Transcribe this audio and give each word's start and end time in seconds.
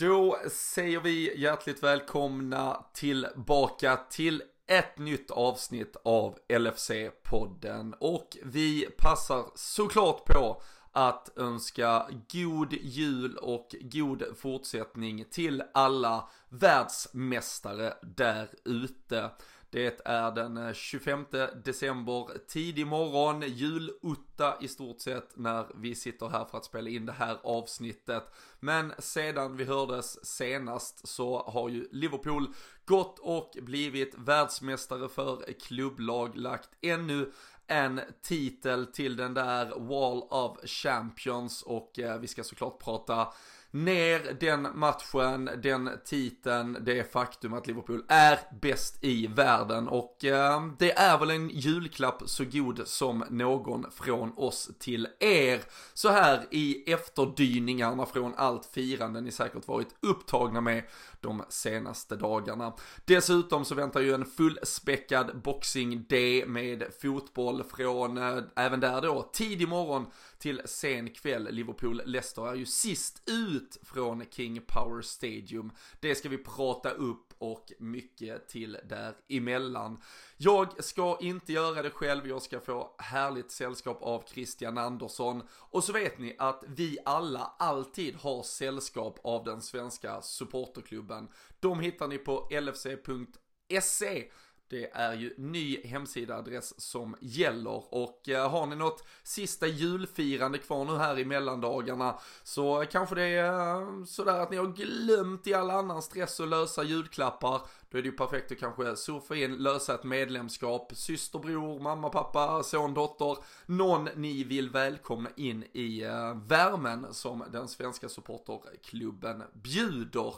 Då 0.00 0.36
säger 0.50 1.00
vi 1.00 1.40
hjärtligt 1.40 1.82
välkomna 1.82 2.84
tillbaka 2.94 3.96
till 4.10 4.42
ett 4.66 4.98
nytt 4.98 5.30
avsnitt 5.30 5.96
av 6.04 6.38
LFC-podden 6.48 7.94
och 8.00 8.36
vi 8.42 8.86
passar 8.98 9.44
såklart 9.54 10.24
på 10.24 10.62
att 10.92 11.38
önska 11.38 12.06
god 12.32 12.72
jul 12.72 13.36
och 13.36 13.74
god 13.80 14.24
fortsättning 14.36 15.24
till 15.30 15.62
alla 15.74 16.28
världsmästare 16.48 17.94
där 18.02 18.48
ute. 18.64 19.30
Det 19.70 20.00
är 20.04 20.30
den 20.30 20.56
eh, 20.56 20.72
25 20.72 21.24
december, 21.64 22.46
tidig 22.48 22.86
morgon, 22.86 23.42
julutta 23.46 24.56
i 24.60 24.68
stort 24.68 25.00
sett 25.00 25.36
när 25.36 25.66
vi 25.74 25.94
sitter 25.94 26.28
här 26.28 26.44
för 26.44 26.58
att 26.58 26.64
spela 26.64 26.90
in 26.90 27.06
det 27.06 27.12
här 27.12 27.38
avsnittet. 27.42 28.24
Men 28.60 28.92
sedan 28.98 29.56
vi 29.56 29.64
hördes 29.64 30.26
senast 30.26 31.08
så 31.08 31.42
har 31.42 31.68
ju 31.68 31.88
Liverpool 31.92 32.54
gått 32.84 33.18
och 33.18 33.56
blivit 33.62 34.14
världsmästare 34.18 35.08
för 35.08 35.52
klubblag, 35.60 36.36
lagt 36.36 36.70
ännu 36.80 37.32
en 37.66 38.00
titel 38.22 38.86
till 38.86 39.16
den 39.16 39.34
där 39.34 39.66
Wall 39.66 40.22
of 40.30 40.58
Champions 40.64 41.62
och 41.62 41.98
eh, 41.98 42.18
vi 42.18 42.28
ska 42.28 42.44
såklart 42.44 42.78
prata 42.78 43.28
ner 43.70 44.36
den 44.40 44.68
matchen, 44.74 45.50
den 45.62 45.90
titeln, 46.04 46.78
det 46.80 47.12
faktum 47.12 47.52
att 47.52 47.66
Liverpool 47.66 48.04
är 48.08 48.38
bäst 48.60 49.04
i 49.04 49.26
världen 49.26 49.88
och 49.88 50.24
eh, 50.24 50.66
det 50.78 50.92
är 50.92 51.18
väl 51.18 51.30
en 51.30 51.48
julklapp 51.48 52.22
så 52.26 52.44
god 52.44 52.82
som 52.84 53.24
någon 53.30 53.86
från 53.90 54.32
oss 54.36 54.70
till 54.78 55.08
er. 55.20 55.60
Så 55.94 56.08
här 56.08 56.46
i 56.50 56.92
efterdyningarna 56.92 58.06
från 58.06 58.34
allt 58.36 58.66
firande 58.66 59.20
ni 59.20 59.30
säkert 59.30 59.68
varit 59.68 59.94
upptagna 60.00 60.60
med 60.60 60.82
de 61.20 61.42
senaste 61.48 62.16
dagarna. 62.16 62.74
Dessutom 63.04 63.64
så 63.64 63.74
väntar 63.74 64.00
ju 64.00 64.14
en 64.14 64.24
fullspäckad 64.24 65.42
Boxing 65.42 66.04
Day 66.08 66.46
med 66.46 66.84
fotboll 67.02 67.64
från, 67.64 68.18
eh, 68.18 68.38
även 68.56 68.80
där 68.80 69.00
då, 69.02 69.30
tidig 69.32 69.68
morgon 69.68 70.06
till 70.38 70.62
sen 70.64 71.10
kväll. 71.10 71.48
Liverpool-Leicester 71.50 72.50
är 72.50 72.54
ju 72.54 72.66
sist 72.66 73.22
ut 73.26 73.78
från 73.82 74.24
King 74.30 74.60
Power 74.66 75.02
Stadium. 75.02 75.72
Det 76.00 76.14
ska 76.14 76.28
vi 76.28 76.38
prata 76.38 76.90
upp 76.90 77.29
och 77.40 77.72
mycket 77.78 78.48
till 78.48 78.78
däremellan. 78.84 80.00
Jag 80.36 80.84
ska 80.84 81.18
inte 81.20 81.52
göra 81.52 81.82
det 81.82 81.90
själv, 81.90 82.28
jag 82.28 82.42
ska 82.42 82.60
få 82.60 82.94
härligt 82.98 83.50
sällskap 83.50 84.02
av 84.02 84.24
Christian 84.26 84.78
Andersson. 84.78 85.42
Och 85.50 85.84
så 85.84 85.92
vet 85.92 86.18
ni 86.18 86.36
att 86.38 86.64
vi 86.66 86.98
alla 87.04 87.54
alltid 87.58 88.14
har 88.16 88.42
sällskap 88.42 89.18
av 89.24 89.44
den 89.44 89.62
svenska 89.62 90.22
supporterklubben. 90.22 91.28
De 91.60 91.80
hittar 91.80 92.08
ni 92.08 92.18
på 92.18 92.48
lfc.se 92.50 94.30
det 94.70 94.90
är 94.92 95.14
ju 95.14 95.34
ny 95.36 95.86
hemsidaadress 95.86 96.80
som 96.80 97.16
gäller 97.20 97.94
och 97.94 98.28
eh, 98.28 98.50
har 98.50 98.66
ni 98.66 98.76
något 98.76 99.04
sista 99.22 99.66
julfirande 99.66 100.58
kvar 100.58 100.84
nu 100.84 100.96
här 100.96 101.18
i 101.18 101.24
mellandagarna 101.24 102.18
så 102.42 102.84
kanske 102.90 103.14
det 103.14 103.22
är 103.22 103.80
eh, 103.80 104.04
sådär 104.04 104.38
att 104.40 104.50
ni 104.50 104.56
har 104.56 104.66
glömt 104.66 105.46
i 105.46 105.54
all 105.54 105.70
annan 105.70 106.02
stress 106.02 106.40
att 106.40 106.48
lösa 106.48 106.82
julklappar. 106.82 107.60
Då 107.90 107.98
är 107.98 108.02
det 108.02 108.08
ju 108.08 108.16
perfekt 108.16 108.52
att 108.52 108.58
kanske 108.58 108.96
surfa 108.96 109.36
in, 109.36 109.56
lösa 109.56 109.94
ett 109.94 110.04
medlemskap, 110.04 110.92
syster, 110.94 111.38
bror, 111.38 111.80
mamma, 111.80 112.08
pappa, 112.08 112.62
son, 112.62 112.94
dotter, 112.94 113.36
någon 113.66 114.08
ni 114.16 114.44
vill 114.44 114.70
välkomna 114.70 115.30
in 115.36 115.64
i 115.72 116.02
eh, 116.02 116.34
värmen 116.34 117.06
som 117.10 117.44
den 117.52 117.68
svenska 117.68 118.08
supporterklubben 118.08 119.42
bjuder. 119.52 120.34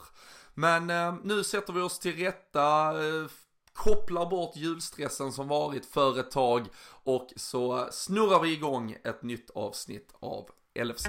Men 0.53 0.87
nu 1.23 1.43
sätter 1.43 1.73
vi 1.73 1.81
oss 1.81 1.99
till 1.99 2.15
rätta 2.15 2.93
kopplar 3.73 4.25
bort 4.25 4.55
julstressen 4.55 5.31
som 5.31 5.47
varit 5.47 5.85
för 5.85 6.19
ett 6.19 6.31
tag 6.31 6.67
och 7.03 7.33
så 7.35 7.87
snurrar 7.91 8.41
vi 8.41 8.53
igång 8.53 8.95
ett 9.03 9.23
nytt 9.23 9.49
avsnitt 9.49 10.13
av 10.19 10.49
LFC. 10.83 11.07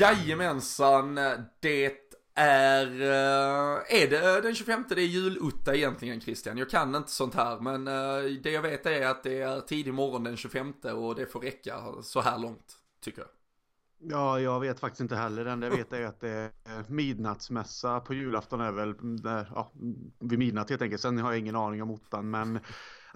Jajamensan, 0.00 1.14
det 1.60 2.06
är, 2.34 2.86
eh, 3.00 4.02
är 4.02 4.10
det 4.10 4.36
eh, 4.36 4.42
den 4.42 4.54
25 4.54 4.84
det 4.88 5.00
är 5.00 5.06
julutta 5.06 5.74
egentligen 5.74 6.20
Christian? 6.20 6.58
Jag 6.58 6.70
kan 6.70 6.94
inte 6.94 7.10
sånt 7.10 7.34
här 7.34 7.60
men 7.60 7.88
eh, 7.88 8.30
det 8.42 8.50
jag 8.50 8.62
vet 8.62 8.86
är 8.86 9.06
att 9.06 9.22
det 9.22 9.40
är 9.40 9.60
tidig 9.60 9.94
morgon 9.94 10.24
den 10.24 10.36
25 10.36 10.72
och 10.82 11.14
det 11.14 11.26
får 11.26 11.40
räcka 11.40 11.74
så 12.02 12.20
här 12.20 12.38
långt 12.38 12.76
tycker 13.00 13.20
jag. 13.20 13.28
Ja, 13.98 14.40
jag 14.40 14.60
vet 14.60 14.80
faktiskt 14.80 15.00
inte 15.00 15.16
heller. 15.16 15.44
Det 15.44 15.50
enda 15.50 15.66
jag 15.66 15.76
vet 15.76 15.92
är 15.92 16.06
att 16.06 16.20
det 16.20 16.50
är 16.64 16.84
midnattsmässa 16.88 18.00
på 18.00 18.14
julafton 18.14 18.60
är 18.60 18.72
väl 18.72 19.22
där, 19.22 19.52
ja, 19.54 19.72
vid 20.18 20.38
midnatt 20.38 20.70
helt 20.70 20.82
enkelt. 20.82 21.02
Sen 21.02 21.18
har 21.18 21.32
jag 21.32 21.38
ingen 21.38 21.56
aning 21.56 21.82
om 21.82 21.90
ottan 21.90 22.30
men 22.30 22.58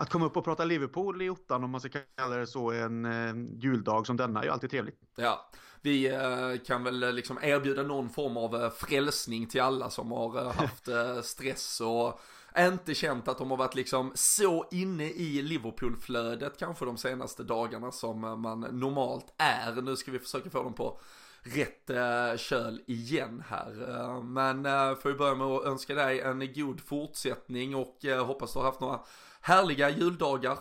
att 0.01 0.11
komma 0.11 0.27
upp 0.27 0.37
och 0.37 0.45
prata 0.45 0.65
Liverpool 0.65 1.23
i 1.23 1.31
ottan 1.31 1.65
om 1.65 1.71
man 1.71 1.81
ska 1.81 1.91
kalla 2.17 2.37
det 2.37 2.47
så 2.47 2.71
en 2.71 3.05
eh, 3.05 3.35
juldag 3.59 4.07
som 4.07 4.17
denna 4.17 4.41
är 4.41 4.45
ju 4.45 4.51
alltid 4.51 4.71
trevligt. 4.71 5.01
Ja, 5.17 5.51
vi 5.83 6.09
eh, 6.09 6.65
kan 6.67 6.85
väl 6.85 7.03
eh, 7.03 7.13
liksom 7.13 7.39
erbjuda 7.43 7.83
någon 7.83 8.11
form 8.11 8.37
av 8.37 8.63
eh, 8.63 8.71
frälsning 8.71 9.47
till 9.47 9.61
alla 9.61 9.91
som 9.91 10.13
har 10.13 10.39
eh, 10.39 10.53
haft 10.53 10.89
eh, 10.89 11.21
stress 11.21 11.81
och 11.81 12.21
inte 12.59 12.95
känt 12.95 13.29
att 13.29 13.39
de 13.39 13.51
har 13.51 13.59
varit 13.59 13.75
liksom 13.75 14.13
så 14.15 14.69
inne 14.71 15.11
i 15.11 15.43
Liverpool-flödet 15.43 16.59
kanske 16.59 16.85
de 16.85 16.97
senaste 16.97 17.43
dagarna 17.43 17.93
som 17.93 18.25
eh, 18.25 18.37
man 18.37 18.61
normalt 18.61 19.35
är. 19.39 19.83
Nu 19.83 19.97
ska 19.97 20.11
vi 20.11 20.19
försöka 20.19 20.51
få 20.51 20.63
dem 20.63 20.75
på 20.75 21.01
rätt 21.43 21.91
eh, 21.91 22.37
köl 22.37 22.81
igen 22.87 23.43
här. 23.49 23.89
Eh, 23.89 24.23
men 24.23 24.67
eh, 24.67 24.95
får 24.95 25.09
vi 25.09 25.15
börja 25.15 25.35
med 25.35 25.47
att 25.47 25.65
önska 25.65 25.95
dig 25.95 26.21
en 26.21 26.53
god 26.53 26.81
fortsättning 26.81 27.75
och 27.75 28.05
eh, 28.05 28.27
hoppas 28.27 28.53
du 28.53 28.59
har 28.59 28.67
haft 28.67 28.81
några 28.81 29.01
härliga 29.41 29.91
juldagar. 29.91 30.59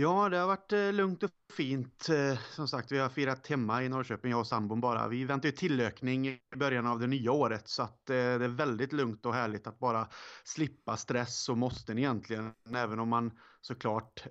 Ja, 0.00 0.28
det 0.28 0.36
har 0.36 0.46
varit 0.46 0.72
eh, 0.72 0.92
lugnt 0.92 1.22
och 1.22 1.30
fint. 1.52 2.08
Eh, 2.08 2.38
som 2.50 2.68
sagt, 2.68 2.92
vi 2.92 2.98
har 2.98 3.08
firat 3.08 3.46
hemma 3.46 3.82
i 3.82 3.88
Norrköping, 3.88 4.30
jag 4.30 4.40
och 4.40 4.46
sambon 4.46 4.80
bara. 4.80 5.08
Vi 5.08 5.24
väntar 5.24 5.48
ju 5.48 5.52
tillökning 5.52 6.28
i 6.28 6.40
början 6.56 6.86
av 6.86 7.00
det 7.00 7.06
nya 7.06 7.32
året 7.32 7.68
så 7.68 7.82
att 7.82 8.10
eh, 8.10 8.14
det 8.14 8.44
är 8.44 8.48
väldigt 8.48 8.92
lugnt 8.92 9.26
och 9.26 9.34
härligt 9.34 9.66
att 9.66 9.78
bara 9.78 10.08
slippa 10.44 10.96
stress 10.96 11.48
och 11.48 11.58
måsten 11.58 11.98
egentligen. 11.98 12.52
Även 12.74 12.98
om 12.98 13.08
man 13.08 13.30
såklart 13.60 14.26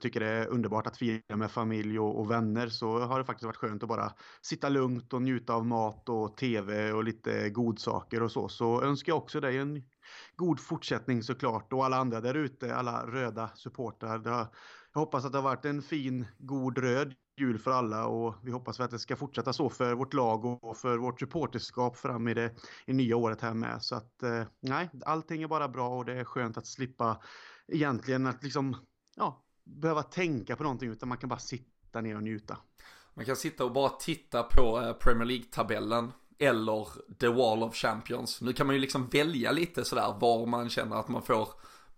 tycker 0.00 0.20
det 0.20 0.28
är 0.28 0.46
underbart 0.46 0.86
att 0.86 0.96
fira 0.96 1.36
med 1.36 1.50
familj 1.50 1.98
och, 1.98 2.30
vänner 2.30 2.68
så 2.68 2.98
har 2.98 3.18
det 3.18 3.24
faktiskt 3.24 3.44
varit 3.44 3.56
skönt 3.56 3.82
att 3.82 3.88
bara 3.88 4.12
sitta 4.42 4.68
lugnt 4.68 5.12
och 5.12 5.22
njuta 5.22 5.54
av 5.54 5.66
mat 5.66 6.08
och 6.08 6.36
tv 6.36 6.92
och 6.92 7.04
lite 7.04 7.50
godsaker 7.50 8.22
och 8.22 8.32
så. 8.32 8.48
Så 8.48 8.82
önskar 8.82 9.12
jag 9.12 9.18
också 9.18 9.40
dig 9.40 9.58
en 9.58 9.82
god 10.36 10.60
fortsättning 10.60 11.22
såklart 11.22 11.72
och 11.72 11.84
alla 11.84 11.96
andra 11.96 12.20
där 12.20 12.34
ute, 12.34 12.74
alla 12.74 13.06
röda 13.06 13.50
supportrar. 13.54 14.22
Jag 14.92 15.00
hoppas 15.00 15.24
att 15.24 15.32
det 15.32 15.38
har 15.38 15.42
varit 15.42 15.64
en 15.64 15.82
fin, 15.82 16.26
god 16.38 16.78
röd 16.78 17.14
jul 17.36 17.58
för 17.58 17.70
alla 17.70 18.06
och 18.06 18.34
vi 18.42 18.50
hoppas 18.50 18.80
att 18.80 18.90
det 18.90 18.98
ska 18.98 19.16
fortsätta 19.16 19.52
så 19.52 19.70
för 19.70 19.94
vårt 19.94 20.14
lag 20.14 20.44
och 20.44 20.76
för 20.76 20.98
vårt 20.98 21.20
supporterskap 21.20 21.96
fram 21.96 22.28
i 22.28 22.34
det 22.34 22.54
i 22.86 22.92
nya 22.92 23.16
året 23.16 23.40
här 23.40 23.54
med. 23.54 23.82
Så 23.82 23.94
att 23.94 24.22
eh, 24.22 24.42
nej, 24.60 24.90
allting 25.06 25.42
är 25.42 25.48
bara 25.48 25.68
bra 25.68 25.88
och 25.88 26.04
det 26.04 26.12
är 26.12 26.24
skönt 26.24 26.56
att 26.56 26.66
slippa 26.66 27.20
egentligen 27.68 28.26
att 28.26 28.42
liksom, 28.42 28.76
ja, 29.16 29.44
behöva 29.64 30.02
tänka 30.02 30.56
på 30.56 30.62
någonting 30.62 30.90
utan 30.90 31.08
man 31.08 31.18
kan 31.18 31.28
bara 31.28 31.38
sitta 31.38 32.00
ner 32.00 32.16
och 32.16 32.22
njuta. 32.22 32.58
Man 33.14 33.24
kan 33.24 33.36
sitta 33.36 33.64
och 33.64 33.72
bara 33.72 33.88
titta 33.88 34.42
på 34.42 34.80
eh, 34.80 34.92
Premier 34.92 35.24
League-tabellen 35.24 36.12
eller 36.38 36.88
The 37.20 37.28
Wall 37.28 37.62
of 37.62 37.74
Champions. 37.74 38.40
Nu 38.40 38.52
kan 38.52 38.66
man 38.66 38.76
ju 38.76 38.80
liksom 38.80 39.08
välja 39.08 39.52
lite 39.52 39.84
sådär 39.84 40.14
var 40.20 40.46
man 40.46 40.70
känner 40.70 40.96
att 40.96 41.08
man 41.08 41.22
får 41.22 41.48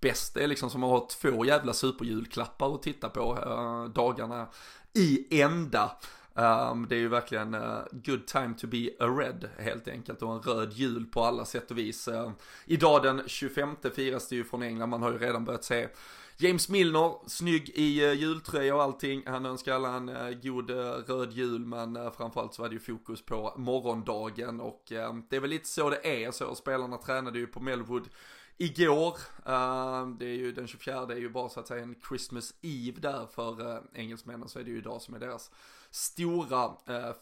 bäst. 0.00 0.34
Det 0.34 0.44
är 0.44 0.46
liksom 0.46 0.70
som 0.70 0.84
att 0.84 0.90
ha 0.90 1.08
två 1.20 1.44
jävla 1.44 1.72
superjulklappar 1.72 2.74
att 2.74 2.82
titta 2.82 3.08
på 3.08 3.38
äh, 3.46 3.92
dagarna 3.92 4.46
i 4.92 5.40
ända. 5.40 5.90
Um, 6.36 6.86
det 6.88 6.94
är 6.96 6.98
ju 6.98 7.08
verkligen 7.08 7.54
uh, 7.54 7.78
good 7.92 8.26
time 8.26 8.54
to 8.58 8.66
be 8.66 8.90
a 9.00 9.06
red 9.06 9.48
helt 9.58 9.88
enkelt 9.88 10.22
och 10.22 10.32
en 10.32 10.40
röd 10.40 10.72
jul 10.72 11.06
på 11.06 11.24
alla 11.24 11.44
sätt 11.44 11.70
och 11.70 11.78
vis. 11.78 12.08
Uh, 12.08 12.30
idag 12.64 13.02
den 13.02 13.22
25 13.26 13.76
firas 13.94 14.28
det 14.28 14.36
ju 14.36 14.44
från 14.44 14.62
England, 14.62 14.88
man 14.88 15.02
har 15.02 15.12
ju 15.12 15.18
redan 15.18 15.44
börjat 15.44 15.64
se 15.64 15.88
James 16.36 16.68
Milner, 16.68 17.28
snygg 17.28 17.68
i 17.68 18.04
eh, 18.04 18.12
jultröja 18.12 18.74
och 18.74 18.82
allting. 18.82 19.22
Han 19.26 19.46
önskar 19.46 19.74
alla 19.74 19.96
en 19.96 20.08
eh, 20.08 20.30
god 20.30 20.70
eh, 20.70 20.76
röd 20.76 21.32
jul 21.32 21.66
men 21.66 22.12
framförallt 22.12 22.54
så 22.54 22.62
var 22.62 22.68
det 22.68 22.74
ju 22.74 22.80
fokus 22.80 23.22
på 23.22 23.54
morgondagen 23.56 24.60
och 24.60 24.82
det 25.28 25.36
är 25.36 25.40
väl 25.40 25.50
lite 25.50 25.68
så 25.68 25.90
det 25.90 26.24
är. 26.24 26.30
Så 26.30 26.54
spelarna 26.54 26.98
tränade 26.98 27.38
ju 27.38 27.46
på 27.46 27.60
Melwood 27.60 28.08
igår. 28.56 29.18
Det 30.18 30.26
är 30.26 30.36
ju 30.36 30.52
den 30.52 30.66
24, 30.66 31.06
det 31.06 31.14
är 31.14 31.18
ju 31.18 31.28
bara 31.28 31.48
så 31.48 31.60
att 31.60 31.68
säga 31.68 31.82
en 31.82 31.96
Christmas 32.08 32.54
Eve 32.62 33.00
där 33.00 33.26
för 33.26 33.82
engelsmännen 33.94 34.48
så 34.48 34.58
är 34.58 34.64
det 34.64 34.70
ju 34.70 34.78
idag 34.78 35.02
som 35.02 35.14
är 35.14 35.18
deras 35.18 35.50
stora 35.90 36.74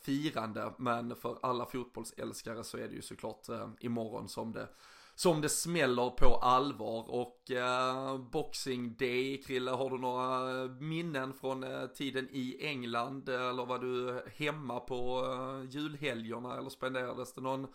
firande. 0.02 0.72
Men 0.78 1.16
för 1.16 1.38
alla 1.42 1.66
fotbollsälskare 1.66 2.64
så 2.64 2.76
är 2.76 2.88
det 2.88 2.94
ju 2.94 3.02
såklart 3.02 3.46
imorgon 3.80 4.28
som 4.28 4.52
det 4.52 4.68
som 5.14 5.40
det 5.40 5.48
smäller 5.48 6.10
på 6.10 6.36
allvar 6.36 7.10
och 7.10 7.50
eh, 7.50 8.18
Boxing 8.18 8.96
Day, 8.96 9.42
Krille, 9.42 9.70
har 9.70 9.90
du 9.90 9.98
några 9.98 10.62
eh, 10.62 10.70
minnen 10.70 11.32
från 11.32 11.64
eh, 11.64 11.86
tiden 11.86 12.28
i 12.30 12.56
England 12.60 13.28
eller 13.28 13.66
var 13.66 13.78
du 13.78 14.22
hemma 14.36 14.80
på 14.80 15.24
eh, 15.24 15.70
julhelgerna 15.70 16.58
eller 16.58 16.70
spenderades 16.70 17.34
det 17.34 17.40
någon 17.40 17.66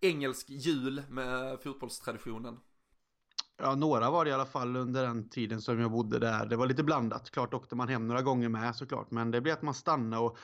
engelsk 0.00 0.50
jul 0.50 1.02
med 1.08 1.60
fotbollstraditionen? 1.62 2.58
Ja, 3.56 3.74
några 3.74 4.10
var 4.10 4.24
det 4.24 4.30
i 4.30 4.34
alla 4.34 4.46
fall 4.46 4.76
under 4.76 5.02
den 5.02 5.28
tiden 5.28 5.60
som 5.60 5.80
jag 5.80 5.90
bodde 5.90 6.18
där. 6.18 6.46
Det 6.46 6.56
var 6.56 6.66
lite 6.66 6.82
blandat. 6.82 7.30
Klart 7.30 7.54
åkte 7.54 7.76
man 7.76 7.88
hem 7.88 8.08
några 8.08 8.22
gånger 8.22 8.48
med 8.48 8.76
såklart, 8.76 9.10
men 9.10 9.30
det 9.30 9.40
blev 9.40 9.54
att 9.54 9.62
man 9.62 9.74
stannade 9.74 10.22
och 10.22 10.38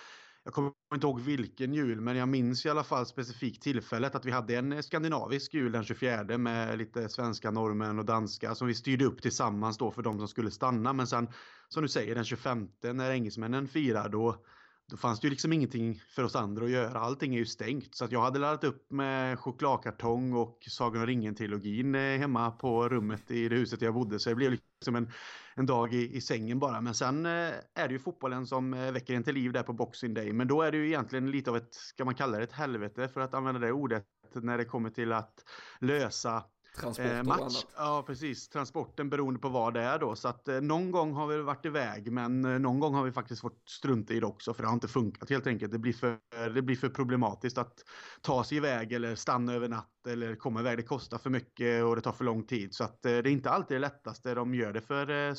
jag 0.45 0.55
kommer 0.55 0.73
inte 0.95 1.07
ihåg 1.07 1.21
vilken 1.21 1.75
jul, 1.75 2.01
men 2.01 2.17
jag 2.17 2.29
minns 2.29 2.67
i 2.67 2.69
alla 2.69 2.85
fall 2.85 3.07
specifikt 3.07 3.63
tillfället 3.63 4.15
att 4.15 4.25
vi 4.25 4.31
hade 4.31 4.57
en 4.57 4.73
eh, 4.73 4.81
skandinavisk 4.81 5.55
jul 5.55 5.73
den 5.73 5.85
24 5.85 6.39
med 6.39 6.79
lite 6.79 7.09
svenska 7.09 7.51
norrmän 7.51 7.99
och 7.99 8.05
danska 8.05 8.55
som 8.55 8.67
vi 8.67 8.75
styrde 8.75 9.05
upp 9.05 9.23
tillsammans 9.23 9.79
då 9.79 9.91
för 9.91 10.03
de 10.03 10.19
som 10.19 10.29
skulle 10.29 10.51
stanna. 10.51 10.93
Men 10.93 11.07
sen, 11.07 11.29
som 11.69 11.83
du 11.83 11.89
säger, 11.89 12.15
den 12.15 12.25
25 12.25 12.69
när 12.83 13.11
engelsmännen 13.11 13.69
firar, 13.69 14.09
då, 14.09 14.45
då 14.91 14.97
fanns 14.97 15.21
det 15.21 15.27
ju 15.27 15.31
liksom 15.31 15.53
ingenting 15.53 16.03
för 16.09 16.25
oss 16.25 16.37
andra 16.37 16.65
att 16.65 16.71
göra. 16.71 17.01
Allting 17.01 17.35
är 17.35 17.39
ju 17.39 17.47
stängt. 17.47 17.95
Så 17.95 18.05
att 18.05 18.13
jag 18.13 18.21
hade 18.21 18.39
laddat 18.39 18.65
upp 18.65 18.91
med 18.91 19.39
chokladkartong 19.39 20.33
och 20.33 20.59
Sagan 20.69 21.01
om 21.01 21.07
ringen-trilogin 21.07 21.95
eh, 21.95 22.19
hemma 22.19 22.51
på 22.51 22.89
rummet 22.89 23.31
i 23.31 23.49
det 23.49 23.57
huset 23.57 23.83
jag 23.83 23.95
bodde. 23.95 24.19
Så 24.19 24.29
det 24.29 24.35
blev 24.35 24.51
liksom 24.51 24.97
en, 24.97 25.11
en 25.55 25.67
dag 25.67 25.95
i, 25.95 26.17
i 26.17 26.21
sängen 26.21 26.59
bara. 26.59 26.81
Men 26.81 26.95
sen 26.95 27.27
eh, 27.27 27.53
är 27.75 27.89
det 27.89 27.93
ju 27.93 27.99
fotbollen 27.99 28.47
som 28.47 28.75
eh, 28.75 28.93
väcker 28.93 29.15
en 29.15 29.25
till 29.25 29.35
liv 29.35 29.53
där 29.53 29.63
på 29.63 29.73
Boxing 29.73 30.15
Day. 30.15 30.33
Men 30.33 30.49
då 30.49 30.63
är 30.63 30.73
det 30.73 30.79
ju 30.79 30.87
egentligen 30.87 31.31
lite 31.31 31.51
av 31.51 31.57
ett, 31.57 31.75
ska 31.75 32.05
man 32.05 32.15
kalla 32.15 32.39
det 32.39 32.45
ett 32.45 32.53
helvete 32.53 33.09
för 33.09 33.21
att 33.21 33.35
använda 33.35 33.61
det 33.61 33.73
ordet, 33.73 34.05
när 34.35 34.59
det 34.59 34.65
kommer 34.65 34.91
till 34.91 35.13
att 35.13 35.45
lösa 35.81 36.45
Transport 36.81 37.07
eh, 37.07 37.23
match. 37.23 37.39
och 37.39 37.45
annat. 37.45 37.67
Ja, 37.77 38.05
precis. 38.07 38.49
Transporten 38.49 39.11
beroende 39.11 39.41
på 39.41 39.49
vad 39.49 39.75
det 39.75 39.81
är 39.81 39.99
då. 39.99 40.17
Så 40.17 40.29
att 40.29 40.49
eh, 40.49 40.61
någon 40.61 40.91
gång 40.91 41.13
har 41.13 41.27
vi 41.27 41.43
varit 41.43 41.67
iväg, 41.67 42.13
men 42.13 42.45
eh, 42.45 42.59
någon 42.59 42.81
gång 42.81 42.95
har 42.95 43.05
vi 43.05 43.13
faktiskt 43.13 43.41
fått 43.41 43.63
strunta 43.69 44.15
i 44.15 44.21
det 44.21 44.27
också, 44.27 44.55
för 44.55 44.63
det 44.63 44.69
har 44.69 44.75
inte 44.75 44.89
funkat 44.89 45.31
helt 45.31 45.47
enkelt. 45.47 45.73
Det 45.73 45.79
blir 45.79 45.93
för, 45.93 46.19
det 46.55 46.63
blir 46.63 46.77
för 46.77 46.89
problematiskt 46.89 47.59
att 47.59 47.85
ta 48.23 48.45
sig 48.45 48.57
iväg 48.57 48.93
eller 48.93 49.15
stanna 49.15 49.53
över 49.53 49.69
natt 49.69 49.99
eller 50.09 50.35
komma 50.35 50.61
iväg. 50.61 50.79
Det 50.79 50.83
kostar 50.83 51.19
för 51.19 51.31
mycket 51.31 51.85
och 51.85 51.97
det 51.97 52.03
tar 52.03 52.13
för 52.13 52.25
lång 52.25 52.47
tid. 52.47 52.75
Så 52.75 52.85
att 52.85 53.07
eh, 53.07 53.11
det 53.11 53.17
är 53.19 53.27
inte 53.27 53.51
alltid 53.51 53.77
det 53.77 53.81
lättaste 53.81 54.35
de 54.35 54.55
gör 54.55 54.73
det 54.73 54.81
för 54.81 55.29
eh, 55.29 55.35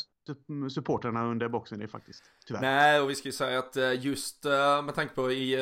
supportrarna 0.69 1.25
under 1.25 1.49
boxen 1.49 1.79
det 1.79 1.85
är 1.85 1.87
faktiskt. 1.87 2.23
Tyvärr. 2.47 2.61
Nej, 2.61 3.01
och 3.01 3.09
vi 3.09 3.15
ska 3.15 3.27
ju 3.27 3.31
säga 3.33 3.59
att 3.59 3.77
eh, 3.77 4.05
just 4.05 4.43
med 4.83 4.95
tanke 4.95 5.15
på 5.15 5.31
i, 5.31 5.53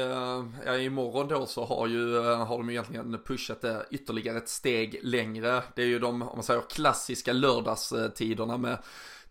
ja, 0.66 0.78
imorgon 0.78 1.28
då 1.28 1.46
så 1.46 1.66
har 1.66 1.88
ju, 1.88 2.20
har 2.20 2.58
de 2.58 2.70
egentligen 2.70 3.24
pushat 3.26 3.62
det 3.62 3.86
ytterligare 3.92 4.38
ett 4.38 4.50
steg 4.50 5.00
längre. 5.04 5.64
Det 5.76 5.82
är 5.82 5.86
ju 5.88 6.00
de, 6.00 6.22
om 6.22 6.36
man 6.36 6.44
säger 6.44 6.62
klassiska 6.70 7.34
lördagstiderna 7.34 8.58
med 8.58 8.78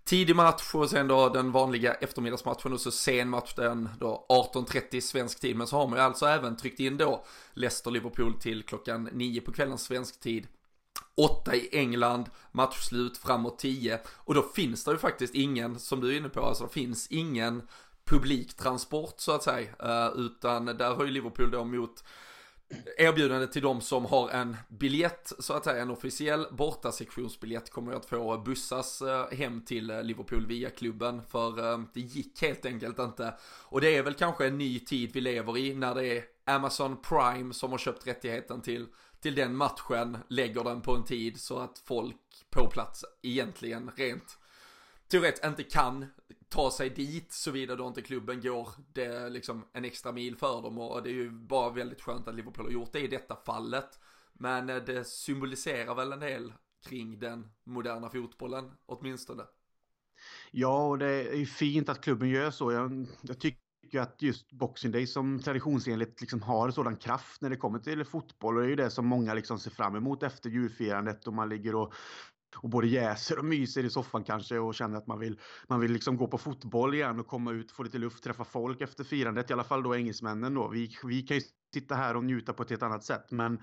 tidig 0.04 0.36
match 0.36 0.74
och 0.74 0.90
sen 0.90 1.08
då 1.08 1.28
den 1.28 1.52
vanliga 1.52 1.94
eftermiddagsmatchen 1.94 2.72
och 2.72 2.80
så 2.80 2.90
sen 2.90 3.28
match 3.28 3.54
den 3.56 3.88
då 4.00 4.26
18.30 4.28 5.00
svensk 5.00 5.40
tid. 5.40 5.56
Men 5.56 5.66
så 5.66 5.76
har 5.76 5.88
man 5.88 5.98
ju 5.98 6.04
alltså 6.04 6.26
även 6.26 6.56
tryckt 6.56 6.80
in 6.80 6.96
då 6.96 7.24
Leicester-Liverpool 7.54 8.38
till 8.40 8.62
klockan 8.62 9.08
9 9.12 9.40
på 9.40 9.52
kvällen 9.52 9.78
svensk 9.78 10.20
tid. 10.20 10.46
8 11.16 11.54
i 11.54 11.68
England, 11.72 12.30
matchslut 12.52 13.18
framåt 13.18 13.58
10 13.58 14.00
och 14.14 14.34
då 14.34 14.42
finns 14.42 14.84
det 14.84 14.90
ju 14.90 14.98
faktiskt 14.98 15.34
ingen, 15.34 15.78
som 15.78 16.00
du 16.00 16.12
är 16.12 16.16
inne 16.16 16.28
på, 16.28 16.40
alltså 16.40 16.64
det 16.64 16.72
finns 16.72 17.06
ingen 17.10 17.62
publiktransport 18.04 19.14
så 19.20 19.32
att 19.32 19.42
säga, 19.42 19.68
eh, 19.82 20.12
utan 20.16 20.66
där 20.66 20.94
har 20.94 21.04
ju 21.04 21.10
Liverpool 21.10 21.50
då 21.50 21.64
mot 21.64 22.04
erbjudande 22.96 23.46
till 23.46 23.62
de 23.62 23.80
som 23.80 24.04
har 24.04 24.30
en 24.30 24.56
biljett, 24.68 25.32
så 25.38 25.52
att 25.52 25.64
säga 25.64 25.82
en 25.82 25.90
officiell 25.90 26.46
bortasektionsbiljett 26.50 27.70
kommer 27.70 27.92
att 27.92 28.06
få 28.06 28.38
bussas 28.38 29.02
eh, 29.02 29.30
hem 29.30 29.64
till 29.64 29.90
eh, 29.90 30.02
Liverpool 30.02 30.46
via 30.46 30.70
klubben 30.70 31.22
för 31.22 31.72
eh, 31.72 31.80
det 31.94 32.00
gick 32.00 32.42
helt 32.42 32.66
enkelt 32.66 32.98
inte. 32.98 33.34
Och 33.62 33.80
det 33.80 33.96
är 33.96 34.02
väl 34.02 34.14
kanske 34.14 34.46
en 34.46 34.58
ny 34.58 34.80
tid 34.80 35.10
vi 35.12 35.20
lever 35.20 35.58
i 35.58 35.74
när 35.74 35.94
det 35.94 36.06
är 36.06 36.24
Amazon 36.44 36.96
Prime 37.02 37.54
som 37.54 37.70
har 37.70 37.78
köpt 37.78 38.06
rättigheten 38.06 38.60
till, 38.60 38.86
till 39.20 39.34
den 39.34 39.56
matchen, 39.56 40.18
lägger 40.28 40.64
den 40.64 40.80
på 40.80 40.96
en 40.96 41.04
tid 41.04 41.40
så 41.40 41.58
att 41.58 41.78
folk 41.78 42.16
på 42.50 42.70
plats 42.70 43.04
egentligen 43.22 43.90
rent 43.96 44.38
teoretiskt 45.08 45.44
inte 45.44 45.62
kan 45.62 46.06
ta 46.48 46.70
sig 46.70 46.90
dit 46.90 47.32
såvida 47.32 47.76
då 47.76 47.88
inte 47.88 48.02
klubben 48.02 48.40
går 48.40 48.68
det 48.92 49.28
liksom 49.28 49.64
en 49.72 49.84
extra 49.84 50.12
mil 50.12 50.36
för 50.36 50.62
dem 50.62 50.78
och 50.78 51.02
det 51.02 51.10
är 51.10 51.14
ju 51.14 51.30
bara 51.30 51.70
väldigt 51.70 52.00
skönt 52.00 52.28
att 52.28 52.34
Liverpool 52.34 52.66
har 52.66 52.72
gjort 52.72 52.92
det 52.92 53.00
i 53.00 53.06
detta 53.08 53.36
fallet. 53.36 53.98
Men 54.32 54.70
eh, 54.70 54.76
det 54.76 55.04
symboliserar 55.04 55.94
väl 55.94 56.12
en 56.12 56.20
del 56.20 56.52
kring 56.88 57.18
den 57.18 57.48
moderna 57.64 58.10
fotbollen 58.10 58.72
åtminstone. 58.86 59.42
Ja, 60.50 60.88
och 60.88 60.98
det 60.98 61.30
är 61.30 61.36
ju 61.36 61.46
fint 61.46 61.88
att 61.88 62.00
klubben 62.00 62.28
gör 62.28 62.50
så. 62.50 62.72
Jag, 62.72 63.06
jag 63.22 63.40
tycker 63.40 64.00
att 64.00 64.22
just 64.22 64.52
Boxing 64.52 64.92
Day 64.92 65.06
som 65.06 65.38
traditionsenligt 65.38 66.20
liksom 66.20 66.42
har 66.42 66.70
sådan 66.70 66.96
kraft 66.96 67.40
när 67.40 67.50
det 67.50 67.56
kommer 67.56 67.78
till 67.78 68.04
fotboll 68.04 68.56
och 68.56 68.60
det 68.60 68.66
är 68.66 68.70
ju 68.70 68.76
det 68.76 68.90
som 68.90 69.06
många 69.06 69.34
liksom 69.34 69.58
ser 69.58 69.70
fram 69.70 69.96
emot 69.96 70.22
efter 70.22 70.50
julfirandet 70.50 71.26
och 71.26 71.32
man 71.32 71.48
ligger 71.48 71.74
och 71.74 71.94
och 72.56 72.68
både 72.68 72.86
jäser 72.86 73.38
och 73.38 73.44
myser 73.44 73.84
i 73.84 73.90
soffan 73.90 74.24
kanske 74.24 74.58
och 74.58 74.74
känner 74.74 74.98
att 74.98 75.06
man 75.06 75.18
vill, 75.18 75.40
man 75.68 75.80
vill 75.80 75.92
liksom 75.92 76.16
gå 76.16 76.26
på 76.26 76.38
fotboll 76.38 76.94
igen 76.94 77.20
och 77.20 77.26
komma 77.26 77.52
ut, 77.52 77.72
få 77.72 77.82
lite 77.82 77.98
luft, 77.98 78.24
träffa 78.24 78.44
folk 78.44 78.80
efter 78.80 79.04
firandet. 79.04 79.50
I 79.50 79.52
alla 79.52 79.64
fall 79.64 79.82
då 79.82 79.96
engelsmännen 79.96 80.54
då. 80.54 80.68
Vi, 80.68 80.90
vi 81.04 81.22
kan 81.22 81.36
ju 81.36 81.42
sitta 81.74 81.94
här 81.94 82.16
och 82.16 82.24
njuta 82.24 82.52
på 82.52 82.62
ett 82.62 82.70
helt 82.70 82.82
annat 82.82 83.04
sätt 83.04 83.30
men 83.30 83.62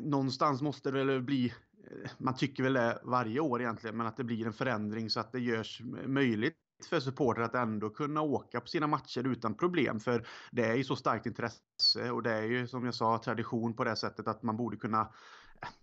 någonstans 0.00 0.62
måste 0.62 0.90
det 0.90 1.04
väl 1.04 1.22
bli 1.22 1.46
eh, 1.46 2.10
man 2.18 2.36
tycker 2.36 2.62
väl 2.62 2.72
det 2.72 3.00
varje 3.04 3.40
år 3.40 3.60
egentligen, 3.60 3.96
men 3.96 4.06
att 4.06 4.16
det 4.16 4.24
blir 4.24 4.46
en 4.46 4.52
förändring 4.52 5.10
så 5.10 5.20
att 5.20 5.32
det 5.32 5.40
görs 5.40 5.82
möjligt 6.06 6.56
för 6.88 7.00
supportrar 7.00 7.44
att 7.44 7.54
ändå 7.54 7.90
kunna 7.90 8.22
åka 8.22 8.60
på 8.60 8.66
sina 8.66 8.86
matcher 8.86 9.26
utan 9.26 9.54
problem. 9.54 10.00
För 10.00 10.26
det 10.50 10.64
är 10.64 10.74
ju 10.74 10.84
så 10.84 10.96
starkt 10.96 11.26
intresse 11.26 12.10
och 12.10 12.22
det 12.22 12.32
är 12.32 12.42
ju 12.42 12.66
som 12.66 12.84
jag 12.84 12.94
sa 12.94 13.18
tradition 13.24 13.74
på 13.74 13.84
det 13.84 13.96
sättet 13.96 14.28
att 14.28 14.42
man 14.42 14.56
borde 14.56 14.76
kunna 14.76 15.12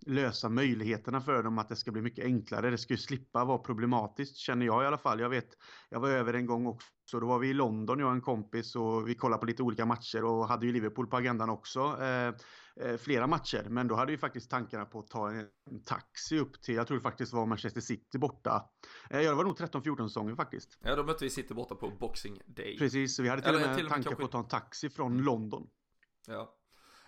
lösa 0.05 0.49
möjligheterna 0.49 1.21
för 1.21 1.43
dem 1.43 1.57
att 1.57 1.69
det 1.69 1.75
ska 1.75 1.91
bli 1.91 2.01
mycket 2.01 2.25
enklare. 2.25 2.69
Det 2.69 2.77
ska 2.77 2.93
ju 2.93 2.97
slippa 2.97 3.45
vara 3.45 3.57
problematiskt 3.57 4.37
känner 4.37 4.65
jag 4.65 4.83
i 4.83 4.87
alla 4.87 4.97
fall. 4.97 5.19
Jag 5.19 5.29
vet, 5.29 5.57
jag 5.89 5.99
var 5.99 6.09
över 6.09 6.33
en 6.33 6.45
gång 6.45 6.67
också. 6.67 7.19
Då 7.19 7.27
var 7.27 7.39
vi 7.39 7.49
i 7.49 7.53
London, 7.53 7.99
jag 7.99 8.07
och 8.07 8.13
en 8.13 8.21
kompis 8.21 8.75
och 8.75 9.09
vi 9.09 9.15
kollade 9.15 9.39
på 9.39 9.45
lite 9.45 9.63
olika 9.63 9.85
matcher 9.85 10.23
och 10.23 10.47
hade 10.47 10.65
ju 10.65 10.71
Liverpool 10.71 11.07
på 11.07 11.17
agendan 11.17 11.49
också. 11.49 11.97
Eh, 12.01 12.33
eh, 12.85 12.97
flera 12.97 13.27
matcher, 13.27 13.65
men 13.69 13.87
då 13.87 13.95
hade 13.95 14.11
vi 14.11 14.17
faktiskt 14.17 14.49
tankarna 14.49 14.85
på 14.85 14.99
att 14.99 15.07
ta 15.07 15.31
en, 15.31 15.47
taxi 15.85 16.39
upp 16.39 16.61
till, 16.61 16.75
jag 16.75 16.87
tror 16.87 16.97
det 16.97 17.03
faktiskt 17.03 17.33
var 17.33 17.45
Manchester 17.45 17.81
City 17.81 18.17
borta. 18.17 18.69
Eh, 19.09 19.21
ja, 19.21 19.29
det 19.29 19.35
var 19.35 19.43
nog 19.43 19.57
13-14 19.57 20.07
säsonger 20.07 20.35
faktiskt. 20.35 20.77
Ja, 20.81 20.95
då 20.95 21.03
mötte 21.03 21.23
vi 21.23 21.29
City 21.29 21.53
borta 21.53 21.75
på 21.75 21.89
Boxing 21.99 22.39
Day. 22.45 22.77
Precis, 22.77 23.15
så 23.15 23.23
vi 23.23 23.29
hade 23.29 23.41
till 23.41 23.49
Eller, 23.49 23.61
och 23.61 23.67
med 23.67 23.77
tankar 23.77 23.93
kanske... 23.93 24.15
på 24.15 24.25
att 24.25 24.31
ta 24.31 24.39
en 24.39 24.47
taxi 24.47 24.89
från 24.89 25.17
London. 25.17 25.67
Ja. 26.27 26.55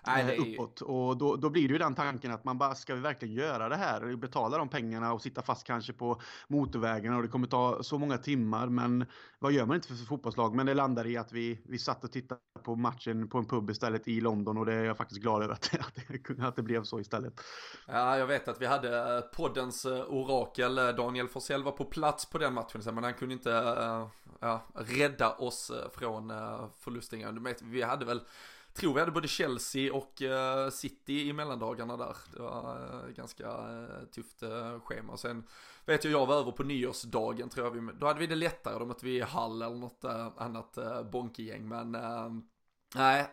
Nej. 0.08 0.36
Eh, 0.36 0.54
uppåt. 0.54 0.82
Och 0.82 1.18
då, 1.18 1.36
då 1.36 1.50
blir 1.50 1.68
det 1.68 1.72
ju 1.72 1.78
den 1.78 1.96
tanken 1.96 2.32
att 2.32 2.44
man 2.44 2.58
bara, 2.58 2.76
ska 2.76 2.96
vi 2.96 3.02
verkligen 3.02 3.36
göra 3.36 3.70
det 3.70 3.76
här? 3.76 4.16
Betala 4.16 4.58
de 4.58 4.70
pengarna 4.70 5.14
och 5.14 5.22
sitta 5.22 5.42
fast 5.42 5.68
kanske 5.68 5.94
på 5.94 6.22
motorvägarna 6.48 7.18
och 7.18 7.22
det 7.22 7.28
kommer 7.28 7.48
ta 7.48 7.84
så 7.84 7.98
många 7.98 8.18
timmar. 8.18 8.68
Men 8.68 9.06
vad 9.40 9.52
gör 9.52 9.66
man 9.66 9.76
inte 9.76 9.88
för 9.88 9.96
fotbollslag? 9.96 10.56
Men 10.56 10.66
det 10.66 10.74
landar 10.74 11.08
i 11.08 11.18
att 11.18 11.32
vi, 11.32 11.60
vi 11.66 11.80
satt 11.80 12.04
och 12.04 12.12
tittade 12.12 12.42
på 12.64 12.76
matchen 12.76 13.28
på 13.30 13.38
en 13.38 13.46
pub 13.46 13.70
istället 13.70 14.08
i 14.08 14.22
London 14.22 14.58
och 14.58 14.66
det 14.66 14.74
är 14.74 14.84
jag 14.84 14.98
faktiskt 14.98 15.22
glad 15.22 15.44
över 15.44 15.54
att, 15.54 15.80
att, 15.80 15.96
det, 15.96 16.44
att 16.48 16.56
det 16.56 16.64
blev 16.64 16.84
så 16.84 17.00
istället. 17.00 17.42
Ja, 17.88 18.18
jag 18.18 18.28
vet 18.28 18.48
att 18.48 18.62
vi 18.62 18.66
hade 18.66 19.18
eh, 19.18 19.22
poddens 19.22 19.86
eh, 19.86 20.06
orakel, 20.10 20.76
Daniel 20.76 21.28
Forsell 21.28 21.64
var 21.64 21.72
på 21.72 21.86
plats 21.86 22.26
på 22.26 22.38
den 22.38 22.54
matchen, 22.54 22.82
men 22.86 23.04
han 23.04 23.14
kunde 23.14 23.34
inte 23.34 23.50
ja, 24.40 24.62
rädda 24.74 25.34
oss 25.34 25.72
från 25.94 26.34
förlusten. 26.80 27.46
Vi 27.62 27.82
hade 27.82 28.06
väl 28.06 28.22
tror 28.78 28.94
vi 28.94 29.00
hade 29.00 29.12
både 29.12 29.28
Chelsea 29.28 29.94
och 29.94 30.22
eh, 30.22 30.70
City 30.70 31.28
i 31.28 31.34
mellandagarna 31.34 31.98
där. 31.98 32.18
Det 32.34 32.42
var 32.42 33.04
eh, 33.06 33.14
ganska 33.14 33.46
eh, 33.46 34.06
tufft 34.12 34.44
schema. 34.84 35.18
Sen 35.18 35.44
vet 35.86 36.04
jag, 36.04 36.14
jag 36.14 36.26
var 36.26 36.36
över 36.36 36.52
på 36.52 36.64
nyårsdagen 36.64 37.50
tror 37.50 37.66
jag. 37.66 37.72
Vi, 37.72 37.92
då 38.00 38.08
hade 38.08 38.20
vi 38.20 38.28
det 38.28 38.36
lättare, 38.36 38.80
då 38.80 38.86
mötte 38.86 39.06
vi 39.06 39.22
Hall 39.22 39.62
eller 39.62 39.76
något 39.76 40.06
annat 40.38 40.74
bonkigäng. 41.12 41.12
bonkegäng. 41.12 41.68
Men 41.68 41.98
Nej, 42.96 43.28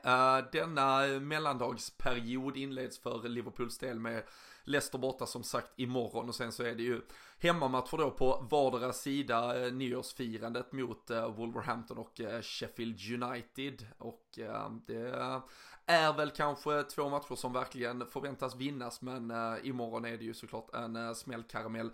denna 0.52 1.06
mellandagsperiod 1.20 2.56
inleds 2.56 2.98
för 2.98 3.28
Liverpools 3.28 3.78
del 3.78 4.00
med 4.00 4.22
Leicester 4.64 4.98
borta 4.98 5.26
som 5.26 5.42
sagt 5.42 5.72
imorgon. 5.76 6.28
Och 6.28 6.34
sen 6.34 6.52
så 6.52 6.62
är 6.62 6.74
det 6.74 6.82
ju 6.82 7.00
hemmamatcher 7.38 7.96
då 7.96 8.10
på 8.10 8.46
vardera 8.50 8.92
sida 8.92 9.66
eh, 9.66 9.72
nyårsfirandet 9.72 10.72
mot 10.72 11.10
eh, 11.10 11.34
Wolverhampton 11.34 11.98
och 11.98 12.20
eh, 12.20 12.42
Sheffield 12.42 13.22
United. 13.22 13.86
Och 13.98 14.38
eh, 14.38 14.70
det 14.86 15.42
är 15.86 16.12
väl 16.12 16.30
kanske 16.30 16.82
två 16.82 17.08
matcher 17.08 17.34
som 17.34 17.52
verkligen 17.52 18.06
förväntas 18.06 18.56
vinnas 18.56 19.02
men 19.02 19.30
eh, 19.30 19.54
imorgon 19.62 20.04
är 20.04 20.16
det 20.16 20.24
ju 20.24 20.34
såklart 20.34 20.74
en 20.74 20.96
eh, 20.96 21.12
smällkaramell 21.12 21.90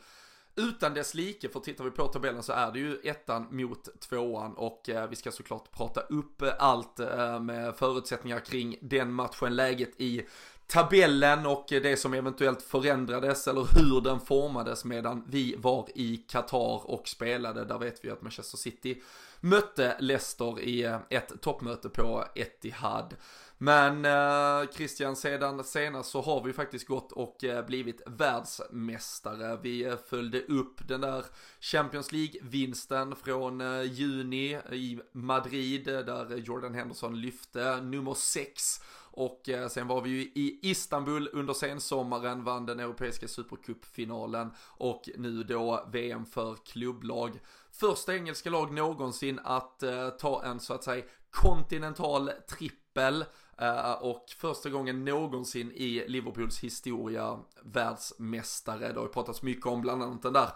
utan 0.57 0.95
dess 0.95 1.15
like, 1.15 1.49
för 1.49 1.61
tittar 1.61 1.85
vi 1.85 1.91
på 1.91 2.07
tabellen 2.07 2.43
så 2.43 2.53
är 2.53 2.73
det 2.73 2.79
ju 2.79 3.01
ettan 3.05 3.47
mot 3.51 4.01
tvåan. 4.01 4.55
Och 4.55 4.89
eh, 4.89 5.09
vi 5.09 5.17
ska 5.17 5.33
såklart 5.33 5.73
prata 5.73 6.01
upp 6.01 6.43
allt 6.59 7.01
eh, 7.01 7.41
med 7.41 7.77
förutsättningar 7.77 8.41
kring 8.41 8.77
den 8.81 9.13
matchen, 9.13 9.57
läget 9.57 10.01
i 10.01 10.27
tabellen 10.71 11.47
och 11.47 11.67
det 11.69 11.97
som 11.97 12.15
eventuellt 12.15 12.63
förändrades 12.63 13.49
eller 13.49 13.67
hur 13.75 14.01
den 14.01 14.21
formades 14.21 14.85
medan 14.85 15.25
vi 15.27 15.55
var 15.59 15.89
i 15.95 16.17
Qatar 16.17 16.91
och 16.91 17.09
spelade. 17.09 17.65
Där 17.65 17.79
vet 17.79 18.05
vi 18.05 18.11
att 18.11 18.23
Manchester 18.23 18.59
City 18.59 19.03
mötte 19.41 19.97
Leicester 19.99 20.61
i 20.61 20.83
eh, 20.83 20.99
ett 21.09 21.41
toppmöte 21.41 21.89
på 21.89 22.25
Etihad. 22.35 23.17
Men 23.63 24.05
eh, 24.05 24.71
Christian, 24.71 25.17
sedan 25.17 25.65
senast 25.65 26.11
så 26.11 26.21
har 26.21 26.45
vi 26.45 26.53
faktiskt 26.53 26.87
gått 26.87 27.13
och 27.13 27.45
eh, 27.45 27.67
blivit 27.67 28.03
världsmästare. 28.07 29.59
Vi 29.63 29.85
eh, 29.85 29.97
följde 30.09 30.41
upp 30.41 30.89
den 30.89 31.01
där 31.01 31.25
Champions 31.61 32.13
League-vinsten 32.13 33.15
från 33.15 33.61
eh, 33.61 33.83
juni 33.83 34.59
i 34.73 35.01
Madrid 35.13 35.89
eh, 35.89 35.99
där 35.99 36.37
Jordan 36.37 36.75
Henderson 36.75 37.21
lyfte 37.21 37.81
nummer 37.81 38.15
6 38.15 38.81
och 39.13 39.49
eh, 39.49 39.69
sen 39.69 39.89
var 39.89 40.01
vi 40.01 40.11
ju 40.11 40.21
i 40.21 40.59
Istanbul 40.63 41.31
under 41.33 41.55
sensommaren, 41.55 42.45
vann 42.45 42.67
den 42.67 42.81
europeiska 42.81 43.29
supercupfinalen 43.29 44.51
och 44.67 45.09
nu 45.17 45.43
då 45.43 45.89
VM 45.93 46.27
för 46.27 46.57
klubblag. 46.67 47.41
Första 47.73 48.15
engelska 48.15 48.51
lag 48.51 48.73
någonsin 48.73 49.41
att 49.45 49.83
eh, 49.83 50.09
ta 50.09 50.45
en 50.45 50.61
så 50.61 50.75
att 50.75 50.85
säga 50.85 51.05
kontinental 51.31 52.31
trippel 52.49 53.25
eh, 53.59 53.93
och 53.93 54.25
första 54.39 54.71
gången 54.71 55.05
någonsin 55.05 55.73
i 55.73 56.05
Liverpools 56.09 56.61
historia 56.61 57.39
världsmästare. 57.63 58.93
Det 58.93 58.99
har 58.99 59.07
ju 59.07 59.13
pratats 59.13 59.43
mycket 59.43 59.67
om 59.67 59.81
bland 59.81 60.03
annat 60.03 60.23
den 60.23 60.33
där 60.33 60.51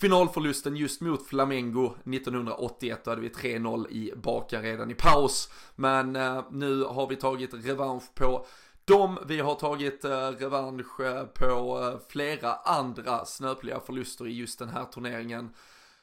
finalförlusten 0.00 0.76
just 0.76 1.00
mot 1.00 1.26
Flamengo 1.26 1.86
1981. 1.86 3.04
Då 3.04 3.10
hade 3.10 3.22
vi 3.22 3.28
3-0 3.28 3.90
i 3.90 4.12
baka 4.16 4.62
redan 4.62 4.90
i 4.90 4.94
paus. 4.94 5.50
Men 5.76 6.16
eh, 6.16 6.44
nu 6.50 6.82
har 6.82 7.06
vi 7.06 7.16
tagit 7.16 7.54
revansch 7.54 8.14
på 8.14 8.46
dem. 8.84 9.18
Vi 9.26 9.40
har 9.40 9.54
tagit 9.54 10.04
eh, 10.04 10.28
revansch 10.28 11.00
eh, 11.00 11.24
på 11.24 11.80
eh, 11.82 12.00
flera 12.08 12.54
andra 12.54 13.24
snöpliga 13.24 13.80
förluster 13.80 14.26
i 14.26 14.32
just 14.32 14.58
den 14.58 14.68
här 14.68 14.84
turneringen. 14.84 15.50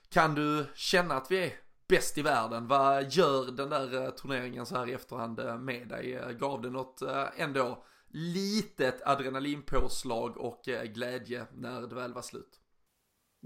Kan 0.10 0.36
du 0.36 0.66
känna 0.76 1.16
att 1.16 1.32
vi 1.32 1.44
är 1.44 1.54
bäst 1.88 2.18
i 2.18 2.22
världen? 2.22 2.68
Vad 2.68 3.12
gör 3.12 3.52
den 3.52 3.70
där 3.70 4.04
eh, 4.04 4.10
turneringen 4.10 4.66
så 4.66 4.76
här 4.76 4.90
i 4.90 4.94
efterhand 4.94 5.40
eh, 5.40 5.58
med 5.58 5.88
dig? 5.88 6.14
Eh, 6.14 6.30
gav 6.30 6.62
det 6.62 6.70
något 6.70 7.02
eh, 7.02 7.26
ändå 7.38 7.84
litet 8.10 9.02
adrenalinpåslag 9.06 10.38
och 10.38 10.62
glädje 10.94 11.46
när 11.54 11.82
det 11.82 11.96
väl 11.96 12.14
var 12.14 12.22
slut? 12.22 12.60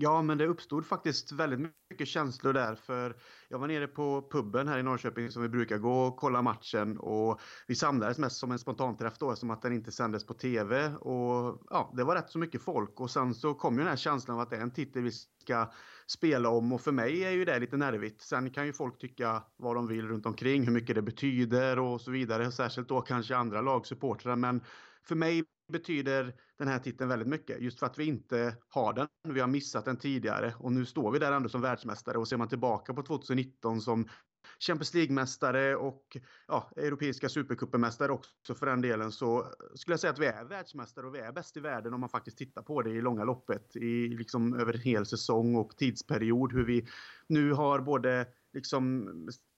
Ja, 0.01 0.21
men 0.21 0.37
det 0.37 0.47
uppstod 0.47 0.85
faktiskt 0.85 1.31
väldigt 1.31 1.59
mycket 1.89 2.07
känslor 2.07 2.53
där 2.53 2.75
för 2.75 3.15
jag 3.49 3.59
var 3.59 3.67
nere 3.67 3.87
på 3.87 4.29
puben 4.31 4.67
här 4.67 4.79
i 4.79 4.83
Norrköping 4.83 5.31
som 5.31 5.41
vi 5.41 5.49
brukar 5.49 5.77
gå 5.77 6.01
och 6.01 6.17
kolla 6.17 6.41
matchen 6.41 6.97
och 6.97 7.39
vi 7.67 7.75
samlades 7.75 8.17
mest 8.17 8.35
som 8.35 8.51
en 8.51 8.59
spontanträff 8.59 9.17
då 9.17 9.35
som 9.35 9.49
att 9.49 9.61
den 9.61 9.73
inte 9.73 9.91
sändes 9.91 10.25
på 10.25 10.33
tv 10.33 10.95
och 10.95 11.61
ja, 11.69 11.93
det 11.97 12.03
var 12.03 12.15
rätt 12.15 12.29
så 12.29 12.39
mycket 12.39 12.61
folk 12.61 12.99
och 12.99 13.11
sen 13.11 13.35
så 13.35 13.53
kom 13.53 13.73
ju 13.73 13.79
den 13.79 13.87
här 13.87 13.95
känslan 13.95 14.35
av 14.35 14.41
att 14.41 14.49
det 14.49 14.57
är 14.57 14.61
en 14.61 14.71
titel 14.71 15.03
vi 15.03 15.11
ska 15.11 15.71
spela 16.07 16.49
om 16.49 16.73
och 16.73 16.81
för 16.81 16.91
mig 16.91 17.23
är 17.23 17.31
ju 17.31 17.45
det 17.45 17.59
lite 17.59 17.77
nervigt. 17.77 18.21
Sen 18.21 18.49
kan 18.49 18.65
ju 18.65 18.73
folk 18.73 18.97
tycka 18.97 19.43
vad 19.57 19.75
de 19.75 19.87
vill 19.87 20.07
runt 20.07 20.25
omkring, 20.25 20.63
hur 20.63 20.71
mycket 20.71 20.95
det 20.95 21.01
betyder 21.01 21.79
och 21.79 22.01
så 22.01 22.11
vidare, 22.11 22.51
särskilt 22.51 22.89
då 22.89 23.01
kanske 23.01 23.35
andra 23.35 23.61
lagsupportrar 23.61 24.35
men 24.35 24.61
för 25.09 25.15
mig 25.15 25.43
betyder 25.71 26.35
den 26.57 26.67
här 26.67 26.79
titeln 26.79 27.09
väldigt 27.09 27.27
mycket. 27.27 27.61
Just 27.61 27.79
för 27.79 27.85
att 27.85 27.99
vi 27.99 28.05
inte 28.05 28.57
har 28.69 28.93
den. 28.93 29.07
Vi 29.27 29.39
har 29.39 29.47
missat 29.47 29.85
den 29.85 29.97
tidigare 29.97 30.53
och 30.59 30.71
nu 30.71 30.85
står 30.85 31.11
vi 31.11 31.19
där 31.19 31.31
ändå 31.31 31.49
som 31.49 31.61
världsmästare 31.61 32.17
och 32.17 32.27
ser 32.27 32.37
man 32.37 32.49
tillbaka 32.49 32.93
på 32.93 33.03
2019 33.03 33.81
som 33.81 34.09
Champions 34.59 34.93
League-mästare 34.93 35.75
och 35.75 36.17
ja, 36.47 36.71
europeiska 36.75 37.29
supercupen-mästare 37.29 38.11
också 38.11 38.55
för 38.55 38.65
den 38.65 38.81
delen 38.81 39.11
så 39.11 39.53
skulle 39.75 39.93
jag 39.93 39.99
säga 39.99 40.11
att 40.13 40.19
vi 40.19 40.25
är 40.25 40.45
världsmästare 40.45 41.07
och 41.07 41.15
vi 41.15 41.19
är 41.19 41.31
bäst 41.31 41.57
i 41.57 41.59
världen 41.59 41.93
om 41.93 41.99
man 41.99 42.09
faktiskt 42.09 42.37
tittar 42.37 42.61
på 42.61 42.81
det 42.81 42.89
i 42.89 43.01
långa 43.01 43.23
loppet 43.23 43.75
i 43.75 44.07
liksom 44.07 44.59
över 44.59 44.73
en 44.73 44.79
hel 44.79 45.05
säsong 45.05 45.55
och 45.55 45.77
tidsperiod 45.77 46.53
hur 46.53 46.65
vi 46.65 46.87
nu 47.27 47.53
har 47.53 47.79
både 47.79 48.27
liksom 48.53 49.09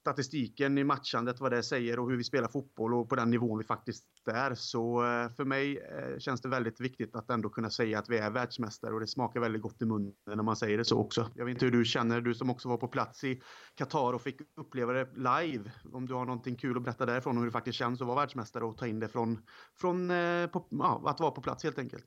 statistiken 0.01 0.77
i 0.77 0.84
matchandet, 0.84 1.39
vad 1.39 1.51
det 1.51 1.63
säger 1.63 2.00
och 2.00 2.10
hur 2.10 2.17
vi 2.17 2.24
spelar 2.24 2.48
fotboll 2.48 2.93
och 2.93 3.10
på 3.10 3.15
den 3.15 3.29
nivån 3.29 3.58
vi 3.58 3.63
faktiskt 3.63 4.05
är. 4.25 4.55
Så 4.55 5.03
eh, 5.03 5.29
för 5.29 5.46
mig 5.46 5.77
eh, 5.77 6.20
känns 6.20 6.41
det 6.41 6.50
väldigt 6.50 6.81
viktigt 6.81 7.15
att 7.15 7.29
ändå 7.29 7.50
kunna 7.50 7.70
säga 7.70 8.00
att 8.00 8.10
vi 8.10 8.17
är 8.17 8.31
världsmästare 8.31 8.93
och 8.93 9.00
det 9.00 9.08
smakar 9.08 9.39
väldigt 9.39 9.62
gott 9.62 9.81
i 9.81 9.86
munnen 9.86 10.13
när 10.25 10.43
man 10.43 10.55
säger 10.55 10.77
det 10.77 10.86
så 10.86 10.98
också. 10.98 11.29
Jag 11.36 11.46
vet 11.46 11.51
inte 11.51 11.65
hur 11.65 11.72
du 11.72 11.86
känner, 11.86 12.22
du 12.22 12.34
som 12.34 12.50
också 12.50 12.70
var 12.70 12.77
på 12.77 12.88
plats 12.88 13.24
i 13.24 13.41
Qatar 13.75 14.13
och 14.13 14.22
fick 14.22 14.41
uppleva 14.55 14.93
det 14.93 15.08
live. 15.15 15.72
Om 15.93 16.08
du 16.08 16.13
har 16.13 16.25
någonting 16.25 16.55
kul 16.55 16.77
att 16.77 16.84
berätta 16.84 17.05
därifrån 17.05 17.38
och 17.38 17.41
hur 17.41 17.48
det 17.48 17.51
faktiskt 17.51 17.77
känns 17.77 18.01
att 18.01 18.08
vara 18.08 18.20
världsmästare 18.20 18.65
och 18.65 18.77
ta 18.77 18.88
in 18.88 19.00
det 19.00 19.08
från, 19.08 19.39
från 19.75 20.12
eh, 20.12 20.48
på, 20.48 20.67
ja, 20.70 21.03
att 21.05 21.20
vara 21.20 21.31
på 21.31 21.41
plats 21.41 21.63
helt 21.63 21.79
enkelt. 21.79 22.05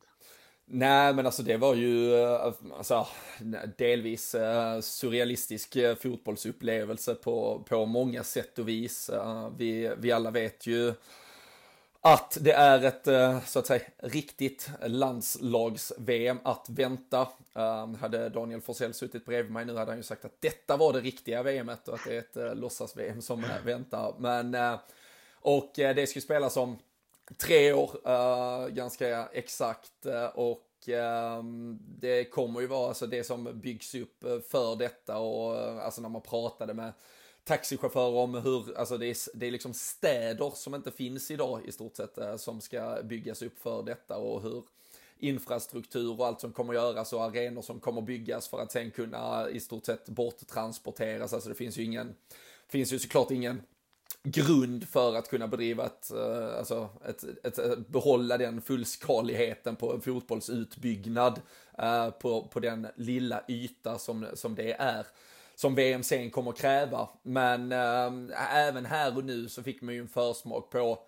Nej, 0.67 1.15
men 1.15 1.27
alltså 1.27 1.43
det 1.43 1.57
var 1.57 1.75
ju 1.75 2.15
eh, 2.15 2.53
alltså, 2.77 3.07
delvis 3.77 4.35
uh, 4.35 4.81
surrealistisk 4.81 5.77
uh, 5.77 5.95
fotbollsupplevelse 5.95 7.15
på, 7.15 7.65
på 7.69 7.87
många 7.87 8.25
sätt 8.25 8.59
och 8.59 8.69
vis. 8.69 9.11
Vi, 9.57 9.95
vi 9.99 10.13
alla 10.13 10.31
vet 10.31 10.67
ju 10.67 10.95
att 12.01 12.39
det 12.41 12.53
är 12.53 12.85
ett, 12.85 13.05
så 13.49 13.59
att 13.59 13.67
säga, 13.67 13.85
riktigt 13.99 14.71
landslags-VM 14.87 16.39
att 16.43 16.67
vänta. 16.69 17.29
hade 18.01 18.29
Daniel 18.29 18.61
Forsell 18.61 18.95
suttit 18.95 19.27
bredvid 19.27 19.53
mig 19.53 19.65
nu 19.65 19.77
hade 19.77 19.91
han 19.91 19.97
ju 19.97 20.03
sagt 20.03 20.25
att 20.25 20.41
detta 20.41 20.77
var 20.77 20.93
det 20.93 21.01
riktiga 21.01 21.43
VMet 21.43 21.89
och 21.89 21.95
att 21.95 22.05
det 22.05 22.15
är 22.15 22.19
ett 22.19 22.59
låtsas-VM 22.59 23.23
som 23.23 23.45
väntar. 23.65 24.15
Men, 24.19 24.57
och 25.35 25.73
det 25.75 26.09
ska 26.09 26.21
spelas 26.21 26.57
om 26.57 26.79
tre 27.37 27.73
år, 27.73 27.91
uh, 28.09 28.69
ganska 28.69 29.27
exakt. 29.27 30.07
Uh, 30.07 30.25
och 30.25 30.69
uh, 30.89 31.45
det 31.79 32.25
kommer 32.25 32.61
ju 32.61 32.67
vara 32.67 32.89
alltså 32.89 33.07
det 33.07 33.25
som 33.25 33.61
byggs 33.61 33.95
upp 33.95 34.25
eh, 34.25 34.41
för 34.41 34.77
detta 34.77 35.19
och 35.19 35.59
alltså 35.59 36.01
när 36.01 36.09
man 36.09 36.23
pratade 36.23 36.75
med 36.75 36.93
taxichaufförer 37.45 38.15
om 38.15 38.35
hur, 38.35 38.79
alltså 38.79 38.99
det 38.99 39.07
är, 39.07 39.17
det 39.35 39.47
är 39.47 39.51
liksom 39.51 39.75
städer 39.75 40.53
som 40.55 40.75
inte 40.75 40.91
finns 40.91 41.31
idag 41.31 41.61
i 41.65 41.73
stort 41.73 41.97
sett 41.97 42.19
som 42.37 42.61
ska 42.61 43.03
byggas 43.05 43.43
upp 43.43 43.59
för 43.59 43.83
detta 43.83 44.17
och 44.17 44.43
hur 44.43 44.65
infrastruktur 45.19 46.21
och 46.21 46.27
allt 46.27 46.41
som 46.41 46.53
kommer 46.53 46.75
göras 46.75 47.13
och 47.13 47.25
arenor 47.25 47.63
som 47.63 47.81
kommer 47.81 48.03
byggas 48.03 48.49
för 48.49 48.61
att 48.61 48.73
sen 48.73 48.91
kunna 48.91 49.51
i 49.51 49.61
stort 49.61 49.87
sett 49.87 50.09
borttransporteras. 50.09 51.33
Alltså 51.33 51.49
det 51.49 51.55
finns 51.55 51.79
ju 51.79 51.83
ingen, 51.83 52.15
finns 52.69 52.93
ju 52.93 52.99
såklart 52.99 53.31
ingen 53.31 53.63
grund 54.25 54.89
för 54.89 55.15
att 55.15 55.29
kunna 55.29 55.49
bedriva 55.49 55.87
ett, 55.87 56.11
eh, 56.11 56.59
alltså 56.59 56.89
ett, 57.09 57.25
ett, 57.45 57.59
ett, 57.59 57.89
behålla 57.89 58.39
den 58.39 58.61
fullskaligheten 58.63 59.77
på 59.77 59.93
en 59.93 60.01
fotbollsutbyggnad 60.01 61.41
eh, 61.79 62.11
på, 62.11 62.45
på 62.45 62.61
den 62.61 62.87
lilla 62.97 63.43
yta 63.49 63.99
som, 63.99 64.27
som 64.35 64.55
det 64.55 64.73
är. 64.73 65.07
Som 65.55 65.75
VM 65.75 66.03
sen 66.03 66.31
kommer 66.31 66.53
kräva. 66.53 67.09
Men 67.23 67.73
uh, 67.73 68.31
även 68.55 68.87
här 68.87 69.17
och 69.17 69.25
nu 69.25 69.49
så 69.49 69.63
fick 69.63 69.83
man 69.83 69.95
ju 69.95 70.01
en 70.01 70.09
försmak 70.09 70.71
på 70.71 70.99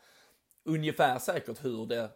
ungefär 0.65 1.19
säkert 1.19 1.65
hur 1.65 1.87
det, 1.87 2.11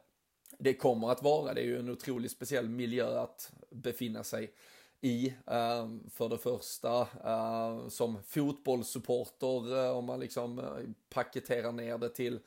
det 0.59 0.75
kommer 0.75 1.11
att 1.11 1.23
vara. 1.23 1.55
Det 1.55 1.61
är 1.61 1.65
ju 1.65 1.79
en 1.79 1.91
otroligt 1.91 2.33
speciell 2.33 2.69
miljö 2.69 3.21
att 3.21 3.53
befinna 3.71 4.25
sig 4.25 4.55
i. 5.01 5.35
Ehm, 5.47 6.11
för 6.11 6.29
det 6.29 6.39
första 6.39 7.09
ehm, 7.25 7.91
som 7.91 8.23
fotbollssupporter, 8.23 9.85
eh, 9.85 9.97
om 9.97 10.05
man 10.05 10.21
liksom 10.21 10.59
eh, 10.59 10.65
paketerar 11.09 11.73
ner 11.73 11.99
det 11.99 12.09
till, 12.09 12.39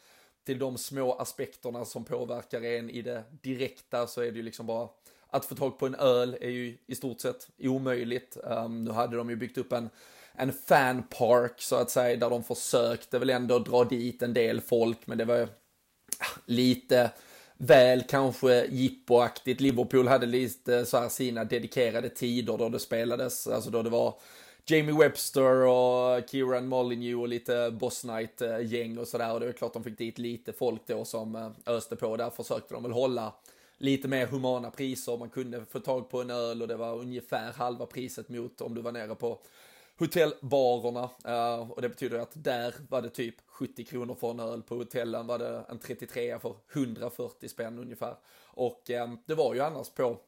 till 0.43 0.59
de 0.59 0.77
små 0.77 1.13
aspekterna 1.13 1.85
som 1.85 2.05
påverkar 2.05 2.61
en 2.61 2.89
i 2.89 3.01
det 3.01 3.23
direkta 3.41 4.07
så 4.07 4.21
är 4.21 4.31
det 4.31 4.37
ju 4.37 4.43
liksom 4.43 4.65
bara 4.65 4.89
att 5.27 5.45
få 5.45 5.55
tag 5.55 5.79
på 5.79 5.85
en 5.85 5.95
öl 5.95 6.37
är 6.41 6.49
ju 6.49 6.77
i 6.85 6.95
stort 6.95 7.21
sett 7.21 7.49
omöjligt. 7.59 8.37
Um, 8.43 8.83
nu 8.83 8.91
hade 8.91 9.17
de 9.17 9.29
ju 9.29 9.35
byggt 9.35 9.57
upp 9.57 9.73
en, 9.73 9.89
en 10.33 10.53
fanpark 10.53 11.61
så 11.61 11.75
att 11.75 11.89
säga 11.89 12.17
där 12.17 12.29
de 12.29 12.43
försökte 12.43 13.19
väl 13.19 13.29
ändå 13.29 13.59
dra 13.59 13.83
dit 13.83 14.21
en 14.21 14.33
del 14.33 14.61
folk 14.61 15.07
men 15.07 15.17
det 15.17 15.25
var 15.25 15.37
ju 15.37 15.43
ah, 16.19 16.39
lite 16.45 17.11
väl 17.57 18.03
kanske 18.03 18.65
jippoaktigt. 18.65 19.61
Liverpool 19.61 20.07
hade 20.07 20.25
lite 20.25 20.85
så 20.85 20.97
här 20.97 21.09
sina 21.09 21.43
dedikerade 21.43 22.09
tider 22.09 22.57
då 22.57 22.69
det 22.69 22.79
spelades, 22.79 23.47
alltså 23.47 23.69
då 23.69 23.83
det 23.83 23.89
var 23.89 24.15
Jamie 24.65 24.97
Webster 24.97 25.65
och 25.65 26.29
Kieran 26.29 26.67
Molyneux 26.67 27.21
och 27.21 27.27
lite 27.27 27.71
Boss 27.71 28.01
Knight-gäng 28.01 28.97
och 28.97 29.07
sådär. 29.07 29.33
Och 29.33 29.39
det 29.39 29.47
är 29.47 29.51
klart 29.51 29.73
de 29.73 29.83
fick 29.83 29.97
dit 29.97 30.17
lite 30.17 30.53
folk 30.53 30.81
då 30.87 31.05
som 31.05 31.35
eh, 31.35 31.49
öste 31.65 31.95
på. 31.95 32.17
Där 32.17 32.29
försökte 32.29 32.73
de 32.73 32.83
väl 32.83 32.91
hålla 32.91 33.33
lite 33.77 34.07
mer 34.07 34.27
humana 34.27 34.71
priser. 34.71 35.17
Man 35.17 35.29
kunde 35.29 35.65
få 35.65 35.79
tag 35.79 36.09
på 36.09 36.21
en 36.21 36.29
öl 36.29 36.61
och 36.61 36.67
det 36.67 36.75
var 36.75 36.95
ungefär 36.95 37.51
halva 37.51 37.85
priset 37.85 38.29
mot 38.29 38.61
om 38.61 38.75
du 38.75 38.81
var 38.81 38.91
nere 38.91 39.15
på 39.15 39.39
hotellbarerna. 39.99 41.09
Uh, 41.27 41.33
eh, 41.33 41.71
och 41.71 41.81
det 41.81 41.89
betyder 41.89 42.19
att 42.19 42.43
där 42.43 42.73
var 42.89 43.01
det 43.01 43.09
typ 43.09 43.35
70 43.45 43.85
kronor 43.85 44.15
för 44.15 44.31
en 44.31 44.39
öl. 44.39 44.61
På 44.61 44.75
hotellen 44.75 45.27
var 45.27 45.39
det 45.39 45.65
en 45.69 45.79
33 45.79 46.39
för 46.39 46.55
140 46.73 47.49
spänn 47.49 47.79
ungefär. 47.79 48.15
Och 48.45 48.89
um, 48.89 49.19
det 49.25 49.35
var 49.35 49.53
ju 49.53 49.59
annars 49.59 49.89
på 49.89 50.19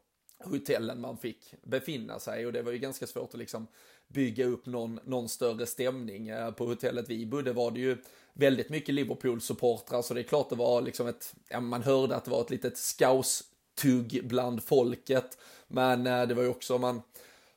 hotellen 0.43 1.01
man 1.01 1.17
fick 1.17 1.53
befinna 1.63 2.19
sig 2.19 2.45
och 2.45 2.53
det 2.53 2.62
var 2.62 2.72
ju 2.72 2.77
ganska 2.77 3.07
svårt 3.07 3.34
att 3.34 3.39
liksom 3.39 3.67
bygga 4.07 4.45
upp 4.45 4.65
någon, 4.65 5.00
någon 5.03 5.29
större 5.29 5.65
stämning. 5.65 6.27
Eh, 6.27 6.51
på 6.51 6.65
hotellet 6.65 7.10
vi 7.10 7.25
bodde 7.25 7.53
var 7.53 7.72
det 7.72 7.79
ju 7.79 7.98
väldigt 8.34 8.69
mycket 8.69 8.95
Liverpool-supportrar 8.95 10.01
så 10.01 10.13
det 10.13 10.22
är 10.22 10.24
klart 10.24 10.50
det 10.50 10.55
var 10.55 10.81
liksom 10.81 11.07
ett, 11.07 11.36
ja, 11.50 11.60
man 11.60 11.84
hörde 11.84 12.15
att 12.15 12.25
det 12.25 12.31
var 12.31 12.41
ett 12.41 12.50
litet 12.50 12.77
skaustugg 12.77 14.22
bland 14.24 14.63
folket. 14.63 15.38
Men 15.67 16.03
det 16.03 16.34
var 16.34 16.43
ju 16.43 16.50
också 16.50 16.77
man 16.77 17.01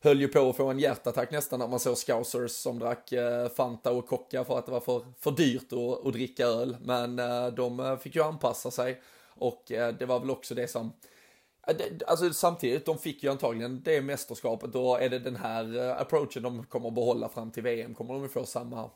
höll 0.00 0.21
ju 0.21 0.28
på 0.28 0.50
att 0.50 0.57
få 0.57 0.67
en 0.67 0.78
hjärtattack 0.78 1.31
nästan 1.31 1.59
när 1.59 1.69
man 1.69 1.81
såg 1.81 1.99
scousers 1.99 2.50
som 2.50 2.78
drack 2.78 3.12
eh, 3.12 3.49
Fanta 3.49 3.93
och 3.93 4.07
Coca 4.07 4.45
för 4.45 4.59
att 4.59 4.67
det 4.67 4.73
var 4.73 4.81
för, 4.81 5.05
för 5.19 5.31
dyrt 5.31 5.73
att, 5.73 6.07
att 6.07 6.12
dricka 6.12 6.47
öl. 6.47 6.76
Men 6.81 7.19
eh, 7.19 7.47
de 7.47 7.81
eh, 7.81 7.97
fick 7.97 8.14
ju 8.14 8.23
anpassa 8.23 8.71
sig 8.71 9.02
och 9.28 9.64
det 9.69 10.09
var 10.09 10.21
väl 10.21 10.31
också 10.31 10.55
det 10.55 10.69
som 10.69 10.93
Alltså 12.07 12.33
samtidigt, 12.33 12.87
de 12.87 12.99
fick 12.99 13.23
ju 13.23 13.31
antagligen 13.31 13.83
det 13.85 14.02
mästerskapet 14.02 14.75
och 14.75 15.02
är 15.02 15.09
det 15.09 15.19
den 15.19 15.37
här 15.37 15.78
approachen 16.00 16.43
de 16.43 16.64
kommer 16.64 16.88
att 16.88 16.95
behålla 16.95 17.28
fram 17.28 17.50
till 17.50 17.62
VM 17.62 17.95
kommer 17.95 18.14
de 18.14 18.23
ju 18.23 18.28
få 18.28 18.47
samma, 18.47 18.90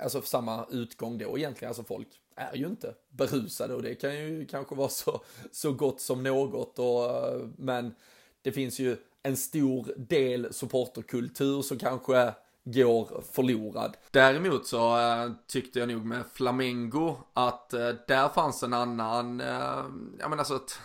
alltså 0.00 0.22
samma 0.22 0.66
utgång 0.70 1.18
då 1.18 1.38
egentligen. 1.38 1.68
Alltså 1.68 1.84
folk 1.84 2.08
är 2.36 2.56
ju 2.56 2.66
inte 2.66 2.94
berusade 3.10 3.74
och 3.74 3.82
det 3.82 3.94
kan 3.94 4.14
ju 4.14 4.46
kanske 4.46 4.74
vara 4.74 4.88
så, 4.88 5.20
så 5.52 5.72
gott 5.72 6.00
som 6.00 6.22
något 6.22 6.78
och, 6.78 7.10
men 7.56 7.94
det 8.42 8.52
finns 8.52 8.78
ju 8.78 8.96
en 9.24 9.36
stor 9.36 9.94
del 9.96 10.52
supporterkultur 10.52 11.62
som 11.62 11.78
kanske 11.78 12.34
går 12.64 13.22
förlorad. 13.32 13.96
Däremot 14.10 14.66
så 14.66 14.98
äh, 14.98 15.30
tyckte 15.46 15.78
jag 15.78 15.88
nog 15.88 16.04
med 16.04 16.24
Flamengo 16.32 17.16
att 17.34 17.74
äh, 17.74 17.88
där 18.08 18.28
fanns 18.28 18.62
en 18.62 18.72
annan, 18.72 19.40
äh, 19.40 19.84
ja 20.18 20.28
men 20.28 20.38
alltså 20.38 20.56
ett, 20.56 20.78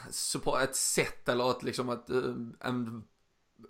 ett 0.64 0.76
sätt 0.76 1.30
eller 1.30 1.52
ett 1.52 1.64
liksom 1.64 1.90
ett, 1.90 2.10
en 2.60 3.04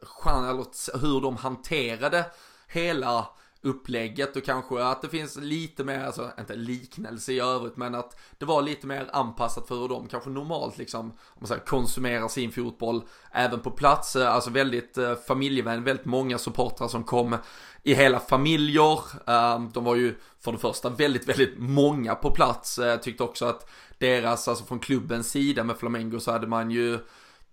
chans, 0.01 0.49
eller 0.49 0.61
ett, 0.61 1.03
hur 1.03 1.21
de 1.21 1.37
hanterade 1.37 2.25
hela 2.67 3.27
upplägget 3.61 4.35
och 4.35 4.43
kanske 4.43 4.83
att 4.83 5.01
det 5.01 5.09
finns 5.09 5.37
lite 5.37 5.83
mer, 5.83 6.03
alltså 6.05 6.31
inte 6.39 6.55
liknelse 6.55 7.33
i 7.33 7.39
övrigt, 7.39 7.77
men 7.77 7.95
att 7.95 8.19
det 8.37 8.45
var 8.45 8.61
lite 8.61 8.87
mer 8.87 9.09
anpassat 9.13 9.67
för 9.67 9.75
hur 9.75 9.87
de 9.87 10.07
kanske 10.07 10.29
normalt 10.29 10.77
liksom, 10.77 11.05
om 11.05 11.13
man 11.39 11.47
säger 11.47 11.61
konsumerar 11.61 12.27
sin 12.27 12.51
fotboll 12.51 13.03
även 13.31 13.59
på 13.59 13.71
plats, 13.71 14.15
eh, 14.15 14.33
alltså 14.33 14.49
väldigt 14.49 14.97
eh, 14.97 15.15
familjevän, 15.27 15.83
väldigt 15.83 16.05
många 16.05 16.37
supportrar 16.37 16.87
som 16.87 17.03
kom 17.03 17.37
i 17.83 17.93
hela 17.93 18.19
familjer. 18.19 18.99
Eh, 19.27 19.61
de 19.73 19.83
var 19.83 19.95
ju 19.95 20.15
för 20.39 20.51
det 20.51 20.57
första 20.57 20.89
väldigt, 20.89 21.29
väldigt 21.29 21.53
många 21.57 22.15
på 22.15 22.31
plats. 22.31 22.77
Jag 22.77 23.03
tyckte 23.03 23.23
också 23.23 23.45
att 23.45 23.69
deras, 23.97 24.47
alltså 24.47 24.65
från 24.65 24.79
klubbens 24.79 25.31
sida 25.31 25.63
med 25.63 25.77
Flamengo 25.77 26.19
så 26.19 26.31
hade 26.31 26.47
man 26.47 26.71
ju 26.71 26.99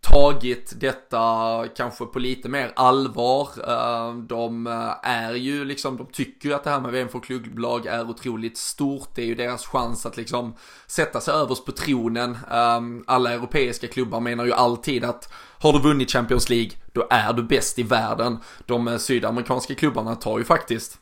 tagit 0.07 0.81
detta 0.81 1.65
kanske 1.77 2.07
på 2.07 2.19
lite 2.19 2.49
mer 2.49 2.73
allvar. 2.77 3.49
Eh, 3.69 4.15
de 4.15 4.67
eh, 4.67 5.11
är 5.11 5.35
ju 5.35 5.65
liksom, 5.65 5.97
de 5.97 6.07
tycker 6.07 6.49
ju 6.49 6.55
att 6.55 6.65
det 6.65 6.71
här 6.71 6.81
med 6.81 6.93
VM 6.93 7.09
för 7.09 7.21
klubblag 7.21 7.87
är 7.87 8.11
otroligt 8.11 8.59
stort. 8.59 9.09
Det 9.15 9.23
är 9.23 9.27
ju 9.27 9.35
deras 9.35 9.67
chans 9.67 10.07
att 10.07 10.17
liksom 10.17 10.55
sätta 10.87 11.21
sig 11.21 11.35
överst 11.35 11.67
på 11.67 11.73
tronen. 11.73 12.39
Ehm, 12.51 13.05
alla 13.07 13.33
europeiska 13.33 13.87
klubbar 13.87 14.21
menar 14.21 14.45
ju 14.45 14.53
alltid 14.53 15.05
att 15.05 15.33
har 15.59 15.73
du 15.73 15.79
vunnit 15.79 16.11
Champions 16.11 16.51
League, 16.51 16.71
då 16.93 17.07
är 17.11 17.33
du 17.33 17.43
bäst 17.43 17.79
i 17.79 17.83
världen. 17.83 18.39
De 18.67 18.89
eh, 18.89 18.97
sydamerikanska 18.97 19.75
klubbarna 19.75 20.15
tar 20.15 20.39
ju 20.39 20.45
faktiskt 20.45 20.99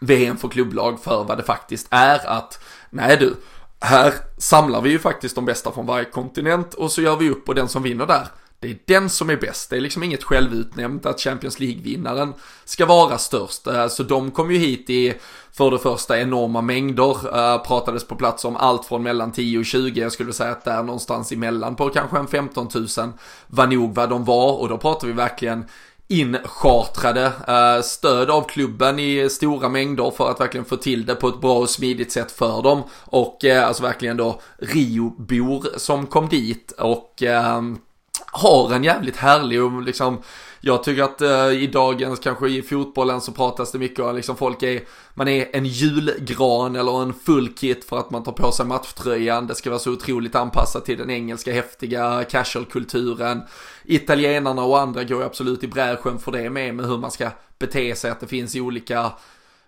VM 0.00 0.36
för 0.36 0.48
klubblag 0.48 1.00
för 1.00 1.24
vad 1.24 1.38
det 1.38 1.44
faktiskt 1.44 1.86
är 1.90 2.26
att, 2.26 2.64
nej 2.90 3.16
du, 3.16 3.36
här 3.80 4.14
samlar 4.38 4.80
vi 4.80 4.90
ju 4.90 4.98
faktiskt 4.98 5.34
de 5.34 5.44
bästa 5.44 5.72
från 5.72 5.86
varje 5.86 6.04
kontinent 6.04 6.74
och 6.74 6.92
så 6.92 7.02
gör 7.02 7.16
vi 7.16 7.30
upp 7.30 7.48
och 7.48 7.54
den 7.54 7.68
som 7.68 7.82
vinner 7.82 8.06
där 8.06 8.28
det 8.64 8.70
är 8.70 9.00
den 9.00 9.10
som 9.10 9.30
är 9.30 9.36
bäst. 9.36 9.70
Det 9.70 9.76
är 9.76 9.80
liksom 9.80 10.02
inget 10.02 10.24
självutnämnt 10.24 11.06
att 11.06 11.20
Champions 11.20 11.60
League-vinnaren 11.60 12.34
ska 12.64 12.86
vara 12.86 13.18
störst. 13.18 13.66
Eh, 13.66 13.88
så 13.88 14.02
de 14.02 14.30
kom 14.30 14.50
ju 14.50 14.58
hit 14.58 14.90
i, 14.90 15.14
för 15.52 15.70
det 15.70 15.78
första, 15.78 16.20
enorma 16.20 16.60
mängder. 16.60 17.38
Eh, 17.38 17.62
pratades 17.62 18.04
på 18.04 18.16
plats 18.16 18.44
om 18.44 18.56
allt 18.56 18.84
från 18.84 19.02
mellan 19.02 19.32
10 19.32 19.58
och 19.58 19.64
20. 19.64 20.00
Jag 20.00 20.12
skulle 20.12 20.32
säga 20.32 20.50
att 20.50 20.64
där 20.64 20.82
någonstans 20.82 21.32
emellan 21.32 21.76
på 21.76 21.88
kanske 21.88 22.18
en 22.18 22.26
15 22.26 22.68
000 22.74 22.86
var 23.46 23.66
nog 23.66 23.94
vad 23.94 24.08
de 24.08 24.24
var. 24.24 24.52
Och 24.52 24.68
då 24.68 24.78
pratar 24.78 25.06
vi 25.06 25.12
verkligen 25.12 25.64
inchartrade 26.08 27.24
eh, 27.48 27.82
stöd 27.82 28.30
av 28.30 28.42
klubben 28.42 28.98
i 28.98 29.28
stora 29.30 29.68
mängder 29.68 30.10
för 30.10 30.30
att 30.30 30.40
verkligen 30.40 30.64
få 30.64 30.76
till 30.76 31.06
det 31.06 31.14
på 31.14 31.28
ett 31.28 31.40
bra 31.40 31.58
och 31.58 31.70
smidigt 31.70 32.12
sätt 32.12 32.32
för 32.32 32.62
dem. 32.62 32.82
Och 33.04 33.44
alltså 33.44 33.82
verkligen 33.82 34.16
då 34.16 34.40
Rio-bor 34.58 35.66
som 35.76 36.06
kom 36.06 36.28
dit 36.28 36.72
och 36.72 37.22
har 38.26 38.72
en 38.72 38.84
jävligt 38.84 39.16
härlig 39.16 39.62
och 39.62 39.82
liksom 39.82 40.22
jag 40.66 40.84
tycker 40.84 41.02
att 41.02 41.20
eh, 41.20 41.48
i 41.48 41.66
dagens, 41.66 42.20
kanske 42.20 42.48
i 42.48 42.62
fotbollen 42.62 43.20
så 43.20 43.32
pratas 43.32 43.72
det 43.72 43.78
mycket 43.78 44.00
om 44.00 44.16
liksom 44.16 44.36
folk 44.36 44.62
är, 44.62 44.82
man 45.14 45.28
är 45.28 45.48
en 45.52 45.66
julgran 45.66 46.76
eller 46.76 47.02
en 47.02 47.14
full 47.14 47.54
kit 47.54 47.84
för 47.84 47.98
att 47.98 48.10
man 48.10 48.22
tar 48.22 48.32
på 48.32 48.52
sig 48.52 48.66
matchtröjan. 48.66 49.46
Det 49.46 49.54
ska 49.54 49.70
vara 49.70 49.80
så 49.80 49.92
otroligt 49.92 50.34
anpassat 50.34 50.84
till 50.84 50.98
den 50.98 51.10
engelska 51.10 51.52
häftiga 51.52 52.24
casual-kulturen. 52.24 53.42
Italienarna 53.84 54.62
och 54.64 54.80
andra 54.80 55.04
går 55.04 55.18
ju 55.18 55.26
absolut 55.26 55.64
i 55.64 55.68
bräschen 55.68 56.18
för 56.18 56.32
det 56.32 56.50
med, 56.50 56.74
med 56.74 56.86
hur 56.86 56.98
man 56.98 57.10
ska 57.10 57.30
bete 57.58 57.94
sig, 57.94 58.10
att 58.10 58.20
det 58.20 58.26
finns 58.26 58.56
olika 58.56 59.12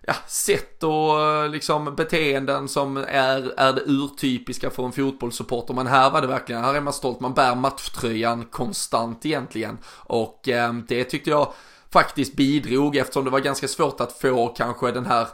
ja, 0.07 0.15
sätt 0.27 0.83
och 0.83 1.21
eh, 1.21 1.49
liksom 1.49 1.95
beteenden 1.95 2.67
som 2.67 2.97
är, 2.97 3.59
är 3.59 3.73
det 3.73 3.81
urtypiska 3.85 4.69
för 4.69 4.85
en 4.85 4.91
fotbollssupporter. 4.91 5.73
Men 5.73 5.87
här 5.87 6.09
var 6.09 6.21
det 6.21 6.27
verkligen, 6.27 6.63
här 6.63 6.73
är 6.73 6.81
man 6.81 6.93
stolt, 6.93 7.19
man 7.19 7.33
bär 7.33 7.55
matchtröjan 7.55 8.45
konstant 8.45 9.25
egentligen. 9.25 9.77
Och 9.87 10.49
eh, 10.49 10.73
det 10.73 11.03
tyckte 11.03 11.29
jag 11.29 11.53
faktiskt 11.91 12.35
bidrog 12.35 12.95
eftersom 12.95 13.23
det 13.25 13.29
var 13.29 13.39
ganska 13.39 13.67
svårt 13.67 14.01
att 14.01 14.13
få 14.13 14.47
kanske 14.47 14.91
den 14.91 15.05
här 15.05 15.27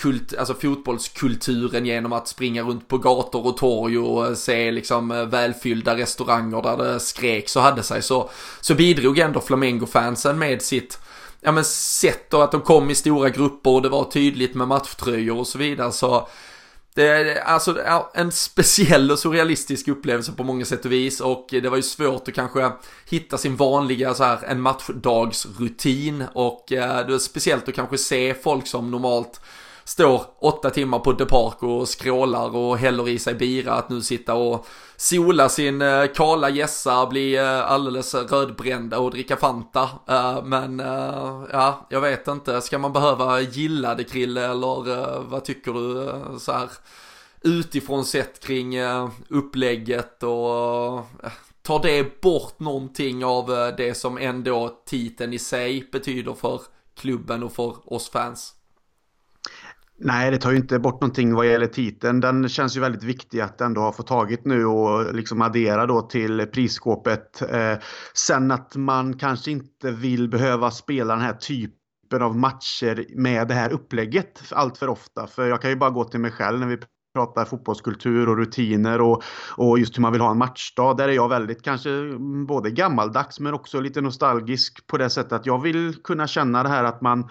kult, 0.00 0.34
alltså 0.38 0.54
fotbollskulturen 0.54 1.86
genom 1.86 2.12
att 2.12 2.28
springa 2.28 2.62
runt 2.62 2.88
på 2.88 2.98
gator 2.98 3.46
och 3.46 3.56
torg 3.56 3.98
och 3.98 4.26
eh, 4.26 4.34
se 4.34 4.70
liksom 4.70 5.10
eh, 5.10 5.24
välfyllda 5.24 5.96
restauranger 5.96 6.62
där 6.62 6.76
det 6.76 7.00
skreks 7.00 7.56
och 7.56 7.62
hade 7.62 7.82
sig 7.82 8.02
så, 8.02 8.30
så 8.60 8.74
bidrog 8.74 9.18
ändå 9.18 9.40
Flamengo-fansen 9.40 10.38
med 10.38 10.62
sitt 10.62 10.98
ja 11.40 11.52
men 11.52 11.64
sett 11.64 12.34
och 12.34 12.44
att 12.44 12.52
de 12.52 12.60
kom 12.60 12.90
i 12.90 12.94
stora 12.94 13.30
grupper 13.30 13.70
och 13.70 13.82
det 13.82 13.88
var 13.88 14.04
tydligt 14.04 14.54
med 14.54 14.68
matchtröjor 14.68 15.38
och 15.38 15.46
så 15.46 15.58
vidare 15.58 15.92
så 15.92 16.28
det 16.94 17.06
är 17.06 17.40
alltså 17.40 17.78
en 18.14 18.32
speciell 18.32 19.10
och 19.10 19.18
surrealistisk 19.18 19.88
upplevelse 19.88 20.32
på 20.32 20.44
många 20.44 20.64
sätt 20.64 20.84
och 20.84 20.92
vis 20.92 21.20
och 21.20 21.46
det 21.50 21.68
var 21.68 21.76
ju 21.76 21.82
svårt 21.82 22.28
att 22.28 22.34
kanske 22.34 22.70
hitta 23.10 23.38
sin 23.38 23.56
vanliga 23.56 24.14
så 24.14 24.24
här 24.24 24.44
en 24.44 24.60
matchdagsrutin 24.60 26.24
och 26.32 26.72
eh, 26.72 27.06
det 27.06 27.12
var 27.12 27.18
speciellt 27.18 27.68
att 27.68 27.74
kanske 27.74 27.98
se 27.98 28.34
folk 28.34 28.66
som 28.66 28.90
normalt 28.90 29.40
står 29.84 30.22
åtta 30.38 30.70
timmar 30.70 30.98
på 30.98 31.12
The 31.12 31.24
Park 31.24 31.62
och 31.62 31.88
skrålar 31.88 32.56
och 32.56 32.78
häller 32.78 33.08
i 33.08 33.18
sig 33.18 33.34
bira 33.34 33.72
att 33.72 33.88
nu 33.88 34.02
sitta 34.02 34.34
och 34.34 34.66
sola 34.96 35.48
sin 35.48 35.82
eh, 35.82 36.06
kala 36.14 36.50
gässa, 36.50 37.06
bli 37.06 37.36
eh, 37.36 37.70
alldeles 37.70 38.14
rödbrända 38.14 38.98
och 38.98 39.10
dricka 39.10 39.36
Fanta. 39.36 39.88
Eh, 40.08 40.44
men 40.44 40.78
ja, 41.52 41.86
jag 41.90 42.00
vet 42.00 42.28
inte, 42.28 42.60
ska 42.60 42.78
man 42.78 42.92
behöva 42.92 43.40
gilla 43.40 43.94
det 43.94 44.04
Krille 44.04 44.44
eller 44.44 45.20
vad 45.20 45.44
tycker 45.44 45.72
du 45.72 46.38
så 46.38 46.52
här 46.52 46.68
utifrån 47.42 48.04
sett 48.04 48.40
kring 48.40 48.76
upplägget 49.28 50.22
och 50.22 51.06
tar 51.62 51.82
det 51.82 52.20
bort 52.20 52.60
någonting 52.60 53.24
av 53.24 53.72
det 53.76 53.94
som 53.94 54.18
ändå 54.18 54.82
titeln 54.86 55.32
i 55.32 55.38
sig 55.38 55.88
betyder 55.92 56.34
för 56.34 56.60
klubben 56.94 57.42
och 57.42 57.52
för 57.52 57.92
oss 57.92 58.10
fans? 58.10 58.54
Nej, 60.02 60.30
det 60.30 60.38
tar 60.38 60.50
ju 60.50 60.56
inte 60.56 60.78
bort 60.78 61.00
någonting 61.00 61.34
vad 61.34 61.46
gäller 61.46 61.66
titeln. 61.66 62.20
Den 62.20 62.48
känns 62.48 62.76
ju 62.76 62.80
väldigt 62.80 63.02
viktig 63.02 63.40
att 63.40 63.60
ändå 63.60 63.80
ha 63.80 63.92
fått 63.92 64.06
tagit 64.06 64.44
nu 64.44 64.66
och 64.66 65.14
liksom 65.14 65.42
addera 65.42 65.86
då 65.86 66.00
till 66.02 66.46
prisskåpet. 66.46 67.42
Eh, 67.42 67.78
sen 68.14 68.50
att 68.50 68.76
man 68.76 69.18
kanske 69.18 69.50
inte 69.50 69.90
vill 69.90 70.28
behöva 70.28 70.70
spela 70.70 71.14
den 71.14 71.24
här 71.24 71.32
typen 71.32 72.22
av 72.22 72.36
matcher 72.36 73.06
med 73.16 73.48
det 73.48 73.54
här 73.54 73.72
upplägget 73.72 74.42
allt 74.50 74.78
för 74.78 74.88
ofta. 74.88 75.26
För 75.26 75.48
jag 75.48 75.62
kan 75.62 75.70
ju 75.70 75.76
bara 75.76 75.90
gå 75.90 76.04
till 76.04 76.20
mig 76.20 76.30
själv 76.30 76.60
när 76.60 76.66
vi 76.66 76.78
pratar 77.14 77.44
fotbollskultur 77.44 78.28
och 78.28 78.36
rutiner 78.36 79.00
och, 79.00 79.22
och 79.56 79.78
just 79.78 79.96
hur 79.96 80.02
man 80.02 80.12
vill 80.12 80.20
ha 80.20 80.30
en 80.30 80.38
matchdag. 80.38 80.96
Där 80.96 81.08
är 81.08 81.12
jag 81.12 81.28
väldigt 81.28 81.62
kanske 81.62 81.90
både 82.46 82.70
gammaldags 82.70 83.40
men 83.40 83.54
också 83.54 83.80
lite 83.80 84.00
nostalgisk 84.00 84.86
på 84.86 84.98
det 84.98 85.10
sättet 85.10 85.32
att 85.32 85.46
jag 85.46 85.62
vill 85.62 86.02
kunna 86.04 86.26
känna 86.26 86.62
det 86.62 86.68
här 86.68 86.84
att 86.84 87.00
man 87.00 87.28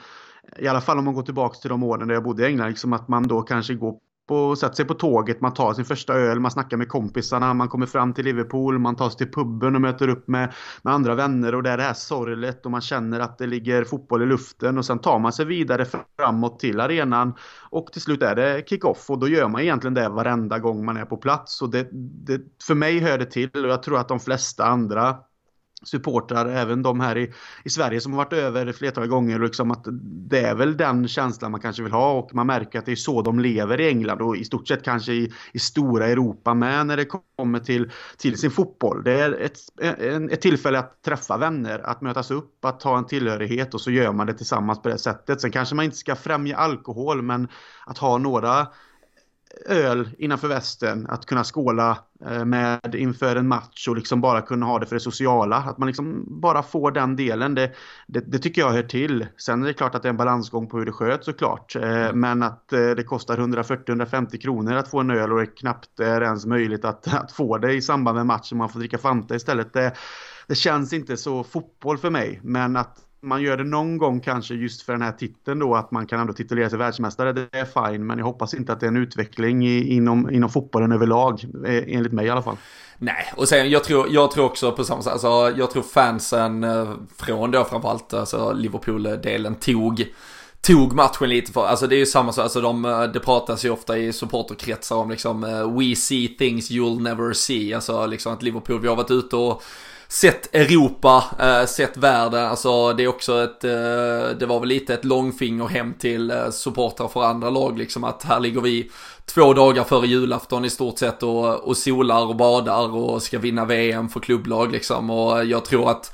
i 0.58 0.68
alla 0.68 0.82
fall 0.82 0.98
om 0.98 1.06
man 1.06 1.14
går 1.14 1.24
tillbaka 1.24 1.56
till 1.60 1.70
de 1.70 1.84
åren 1.84 2.08
där 2.08 2.16
jag 2.16 2.24
bodde 2.24 2.44
i 2.44 2.46
England, 2.46 2.70
liksom 2.70 2.94
att 2.94 3.08
man 3.08 3.24
då 3.24 3.42
kanske 3.42 3.74
går 3.74 4.00
på, 4.30 4.56
sätter 4.56 4.76
sig 4.76 4.86
på 4.86 4.94
tåget, 4.94 5.42
man 5.42 5.54
tar 5.54 5.74
sin 5.74 5.86
första 5.86 6.14
öl, 6.14 6.40
man 6.40 6.52
snackar 6.52 6.78
med 6.78 6.90
kompisarna, 6.90 7.54
man 7.54 7.68
kommer 7.70 7.86
fram 7.86 8.14
till 8.14 8.26
Liverpool, 8.26 8.80
man 8.80 8.96
tar 8.96 9.10
sig 9.10 9.18
till 9.18 9.32
puben 9.32 9.76
och 9.76 9.82
möter 9.82 10.08
upp 10.08 10.28
med, 10.28 10.54
med 10.82 10.94
andra 10.94 11.16
vänner 11.16 11.56
och 11.56 11.64
det 11.64 11.70
är 11.70 11.78
det 11.78 11.84
här 11.84 11.94
sorglet 11.94 12.66
och 12.66 12.72
man 12.72 12.82
känner 12.82 13.20
att 13.20 13.38
det 13.38 13.48
ligger 13.48 13.84
fotboll 13.84 14.22
i 14.22 14.26
luften 14.26 14.78
och 14.78 14.86
sen 14.86 15.00
tar 15.00 15.20
man 15.20 15.34
sig 15.34 15.46
vidare 15.46 15.86
framåt 16.20 16.60
till 16.60 16.80
arenan 16.80 17.34
och 17.70 17.88
till 17.94 18.02
slut 18.02 18.24
är 18.24 18.36
det 18.36 18.70
kick-off 18.70 19.10
och 19.10 19.20
då 19.20 19.28
gör 19.28 19.48
man 19.48 19.62
egentligen 19.62 19.94
det 19.94 20.10
varenda 20.10 20.60
gång 20.60 20.86
man 20.86 20.98
är 20.98 21.06
på 21.06 21.18
plats 21.18 21.62
och 21.62 21.70
det, 21.70 21.88
det, 22.26 22.42
för 22.68 22.76
mig 22.76 23.00
hör 23.00 23.18
det 23.18 23.26
till 23.26 23.50
och 23.54 23.70
jag 23.70 23.84
tror 23.84 23.98
att 23.98 24.08
de 24.08 24.20
flesta 24.20 24.66
andra 24.66 25.18
supportrar, 25.86 26.46
även 26.46 26.84
de 26.84 27.00
här 27.00 27.18
i, 27.18 27.34
i 27.63 27.70
Sverige 27.70 28.02
som 28.02 28.13
har 28.13 28.18
varit 28.18 28.34
över 28.34 28.72
flertal 28.72 29.08
gånger. 29.08 29.39
Liksom 29.39 29.72
att 29.72 29.86
det 30.30 30.39
är 30.39 30.56
väl 30.56 30.78
den 30.78 31.08
känslan 31.08 31.52
man 31.52 31.62
kanske 31.62 31.84
vill 31.84 31.92
ha 31.92 32.12
och 32.12 32.36
man 32.36 32.48
märker 32.48 32.80
att 32.80 32.86
det 32.86 32.92
är 32.92 32.96
så 32.96 33.22
de 33.22 33.39
lever 33.39 33.82
i 33.82 33.88
England 33.88 34.22
och 34.22 34.38
i 34.38 34.46
stort 34.46 34.68
sett 34.68 34.84
kanske 34.84 35.13
i, 35.13 35.32
i 35.54 35.60
stora 35.60 36.08
Europa 36.08 36.54
med 36.54 36.88
när 36.88 36.98
det 36.98 37.06
kommer 37.36 37.60
till, 37.60 37.92
till 38.18 38.38
sin 38.38 38.52
fotboll. 38.52 39.04
Det 39.04 39.20
är 39.20 39.32
ett, 39.32 39.58
en, 40.02 40.30
ett 40.30 40.42
tillfälle 40.42 40.80
att 40.80 41.02
träffa 41.02 41.38
vänner, 41.38 41.80
att 41.80 42.02
mötas 42.02 42.32
upp, 42.32 42.65
att 42.65 42.80
ta 42.80 42.98
en 42.98 43.06
tillhörighet 43.06 43.74
och 43.74 43.82
så 43.82 43.92
gör 43.92 44.12
man 44.12 44.28
det 44.28 44.34
tillsammans 44.34 44.82
på 44.82 44.89
det 44.89 44.98
sättet. 44.98 45.42
Sen 45.42 45.52
kanske 45.52 45.76
man 45.76 45.86
inte 45.86 45.98
ska 45.98 46.15
främja 46.15 46.58
alkohol 46.58 47.22
men 47.22 47.48
att 47.86 47.98
ha 47.98 48.18
några 48.18 48.68
öl 49.65 50.10
innanför 50.17 50.48
västen, 50.48 51.08
att 51.10 51.26
kunna 51.26 51.43
skåla 51.43 51.98
eh, 52.26 52.45
med 52.45 52.95
inför 52.95 53.36
en 53.36 53.48
match 53.48 53.88
och 53.88 53.95
liksom 53.95 54.22
bara 54.22 54.41
kunna 54.41 54.65
ha 54.65 54.80
det 54.80 54.86
för 54.86 54.95
det 54.95 55.00
sociala. 55.00 55.56
Att 55.56 55.78
man 55.78 55.88
liksom 55.88 56.26
bara 56.41 56.63
får 56.63 56.91
den 56.91 57.15
delen, 57.15 57.56
det, 57.56 57.72
det, 58.08 58.19
det 58.19 58.39
tycker 58.39 58.62
jag 58.62 58.72
hör 58.72 58.84
till. 58.84 59.28
Sen 59.38 59.63
är 59.63 59.67
det 59.67 59.74
klart 59.74 59.95
att 59.95 60.02
det 60.02 60.08
är 60.08 60.12
en 60.12 60.17
balansgång 60.17 60.67
på 60.67 60.78
hur 60.78 60.86
det 60.86 60.91
sköts 60.91 61.26
såklart. 61.26 61.76
Eh, 61.76 61.84
mm. 61.84 62.19
Men 62.19 62.43
att 62.43 62.74
eh, 62.74 62.89
det 62.89 63.04
kostar 63.04 63.38
140-150 63.38 64.38
kronor 64.38 64.74
att 64.74 64.88
få 64.88 65.00
en 65.00 65.12
öl 65.12 65.34
och 65.34 65.39
det 65.39 65.45
knappt 65.45 66.00
är 66.00 66.22
ens 66.22 66.45
möjligt 66.45 66.86
att, 66.86 67.13
att 67.13 67.32
få 67.32 67.58
det 67.58 67.74
i 67.74 67.82
samband 67.82 68.17
med 68.17 68.26
matchen. 68.26 68.58
Man 68.58 68.69
får 68.69 68.80
dricka 68.80 68.98
Fanta 68.98 69.36
istället. 69.36 69.74
Det, 69.74 69.93
det 70.48 70.56
känns 70.56 70.93
inte 70.93 71.17
så 71.17 71.43
fotboll 71.43 71.98
för 71.98 72.10
mig. 72.10 72.39
Men 72.43 72.76
att 72.76 73.09
man 73.22 73.42
gör 73.42 73.58
det 73.58 73.64
någon 73.64 73.98
gång 73.98 74.20
kanske 74.20 74.54
just 74.54 74.82
för 74.82 74.94
den 74.94 75.02
här 75.02 75.12
titeln 75.12 75.60
då 75.60 75.76
att 75.76 75.92
man 75.92 76.08
kan 76.08 76.20
ändå 76.20 76.34
titulera 76.34 76.70
sig 76.70 76.80
världsmästare. 76.80 77.34
Det 77.34 77.48
är 77.52 77.90
fine, 77.92 78.08
men 78.08 78.18
jag 78.18 78.26
hoppas 78.26 78.54
inte 78.54 78.74
att 78.74 78.80
det 78.80 78.86
är 78.86 78.88
en 78.88 78.98
utveckling 78.98 79.68
i, 79.68 79.94
inom, 79.94 80.30
inom 80.32 80.50
fotbollen 80.50 80.92
överlag, 80.92 81.46
eh, 81.66 81.84
enligt 81.88 82.14
mig 82.14 82.26
i 82.26 82.30
alla 82.30 82.42
fall. 82.42 82.58
Nej, 82.98 83.34
och 83.36 83.48
sen 83.48 83.70
jag 83.70 83.84
tror, 83.84 84.08
jag 84.10 84.32
tror 84.32 84.46
också 84.46 84.72
på 84.72 84.84
samma 84.84 85.02
sätt, 85.02 85.14
alltså 85.14 85.54
jag 85.58 85.72
tror 85.72 85.84
fansen 85.84 86.64
eh, 86.64 86.94
från 87.18 87.52
då 87.52 87.64
framförallt, 87.64 88.14
alltså 88.14 88.54
Liverpool-delen 88.54 89.56
tog 89.56 90.14
tog 90.62 90.94
matchen 90.94 91.30
lite 91.30 91.52
för, 91.52 91.66
alltså 91.66 91.88
det 91.88 91.96
är 91.96 92.00
ju 92.00 92.06
samma 92.06 92.32
sak, 92.32 92.44
alltså 92.44 92.62
de, 92.62 92.86
eh, 92.86 93.04
det 93.04 93.20
pratas 93.20 93.66
ju 93.66 93.70
ofta 93.70 93.98
i 93.98 94.14
supporterkretsar 94.14 94.96
om 94.96 95.10
liksom 95.10 95.42
We 95.80 95.96
see 95.96 96.28
things 96.28 96.72
you'll 96.72 97.02
never 97.02 97.34
see, 97.34 97.74
alltså 97.74 98.06
liksom 98.06 98.34
att 98.34 98.44
Liverpool, 98.44 98.82
vi 98.82 98.88
har 98.88 98.96
varit 98.96 99.12
ute 99.12 99.36
och 99.36 99.64
sett 100.12 100.56
Europa, 100.56 101.24
eh, 101.39 101.65
sett 101.65 101.98
världen, 101.98 102.45
alltså 102.45 102.93
det 102.93 103.04
är 103.04 103.08
också 103.08 103.43
ett, 103.43 103.63
eh, 103.63 104.38
det 104.39 104.45
var 104.48 104.60
väl 104.60 104.69
lite 104.69 104.93
ett 104.93 105.06
långfinger 105.06 105.67
hem 105.67 105.93
till 105.93 106.32
eh, 106.32 106.50
supportrar 106.50 107.08
för 107.08 107.24
andra 107.24 107.50
lag 107.50 107.78
liksom 107.78 108.04
att 108.04 108.24
här 108.24 108.39
ligger 108.39 108.62
vi 108.62 108.91
två 109.26 109.54
dagar 109.54 109.84
före 109.84 110.08
julafton 110.08 110.65
i 110.65 110.69
stort 110.69 111.00
sett 111.00 111.24
och, 111.24 111.56
och 111.56 111.78
solar 111.78 112.26
och 112.26 112.36
badar 112.36 112.95
och 112.95 113.24
ska 113.24 113.39
vinna 113.39 113.65
VM 113.65 114.10
för 114.10 114.19
klubblag 114.19 114.72
liksom 114.72 115.10
och 115.10 115.45
jag 115.45 115.65
tror 115.65 115.89
att 115.89 116.13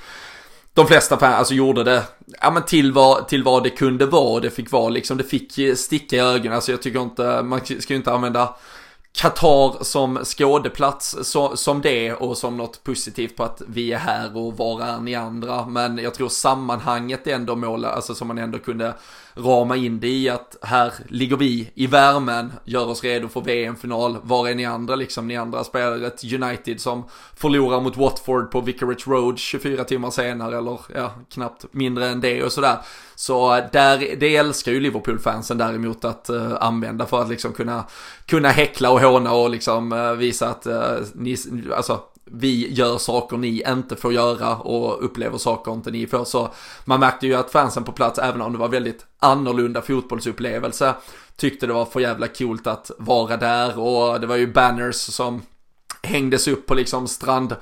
de 0.73 0.87
flesta 0.87 1.17
fans 1.17 1.35
alltså 1.35 1.53
gjorde 1.53 1.83
det 1.83 2.03
ja, 2.41 2.51
men 2.51 2.63
till, 2.63 2.91
vad, 2.91 3.27
till 3.27 3.43
vad 3.43 3.63
det 3.63 3.69
kunde 3.69 4.05
vara. 4.05 4.39
Det 4.39 4.49
fick 4.49 4.71
vara 4.71 4.89
liksom, 4.89 5.17
det 5.17 5.23
fick 5.23 5.77
sticka 5.77 6.15
i 6.15 6.19
ögonen. 6.19 6.53
Alltså 6.53 6.71
jag 6.71 6.81
tycker 6.81 7.01
inte, 7.01 7.43
man 7.43 7.59
ska 7.59 7.93
ju 7.93 7.95
inte 7.95 8.11
använda 8.11 8.55
Qatar 9.15 9.83
som 9.83 10.25
skådeplats 10.25 11.17
så, 11.21 11.57
som 11.57 11.81
det 11.81 12.13
och 12.13 12.37
som 12.37 12.57
något 12.57 12.83
positivt 12.83 13.35
på 13.35 13.43
att 13.43 13.61
vi 13.67 13.93
är 13.93 13.97
här 13.97 14.37
och 14.37 14.57
var 14.57 14.81
är 14.81 14.99
ni 14.99 15.15
andra. 15.15 15.65
Men 15.65 15.97
jag 15.97 16.13
tror 16.13 16.29
sammanhanget 16.29 17.27
är 17.27 17.35
ändå 17.35 17.55
mål, 17.55 17.85
alltså 17.85 18.15
som 18.15 18.27
man 18.27 18.37
ändå 18.37 18.59
kunde 18.59 18.93
rama 19.35 19.75
in 19.75 19.99
det 19.99 20.07
i 20.07 20.29
att 20.29 20.57
här 20.61 20.93
ligger 21.09 21.37
vi 21.37 21.71
i 21.75 21.87
värmen, 21.87 22.53
gör 22.65 22.87
oss 22.87 23.03
redo 23.03 23.27
för 23.27 23.41
VM-final. 23.41 24.17
Var 24.23 24.47
är 24.47 24.55
ni 24.55 24.65
andra 24.65 24.95
liksom? 24.95 25.27
Ni 25.27 25.37
andra 25.37 25.63
spelar 25.63 26.03
ett 26.03 26.33
United 26.33 26.81
som 26.81 27.03
förlorar 27.35 27.81
mot 27.81 27.97
Watford 27.97 28.51
på 28.51 28.61
Vicarage 28.61 29.07
Road 29.07 29.39
24 29.39 29.83
timmar 29.83 30.11
senare 30.11 30.57
eller 30.57 30.79
ja, 30.95 31.11
knappt 31.29 31.65
mindre 31.71 32.07
än 32.07 32.21
det 32.21 32.43
och 32.43 32.51
sådär. 32.51 32.77
Så 33.15 33.55
eh, 33.55 33.63
där, 33.71 34.15
det 34.17 34.35
älskar 34.35 34.71
ju 34.71 34.79
Liverpool-fansen 34.79 35.57
däremot 35.57 36.05
att 36.05 36.29
uh, 36.29 36.57
använda 36.59 37.05
för 37.05 37.21
att 37.21 37.29
liksom 37.29 37.53
kunna, 37.53 37.85
kunna 38.25 38.49
häckla 38.49 38.91
och 38.91 39.01
håna 39.01 39.33
och 39.33 39.49
liksom 39.49 39.91
uh, 39.91 40.13
visa 40.13 40.49
att 40.49 40.67
uh, 40.67 41.07
ni, 41.13 41.37
alltså 41.75 42.01
vi 42.25 42.73
gör 42.73 42.97
saker 42.97 43.37
ni 43.37 43.63
inte 43.67 43.95
får 43.95 44.13
göra 44.13 44.55
och 44.55 45.05
upplever 45.05 45.37
saker 45.37 45.73
inte 45.73 45.91
ni 45.91 46.07
får. 46.07 46.25
Så 46.25 46.49
man 46.85 46.99
märkte 46.99 47.27
ju 47.27 47.35
att 47.35 47.51
fansen 47.51 47.83
på 47.83 47.91
plats, 47.91 48.19
även 48.19 48.41
om 48.41 48.53
det 48.53 48.59
var 48.59 48.67
väldigt 48.67 49.05
annorlunda 49.19 49.81
fotbollsupplevelse, 49.81 50.95
tyckte 51.35 51.67
det 51.67 51.73
var 51.73 51.85
för 51.85 51.99
jävla 51.99 52.27
coolt 52.27 52.67
att 52.67 52.91
vara 52.97 53.37
där 53.37 53.79
och 53.79 54.21
det 54.21 54.27
var 54.27 54.35
ju 54.35 54.53
banners 54.53 54.95
som 54.95 55.41
hängdes 56.03 56.47
upp 56.47 56.65
på 56.65 56.73
liksom 56.73 57.07
strand 57.07 57.55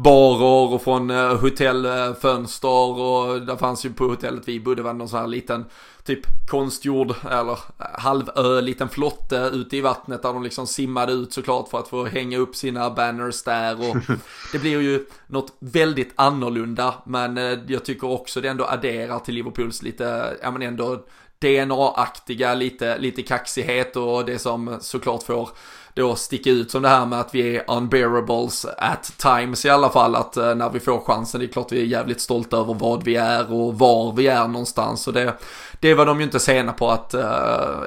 strandbarer 0.00 0.74
och 0.74 0.82
från 0.82 1.10
eh, 1.10 1.36
hotellfönster 1.36 2.98
och 3.00 3.42
där 3.42 3.56
fanns 3.56 3.84
ju 3.84 3.92
på 3.92 4.04
hotellet 4.04 4.48
vi 4.48 4.60
bodde 4.60 4.82
var 4.82 4.94
någon 4.94 5.08
sån 5.08 5.20
här 5.20 5.26
liten 5.26 5.64
typ 6.04 6.20
konstgjord 6.48 7.14
eller 7.30 7.58
halvö 7.98 8.60
liten 8.60 8.88
flotte 8.88 9.50
ute 9.52 9.76
i 9.76 9.80
vattnet 9.80 10.22
där 10.22 10.32
de 10.32 10.42
liksom 10.42 10.66
simmade 10.66 11.12
ut 11.12 11.32
såklart 11.32 11.68
för 11.68 11.78
att 11.78 11.88
få 11.88 12.04
hänga 12.04 12.38
upp 12.38 12.56
sina 12.56 12.90
banners 12.90 13.42
där 13.42 13.90
och 13.90 13.96
det 14.52 14.58
blir 14.58 14.80
ju 14.80 15.06
något 15.26 15.52
väldigt 15.58 16.12
annorlunda 16.16 16.94
men 17.06 17.38
eh, 17.38 17.58
jag 17.66 17.84
tycker 17.84 18.10
också 18.10 18.40
det 18.40 18.48
ändå 18.48 18.64
adderar 18.64 19.18
till 19.18 19.34
Liverpools 19.34 19.82
lite, 19.82 20.36
ja 20.42 20.50
men 20.50 20.62
ändå 20.62 21.04
DNA-aktiga, 21.40 22.54
lite, 22.54 22.98
lite 22.98 23.22
kaxighet 23.22 23.96
och 23.96 24.24
det 24.24 24.38
som 24.38 24.76
såklart 24.80 25.22
får 25.22 25.48
då 25.94 26.14
sticka 26.16 26.50
ut 26.50 26.70
som 26.70 26.82
det 26.82 26.88
här 26.88 27.06
med 27.06 27.20
att 27.20 27.34
vi 27.34 27.56
är 27.56 27.64
unbearables 27.70 28.66
at 28.78 29.12
times 29.18 29.64
i 29.64 29.70
alla 29.70 29.90
fall. 29.90 30.14
Att 30.14 30.36
eh, 30.36 30.54
när 30.54 30.70
vi 30.70 30.80
får 30.80 31.00
chansen, 31.00 31.40
det 31.40 31.46
är 31.46 31.48
klart 31.48 31.72
vi 31.72 31.80
är 31.80 31.84
jävligt 31.84 32.20
stolta 32.20 32.56
över 32.56 32.74
vad 32.74 33.02
vi 33.02 33.16
är 33.16 33.52
och 33.52 33.78
var 33.78 34.12
vi 34.12 34.26
är 34.26 34.48
någonstans. 34.48 35.06
Och 35.06 35.12
det, 35.12 35.34
det 35.80 35.94
var 35.94 36.06
de 36.06 36.18
ju 36.18 36.24
inte 36.24 36.40
sena 36.40 36.72
på 36.72 36.90
att 36.90 37.14
eh, 37.14 37.22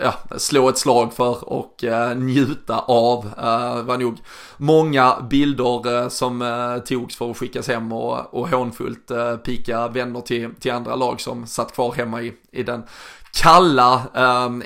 ja, 0.01 0.13
slå 0.37 0.69
ett 0.69 0.77
slag 0.77 1.13
för 1.13 1.49
och 1.49 1.83
eh, 1.83 2.17
njuta 2.17 2.79
av. 2.79 3.23
Det 3.75 3.83
var 3.83 3.97
nog 3.97 4.17
många 4.57 5.21
bilder 5.29 6.09
som 6.09 6.81
togs 6.85 7.15
för 7.15 7.31
att 7.31 7.37
skickas 7.37 7.67
hem 7.67 7.91
och, 7.91 8.33
och 8.33 8.49
hånfullt 8.49 9.11
pika 9.43 9.87
vänner 9.87 10.21
till, 10.21 10.55
till 10.59 10.71
andra 10.71 10.95
lag 10.95 11.21
som 11.21 11.47
satt 11.47 11.73
kvar 11.73 11.93
hemma 11.93 12.21
i, 12.21 12.33
i 12.51 12.63
den 12.63 12.83
kalla 13.33 14.01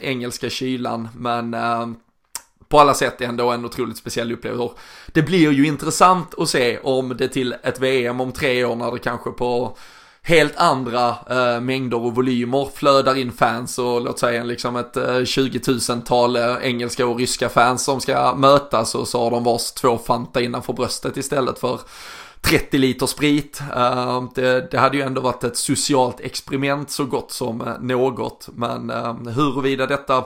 engelska 0.01 0.49
kylan. 0.49 1.09
Men 1.15 1.55
på 2.69 2.79
alla 2.79 2.93
sätt 2.93 3.21
ändå 3.21 3.51
en 3.51 3.65
otroligt 3.65 3.97
speciell 3.97 4.31
upplevelse. 4.31 4.73
Det 5.07 5.21
blir 5.21 5.51
ju 5.51 5.67
intressant 5.67 6.33
att 6.37 6.49
se 6.49 6.77
om 6.77 7.17
det 7.17 7.27
till 7.27 7.55
ett 7.63 7.79
VM 7.79 8.21
om 8.21 8.31
tre 8.31 8.65
år 8.65 8.75
när 8.75 8.91
det 8.91 8.99
kanske 8.99 9.31
på 9.31 9.77
helt 10.21 10.57
andra 10.57 11.15
eh, 11.29 11.61
mängder 11.61 11.97
och 11.97 12.15
volymer 12.15 12.69
flödar 12.75 13.17
in 13.17 13.31
fans 13.31 13.79
och 13.79 14.01
låt 14.01 14.19
säga 14.19 14.43
liksom 14.43 14.75
ett 14.75 14.97
eh, 14.97 15.23
20 15.23 15.59
000-tal 15.59 16.35
eh, 16.35 16.55
engelska 16.61 17.07
och 17.07 17.17
ryska 17.17 17.49
fans 17.49 17.83
som 17.83 18.01
ska 18.01 18.35
mötas 18.35 18.95
och 18.95 19.07
så 19.07 19.23
har 19.23 19.31
de 19.31 19.43
vars 19.43 19.71
två 19.71 19.97
Fanta 19.97 20.41
innanför 20.41 20.73
bröstet 20.73 21.17
istället 21.17 21.59
för 21.59 21.79
30 22.41 22.77
liter 22.77 23.05
sprit. 23.05 23.61
Eh, 23.75 24.23
det, 24.35 24.71
det, 24.71 24.77
hade 24.77 24.97
ju 24.97 25.03
ändå 25.03 25.21
varit 25.21 25.43
ett 25.43 25.57
socialt 25.57 26.19
experiment 26.19 26.91
så 26.91 27.05
gott 27.05 27.31
som 27.31 27.61
eh, 27.61 27.79
något. 27.79 28.49
Men 28.53 28.89
eh, 28.89 29.13
huruvida 29.13 29.85
detta 29.85 30.23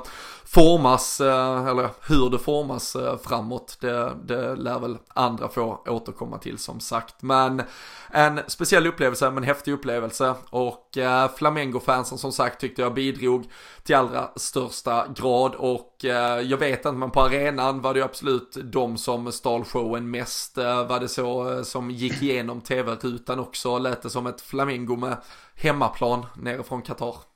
formas, 0.53 1.21
eh, 1.21 1.67
eller 1.67 1.89
hur 2.07 2.29
det 2.29 2.39
formas 2.39 2.95
eh, 2.95 3.17
framåt, 3.17 3.77
det, 3.81 4.13
det 4.23 4.55
lär 4.55 4.79
väl 4.79 4.97
andra 5.07 5.49
få 5.49 5.83
återkomma 5.87 6.37
till 6.37 6.57
som 6.57 6.79
sagt. 6.79 7.21
Men 7.21 7.61
en 8.09 8.39
speciell 8.47 8.87
upplevelse, 8.87 9.31
men 9.31 9.43
häftig 9.43 9.71
upplevelse 9.71 10.35
och 10.49 10.97
eh, 10.97 11.29
Flamengo-fansen 11.35 12.17
som 12.17 12.31
sagt 12.31 12.61
tyckte 12.61 12.81
jag 12.81 12.93
bidrog 12.93 13.45
till 13.83 13.95
allra 13.95 14.29
största 14.35 15.07
grad 15.15 15.55
och 15.55 16.05
eh, 16.05 16.41
jag 16.41 16.57
vet 16.57 16.79
inte 16.85 16.91
men 16.91 17.11
på 17.11 17.21
arenan 17.21 17.81
var 17.81 17.93
det 17.93 18.01
absolut 18.03 18.57
de 18.63 18.97
som 18.97 19.31
stal 19.31 19.63
showen 19.63 20.11
mest. 20.11 20.57
Var 20.57 20.99
det 20.99 21.07
så 21.07 21.63
som 21.63 21.91
gick 21.91 22.21
igenom 22.21 22.61
tv-rutan 22.61 23.39
också, 23.39 23.77
lät 23.77 24.01
det 24.01 24.09
som 24.09 24.27
ett 24.27 24.41
Flamengo 24.41 24.95
med 24.95 25.17
hemmaplan 25.55 26.25
nere 26.35 26.63
från 26.63 26.81
Qatar. 26.81 27.30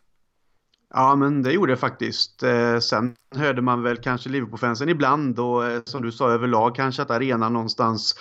Ja, 0.89 1.15
men 1.15 1.41
det 1.41 1.51
gjorde 1.51 1.71
det 1.71 1.77
faktiskt. 1.77 2.43
Eh, 2.43 2.79
sen 2.79 3.15
hörde 3.35 3.61
man 3.61 3.83
väl 3.83 3.97
kanske 3.97 4.29
Liverpool-fansen 4.29 4.89
ibland 4.89 5.39
och 5.39 5.65
eh, 5.65 5.81
som 5.85 6.01
du 6.01 6.11
sa 6.11 6.31
överlag 6.31 6.75
kanske 6.75 7.01
att 7.01 7.11
arenan 7.11 7.53
någonstans 7.53 8.15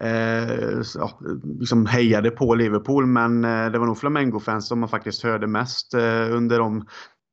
eh, 0.00 0.80
ja, 0.94 1.18
liksom 1.60 1.86
hejade 1.86 2.30
på 2.30 2.54
Liverpool. 2.54 3.06
Men 3.06 3.44
eh, 3.44 3.70
det 3.70 3.78
var 3.78 3.86
nog 3.86 3.98
Flamengo-fans 3.98 4.68
som 4.68 4.80
man 4.80 4.88
faktiskt 4.88 5.22
hörde 5.22 5.46
mest 5.46 5.94
eh, 5.94 6.34
under 6.36 6.58
de 6.58 6.86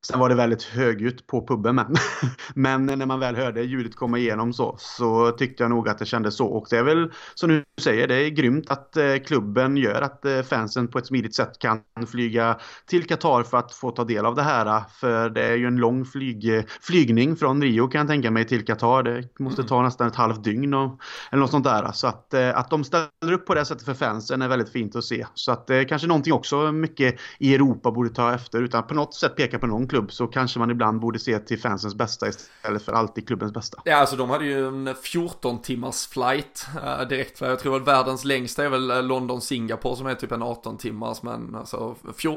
Sen 0.08 0.20
var 0.20 0.30
det 0.30 0.36
väldigt 0.36 0.64
högljutt 0.64 1.28
på 1.28 1.48
puben 1.48 1.76
men, 1.76 1.96
men 2.56 2.86
när 2.86 3.06
man 3.06 3.20
väl 3.20 3.36
hörde 3.36 3.62
ljudet 3.62 3.96
komma 3.96 4.18
igenom 4.18 4.54
så, 4.54 4.76
så 4.80 5.32
tyckte 5.32 5.64
jag 5.64 5.70
nog 5.70 5.90
att 5.90 5.98
det 5.98 6.06
kändes 6.06 6.36
så. 6.36 6.48
Och 6.48 6.68
det 6.70 6.78
är 6.78 6.84
väl 6.84 7.12
som 7.36 7.50
du 7.50 7.64
säger, 7.82 8.08
det 8.08 8.16
är 8.16 8.30
grymt 8.30 8.70
att 8.70 8.98
eh, 8.98 9.16
klubben 9.26 9.78
gör 9.78 10.02
att 10.02 10.26
eh, 10.26 10.42
fansen 10.42 10.88
på 10.88 10.98
ett 10.98 11.08
smidigt 11.08 11.36
sätt 11.36 11.60
kan 11.60 11.80
flyga 12.08 12.58
till 12.86 13.08
Qatar 13.08 13.44
för 13.44 13.58
att 13.58 13.74
få 13.74 13.92
ta 13.92 14.04
del 14.04 14.26
av 14.26 14.36
det 14.36 14.42
här. 14.42 14.84
För 15.00 15.30
det 15.30 15.44
är 15.44 15.56
ju 15.56 15.68
en 15.68 15.78
lång 15.78 16.06
flyg, 16.06 16.66
flygning 16.82 17.36
från 17.36 17.62
Rio 17.62 17.88
kan 17.88 18.00
jag 18.00 18.08
tänka 18.08 18.32
mig 18.32 18.48
till 18.48 18.66
Qatar. 18.66 19.04
Det 19.04 19.40
måste 19.40 19.62
mm. 19.62 19.68
ta 19.68 19.82
nästan 19.82 20.08
ett 20.08 20.16
halvt 20.16 20.44
dygn 20.44 20.74
och, 20.74 21.00
eller 21.32 21.40
något 21.40 21.52
sånt 21.52 21.66
där. 21.66 21.92
Så 21.92 22.08
att, 22.08 22.34
eh, 22.34 22.58
att 22.58 22.70
de 22.70 22.84
ställer 22.84 23.32
upp 23.34 23.46
på 23.46 23.56
det 23.56 23.66
sättet 23.66 23.86
för 23.86 23.94
fansen 23.94 24.42
är 24.42 24.48
väldigt 24.48 24.72
fint 24.72 24.96
att 24.96 25.04
se. 25.04 25.26
Så 25.34 25.52
att 25.52 25.68
det 25.68 25.86
kanske 25.86 26.08
någonting 26.08 26.34
också 26.34 26.72
mycket 26.72 27.20
i 27.40 27.56
Europa 27.56 27.92
borde 27.92 28.10
ta 28.10 28.34
efter 28.34 28.62
utan 28.62 28.88
på 28.88 28.94
något 28.94 29.14
sätt 29.14 29.36
peka 29.36 29.60
på 29.60 29.68
någon 29.68 29.88
klubb 29.94 30.12
så 30.12 30.28
kanske 30.28 30.60
man 30.60 30.72
ibland 30.72 31.00
borde 31.00 31.20
se 31.20 31.40
till 31.40 31.60
fansens 31.60 31.96
bästa 31.96 32.28
istället 32.28 32.84
för 32.84 32.94
alltid 32.94 33.28
klubbens 33.28 33.54
bästa. 33.54 33.82
Ja, 33.86 33.96
alltså 33.96 34.16
de 34.16 34.30
hade 34.30 34.46
ju 34.46 34.68
en 34.68 34.96
14 35.04 35.62
timmars 35.62 36.08
flight 36.08 36.68
äh, 36.84 37.08
direkt. 37.08 37.42
Jag 37.42 37.60
tror 37.60 37.76
att 37.76 37.88
världens 37.88 38.26
längsta 38.26 38.66
är 38.66 38.70
väl 38.70 38.92
eh, 38.92 39.04
London-Singapore 39.04 39.96
som 39.96 40.08
är 40.08 40.16
typ 40.16 40.32
en 40.32 40.44
18 40.44 40.78
timmars. 40.78 41.24
Men 41.24 41.56
alltså 41.56 41.96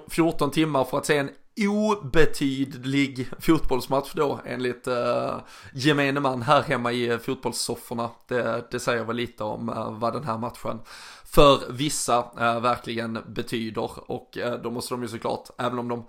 14 0.08 0.50
timmar 0.50 0.84
för 0.84 0.98
att 0.98 1.06
se 1.06 1.18
en 1.18 1.30
obetydlig 1.60 3.28
fotbollsmatch 3.40 4.12
då 4.14 4.40
enligt 4.44 4.88
uh, 4.88 5.40
gemene 5.74 6.20
man 6.20 6.42
här 6.42 6.62
hemma 6.62 6.92
i 6.92 7.18
fotbollssofforna. 7.18 8.10
Det, 8.28 8.64
det 8.70 8.80
säger 8.80 9.04
väl 9.04 9.16
lite 9.16 9.44
om 9.44 9.68
uh, 9.68 9.98
vad 9.98 10.12
den 10.12 10.24
här 10.24 10.38
matchen 10.38 10.80
för 11.24 11.72
vissa 11.72 12.18
uh, 12.18 12.60
verkligen 12.60 13.18
betyder 13.26 14.10
och 14.10 14.38
uh, 14.44 14.52
då 14.52 14.70
måste 14.70 14.94
de 14.94 15.02
ju 15.02 15.08
såklart, 15.08 15.48
även 15.58 15.78
om 15.78 15.88
de 15.88 16.04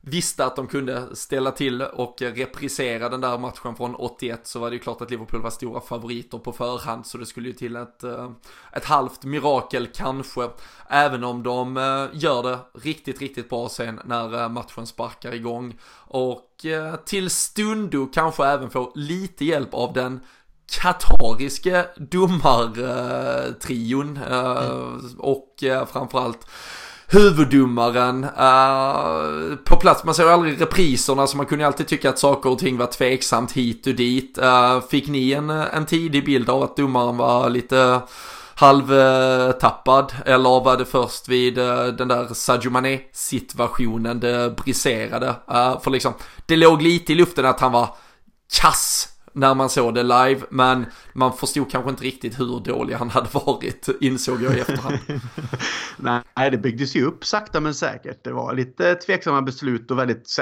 visste 0.00 0.44
att 0.44 0.56
de 0.56 0.66
kunde 0.66 1.16
ställa 1.16 1.50
till 1.50 1.82
och 1.82 2.16
reprisera 2.20 3.08
den 3.08 3.20
där 3.20 3.38
matchen 3.38 3.76
från 3.76 3.94
81 3.94 4.46
så 4.46 4.58
var 4.58 4.70
det 4.70 4.76
ju 4.76 4.80
klart 4.80 5.00
att 5.00 5.10
Liverpool 5.10 5.42
var 5.42 5.50
stora 5.50 5.80
favoriter 5.80 6.38
på 6.38 6.52
förhand 6.52 7.06
så 7.06 7.18
det 7.18 7.26
skulle 7.26 7.48
ju 7.48 7.54
till 7.54 7.76
ett, 7.76 8.04
eh, 8.04 8.30
ett 8.72 8.84
halvt 8.84 9.24
mirakel 9.24 9.88
kanske. 9.94 10.50
Även 10.88 11.24
om 11.24 11.42
de 11.42 11.76
eh, 11.76 12.06
gör 12.12 12.42
det 12.42 12.58
riktigt, 12.82 13.20
riktigt 13.20 13.48
bra 13.48 13.68
sen 13.68 14.00
när 14.04 14.42
eh, 14.42 14.48
matchen 14.48 14.86
sparkar 14.86 15.34
igång. 15.34 15.78
Och 16.06 16.46
till 17.04 17.30
stundo 17.30 18.06
kanske 18.06 18.46
även 18.46 18.70
får 18.70 18.92
lite 18.94 19.44
hjälp 19.44 19.74
av 19.74 19.92
den 19.92 20.20
katariske 20.82 21.86
domartrion 21.96 23.08
och 25.18 25.64
framförallt 25.92 26.46
huvuddomaren 27.12 28.24
uh, 28.24 29.50
eh, 29.52 29.56
på 29.56 29.76
plats. 29.76 30.04
Man 30.04 30.14
såg 30.14 30.28
aldrig 30.28 30.60
repriserna 30.60 31.26
så 31.26 31.36
man 31.36 31.46
kunde 31.46 31.64
ju 31.64 31.66
alltid 31.66 31.86
tycka 31.86 32.10
att 32.10 32.18
saker 32.18 32.50
och 32.50 32.58
ting 32.58 32.76
var 32.76 32.86
tveksamt 32.86 33.52
hit 33.52 33.86
och 33.86 33.94
dit. 33.94 34.38
Uh, 34.42 34.80
fick 34.80 35.08
ni 35.08 35.32
en, 35.32 35.50
en 35.50 35.86
tidig 35.86 36.24
bild 36.24 36.50
av 36.50 36.62
att 36.62 36.76
domaren 36.76 37.16
var 37.16 37.50
lite 37.50 38.00
halvtappad 38.54 40.12
eller 40.26 40.64
var 40.64 40.76
det 40.76 40.84
först 40.84 41.28
vid 41.28 41.58
uh, 41.58 41.86
den 41.86 42.08
där 42.08 42.34
Sadio 42.34 42.70
Mané 42.70 43.00
situationen 43.12 44.20
det 44.20 44.54
briserade? 44.56 45.34
för 45.82 45.90
liksom, 45.90 46.12
det 46.46 46.56
låg 46.56 46.82
lite 46.82 47.12
i 47.12 47.16
luften 47.16 47.46
att 47.46 47.60
han 47.60 47.72
var 47.72 47.94
kass 48.60 49.08
när 49.32 49.54
man 49.54 49.68
såg 49.68 49.94
det 49.94 50.02
live, 50.02 50.40
men 50.50 50.86
man 51.12 51.32
förstod 51.32 51.70
kanske 51.70 51.90
inte 51.90 52.04
riktigt 52.04 52.40
hur 52.40 52.60
dålig 52.64 52.94
han 52.94 53.10
hade 53.10 53.28
varit, 53.32 53.88
insåg 54.00 54.42
jag 54.42 54.56
i 54.56 54.60
efterhand. 54.60 54.98
Nej, 56.36 56.50
det 56.50 56.58
byggdes 56.58 56.96
ju 56.96 57.04
upp 57.04 57.24
sakta 57.24 57.60
men 57.60 57.74
säkert. 57.74 58.24
Det 58.24 58.32
var 58.32 58.54
lite 58.54 58.94
tveksamma 58.94 59.42
beslut 59.42 59.90
och 59.90 59.98
väldigt, 59.98 60.36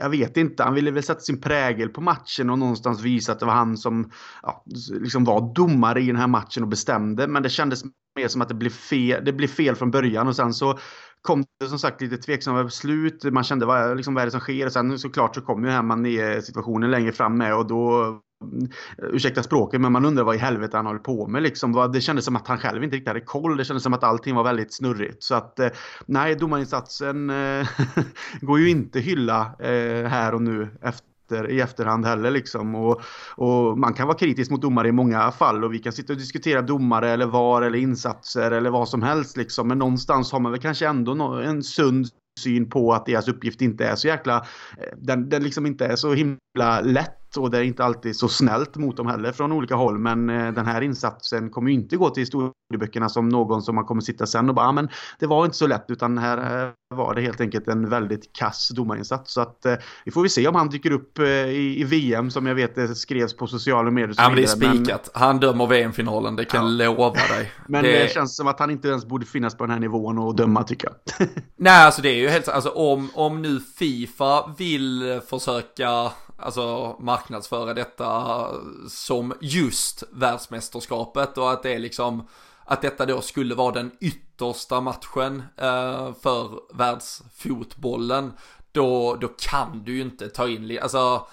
jag 0.00 0.10
vet 0.10 0.36
inte, 0.36 0.62
han 0.62 0.74
ville 0.74 0.90
väl 0.90 1.02
sätta 1.02 1.20
sin 1.20 1.40
prägel 1.40 1.88
på 1.88 2.00
matchen 2.00 2.50
och 2.50 2.58
någonstans 2.58 3.00
visa 3.00 3.32
att 3.32 3.40
det 3.40 3.46
var 3.46 3.52
han 3.52 3.76
som 3.76 4.10
ja, 4.42 4.64
liksom 4.90 5.24
var 5.24 5.54
domare 5.54 6.00
i 6.00 6.06
den 6.06 6.16
här 6.16 6.26
matchen 6.26 6.62
och 6.62 6.68
bestämde, 6.68 7.28
men 7.28 7.42
det 7.42 7.50
kändes 7.50 7.82
mer 8.16 8.28
som 8.28 8.42
att 8.42 8.48
det 8.48 8.54
blev 8.54 8.70
fel, 8.70 9.24
det 9.24 9.32
blev 9.32 9.48
fel 9.48 9.76
från 9.76 9.90
början 9.90 10.28
och 10.28 10.36
sen 10.36 10.54
så 10.54 10.78
kom 11.26 11.44
det 11.60 11.66
som 11.66 11.78
sagt 11.78 12.00
lite 12.00 12.16
tveksamma 12.16 12.64
beslut. 12.64 13.24
Man 13.24 13.44
kände 13.44 13.66
vad, 13.66 13.96
liksom, 13.96 14.14
vad 14.14 14.22
är 14.22 14.26
det 14.26 14.30
som 14.30 14.40
sker? 14.40 14.66
Och 14.66 14.72
sen 14.72 14.98
såklart 14.98 15.34
så 15.34 15.40
kom 15.40 15.64
ju 15.64 15.70
Hemman 15.70 16.06
i 16.06 16.40
situationen 16.42 16.90
längre 16.90 17.12
fram 17.12 17.38
med 17.38 17.56
och 17.56 17.66
då 17.66 18.04
mm, 18.44 18.68
ursäkta 18.98 19.42
språket, 19.42 19.80
men 19.80 19.92
man 19.92 20.04
undrar 20.04 20.24
vad 20.24 20.34
i 20.34 20.38
helvete 20.38 20.76
han 20.76 20.86
håller 20.86 21.00
på 21.00 21.26
med. 21.26 21.42
Liksom. 21.42 21.90
Det 21.92 22.00
kändes 22.00 22.24
som 22.24 22.36
att 22.36 22.48
han 22.48 22.58
själv 22.58 22.84
inte 22.84 22.96
riktigt 22.96 23.08
hade 23.08 23.20
koll. 23.20 23.56
Det 23.56 23.64
kändes 23.64 23.82
som 23.82 23.92
att 23.92 24.04
allting 24.04 24.34
var 24.34 24.44
väldigt 24.44 24.74
snurrigt. 24.74 25.22
Så 25.22 25.34
att 25.34 25.58
eh, 25.58 25.68
nej, 26.06 26.34
domarinsatsen 26.34 27.30
eh, 27.30 27.68
går 28.40 28.58
ju 28.60 28.70
inte 28.70 29.00
hylla 29.00 29.40
eh, 29.58 30.06
här 30.06 30.34
och 30.34 30.42
nu 30.42 30.68
efter 30.82 31.15
efter, 31.26 31.50
i 31.50 31.60
efterhand 31.60 32.06
heller. 32.06 32.30
Liksom. 32.30 32.74
Och, 32.74 33.00
och, 33.36 33.78
man 33.78 33.94
kan 33.94 34.06
vara 34.06 34.18
kritisk 34.18 34.50
mot 34.50 34.62
domare 34.62 34.88
i 34.88 34.92
många 34.92 35.30
fall 35.32 35.64
och 35.64 35.74
vi 35.74 35.78
kan 35.78 35.92
sitta 35.92 36.12
och 36.12 36.18
diskutera 36.18 36.62
domare 36.62 37.10
eller 37.10 37.26
VAR 37.26 37.62
eller 37.62 37.78
insatser 37.78 38.50
eller 38.50 38.70
vad 38.70 38.88
som 38.88 39.02
helst. 39.02 39.36
Liksom. 39.36 39.68
Men 39.68 39.78
någonstans 39.78 40.32
har 40.32 40.40
man 40.40 40.52
väl 40.52 40.60
kanske 40.60 40.86
ändå 40.86 41.12
en 41.34 41.62
sund 41.62 42.06
syn 42.40 42.70
på 42.70 42.92
att 42.92 43.06
deras 43.06 43.28
uppgift 43.28 43.60
inte 43.60 43.86
är 43.86 43.96
så 43.96 44.08
jäkla, 44.08 44.36
eh, 44.78 44.96
den, 44.96 45.28
den 45.28 45.42
liksom 45.42 45.66
inte 45.66 45.86
är 45.86 45.96
så 45.96 46.14
himla 46.14 46.80
lätt 46.82 47.25
och 47.36 47.50
det 47.50 47.58
är 47.58 47.62
inte 47.62 47.84
alltid 47.84 48.16
så 48.16 48.28
snällt 48.28 48.76
mot 48.76 48.96
dem 48.96 49.06
heller 49.06 49.32
från 49.32 49.52
olika 49.52 49.74
håll. 49.74 49.98
Men 49.98 50.30
eh, 50.30 50.52
den 50.52 50.66
här 50.66 50.80
insatsen 50.80 51.50
kommer 51.50 51.70
ju 51.70 51.74
inte 51.74 51.96
gå 51.96 52.10
till 52.10 52.20
historieböckerna 52.20 53.08
som 53.08 53.28
någon 53.28 53.62
som 53.62 53.74
man 53.74 53.84
kommer 53.84 54.00
sitta 54.00 54.26
sen 54.26 54.48
och 54.48 54.54
bara, 54.54 54.66
ah, 54.66 54.72
men 54.72 54.88
det 55.18 55.26
var 55.26 55.44
inte 55.44 55.56
så 55.56 55.66
lätt 55.66 55.84
utan 55.88 56.18
här 56.18 56.72
var 56.94 57.14
det 57.14 57.20
helt 57.20 57.40
enkelt 57.40 57.68
en 57.68 57.88
väldigt 57.88 58.32
kass 58.32 58.68
domarinsats. 58.68 59.32
Så 59.32 59.40
att 59.40 59.66
eh, 59.66 59.74
vi 60.04 60.10
får 60.10 60.22
vi 60.22 60.28
se 60.28 60.48
om 60.48 60.54
han 60.54 60.68
dyker 60.68 60.90
upp 60.90 61.18
i, 61.18 61.80
i 61.80 61.84
VM 61.84 62.30
som 62.30 62.46
jag 62.46 62.54
vet 62.54 62.74
det 62.74 62.94
skrevs 62.94 63.36
på 63.36 63.46
sociala 63.46 63.90
medier. 63.90 64.14
Ja 64.18 64.28
men 64.28 64.36
det 64.36 64.42
är 64.42 64.46
spikat. 64.46 65.10
Men... 65.14 65.22
Han 65.22 65.40
dömer 65.40 65.66
VM-finalen, 65.66 66.36
det 66.36 66.44
kan 66.44 66.78
ja. 66.78 66.84
jag 66.84 66.96
lova 66.96 67.12
dig. 67.12 67.52
men 67.68 67.84
det... 67.84 68.02
det... 68.02 68.12
känns 68.12 68.36
som 68.36 68.48
att 68.48 68.60
han 68.60 68.70
inte 68.70 68.88
ens 68.88 69.06
borde 69.06 69.26
finnas 69.26 69.56
på 69.56 69.64
den 69.64 69.70
här 69.70 69.80
nivån 69.80 70.18
och 70.18 70.36
döma 70.36 70.62
tycker 70.62 70.88
jag. 70.88 71.28
Nej 71.56 71.84
alltså 71.84 72.02
det 72.02 72.08
är 72.08 72.18
ju 72.18 72.28
helt, 72.28 72.48
alltså 72.48 72.70
om, 72.70 73.10
om 73.14 73.42
nu 73.42 73.60
Fifa 73.60 74.54
vill 74.58 75.20
försöka 75.28 76.12
alltså 76.36 76.96
marknadsföra 77.00 77.74
detta 77.74 78.46
som 78.88 79.34
just 79.40 80.02
världsmästerskapet 80.12 81.38
och 81.38 81.52
att 81.52 81.62
det 81.62 81.74
är 81.74 81.78
liksom 81.78 82.28
att 82.64 82.82
detta 82.82 83.06
då 83.06 83.20
skulle 83.20 83.54
vara 83.54 83.72
den 83.72 83.90
yttersta 84.00 84.80
matchen 84.80 85.42
eh, 85.56 86.12
för 86.22 86.74
världsfotbollen 86.76 88.32
då, 88.72 89.16
då 89.20 89.28
kan 89.28 89.84
du 89.84 89.96
ju 89.96 90.02
inte 90.02 90.28
ta 90.28 90.48
in, 90.48 90.78
alltså 90.82 91.26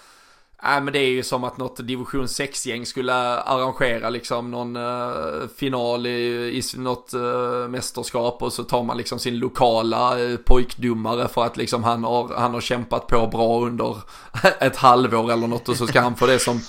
Nej 0.66 0.82
men 0.82 0.94
det 0.94 1.00
är 1.00 1.10
ju 1.10 1.24
som 1.24 1.44
att 1.44 1.58
något 1.58 1.88
division 1.88 2.26
6-gäng 2.26 2.86
skulle 2.86 3.14
arrangera 3.40 4.10
liksom 4.10 4.52
någon 4.52 4.76
uh, 4.76 5.48
final 5.56 6.08
i, 6.08 6.62
i 6.76 6.78
något 6.78 7.14
uh, 7.14 7.68
mästerskap 7.68 8.42
och 8.42 8.54
så 8.54 8.64
tar 8.64 8.84
man 8.84 8.98
liksom 8.98 9.20
sin 9.20 9.40
lokala 9.40 10.20
uh, 10.20 10.38
pojkdomare 10.38 11.28
för 11.28 11.46
att 11.46 11.58
liksom 11.58 11.84
han 11.84 12.04
har, 12.04 12.36
han 12.36 12.54
har 12.54 12.62
kämpat 12.62 13.08
på 13.08 13.28
bra 13.28 13.62
under 13.62 13.98
ett 14.60 14.76
halvår 14.76 15.32
eller 15.32 15.48
något 15.48 15.70
och 15.70 15.76
så 15.76 15.88
ska 15.88 16.02
han 16.02 16.16
få 16.16 16.26
det 16.26 16.40
som 16.40 16.60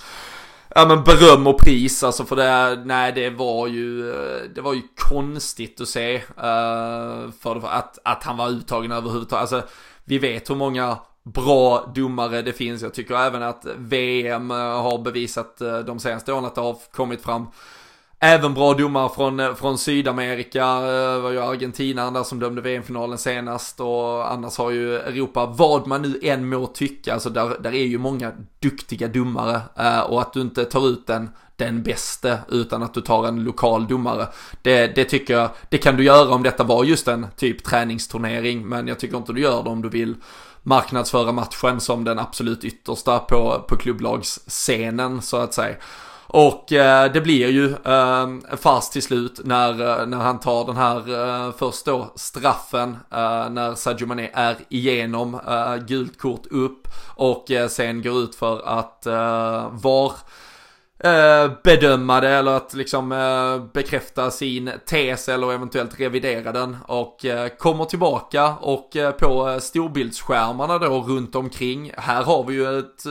Ja 0.77 0.87
men 0.87 1.05
beröm 1.05 1.47
och 1.47 1.59
pris 1.59 2.03
alltså 2.03 2.25
för 2.25 2.37
det, 2.37 2.83
nej 2.85 3.13
det 3.13 3.31
var 3.31 3.67
ju, 3.67 4.13
det 4.55 4.61
var 4.61 4.75
ju 4.75 4.83
konstigt 4.97 5.81
att 5.81 5.89
se. 5.89 6.17
Uh, 6.17 7.31
för 7.41 7.67
att, 7.67 7.99
att 8.05 8.23
han 8.25 8.37
var 8.37 8.49
uttagen 8.49 8.93
överhuvudtaget. 8.93 9.53
Alltså 9.53 9.69
vi 10.05 10.19
vet 10.19 10.51
hur 10.51 10.55
många 10.55 10.97
bra 11.25 11.93
domare 11.95 12.43
det 12.43 12.53
finns. 12.53 12.83
Jag 12.83 12.95
tycker 12.95 13.15
även 13.15 13.43
att 13.43 13.67
VM 13.77 14.51
eh, 14.51 14.57
har 14.57 14.99
bevisat 14.99 15.61
eh, 15.61 15.79
de 15.79 15.99
senaste 15.99 16.33
åren 16.33 16.45
att 16.45 16.55
det 16.55 16.61
har 16.61 16.77
kommit 16.93 17.23
fram 17.23 17.47
Även 18.19 18.55
bra 18.55 18.75
domare 18.75 19.09
från, 19.09 19.41
eh, 19.41 19.55
från 19.55 19.79
Sydamerika, 19.79 20.81
det 20.81 21.19
var 21.19 21.31
ju 21.31 21.43
Argentina 21.43 22.11
där 22.11 22.23
som 22.23 22.39
dömde 22.41 22.61
VM-finalen 22.61 23.19
senast 23.19 23.81
och 23.81 24.33
annars 24.33 24.59
har 24.59 24.71
ju 24.71 24.97
Europa, 24.97 25.47
vad 25.47 25.87
man 25.87 26.03
nu 26.03 26.21
än 26.23 26.49
må 26.49 26.67
tycka, 26.67 27.15
alltså 27.15 27.31
där, 27.31 27.57
där 27.61 27.75
är 27.75 27.85
ju 27.85 27.99
många 27.99 28.33
duktiga 28.61 29.09
domare 29.09 29.61
och 30.09 30.21
att 30.21 30.33
du 30.33 30.41
inte 30.41 30.65
tar 30.65 30.89
ut 30.89 31.07
den, 31.07 31.31
den 31.57 31.83
bäste 31.83 32.39
utan 32.49 32.83
att 32.83 32.95
du 32.95 33.01
tar 33.01 33.27
en 33.29 33.45
lokal 33.45 33.87
domare. 33.87 34.27
Det, 34.63 34.87
det 34.87 35.05
tycker 35.05 35.35
jag, 35.35 35.51
det 35.69 35.79
kan 35.79 35.97
du 35.97 36.05
göra 36.05 36.35
om 36.35 36.43
detta 36.43 36.65
var 36.65 36.85
just 36.85 37.09
en 37.09 37.27
typ 37.37 37.65
träningsturnering 37.65 38.69
men 38.69 38.89
jag 38.89 38.99
tycker 38.99 39.17
inte 39.17 39.33
du 39.33 39.41
gör 39.41 39.63
det 39.63 39.71
om 39.71 39.83
du 39.83 39.89
vill 39.89 40.15
marknadsföra 40.65 41.33
matchen 41.33 41.81
som 41.81 42.05
den 42.05 42.19
absolut 42.19 42.65
yttersta 42.65 43.19
på, 43.19 43.65
på 43.69 43.77
klubblagsscenen 43.77 45.23
så 45.23 45.37
att 45.37 45.55
säga. 45.55 45.77
Och 46.27 46.73
eh, 46.73 47.13
det 47.13 47.21
blir 47.21 47.49
ju 47.49 47.71
eh, 47.85 48.57
fast 48.57 48.93
till 48.93 49.03
slut 49.03 49.41
när, 49.45 50.01
eh, 50.01 50.07
när 50.07 50.19
han 50.19 50.41
tar 50.41 50.67
den 50.67 50.77
här 50.77 50.97
eh, 51.47 51.53
först 51.59 51.85
då 51.85 52.13
straffen 52.17 52.91
eh, 53.11 53.51
när 53.51 53.75
Sadio 53.75 54.07
Mané 54.07 54.31
är 54.35 54.57
igenom 54.69 55.35
eh, 55.35 55.77
gult 55.77 56.19
kort 56.19 56.47
upp 56.51 56.89
och 57.15 57.51
eh, 57.51 57.69
sen 57.69 58.03
går 58.03 58.19
ut 58.19 58.35
för 58.35 58.69
att 58.79 59.07
eh, 59.07 59.69
VAR 59.73 60.13
Eh, 61.05 61.51
bedöma 61.65 62.21
det 62.21 62.29
eller 62.29 62.57
att 62.57 62.75
liksom 62.75 63.13
eh, 63.13 63.73
bekräfta 63.73 64.31
sin 64.31 64.71
tes 64.87 65.29
eller 65.29 65.53
eventuellt 65.53 66.01
revidera 66.01 66.53
den 66.53 66.77
och 66.87 67.25
eh, 67.25 67.49
kommer 67.49 67.85
tillbaka 67.85 68.55
och 68.61 68.97
på 69.19 69.59
storbildsskärmarna 69.61 70.79
då 70.79 71.01
runt 71.01 71.35
omkring. 71.35 71.93
Här 71.97 72.23
har 72.23 72.45
vi 72.45 72.55
ju 72.55 72.79
ett 72.79 73.03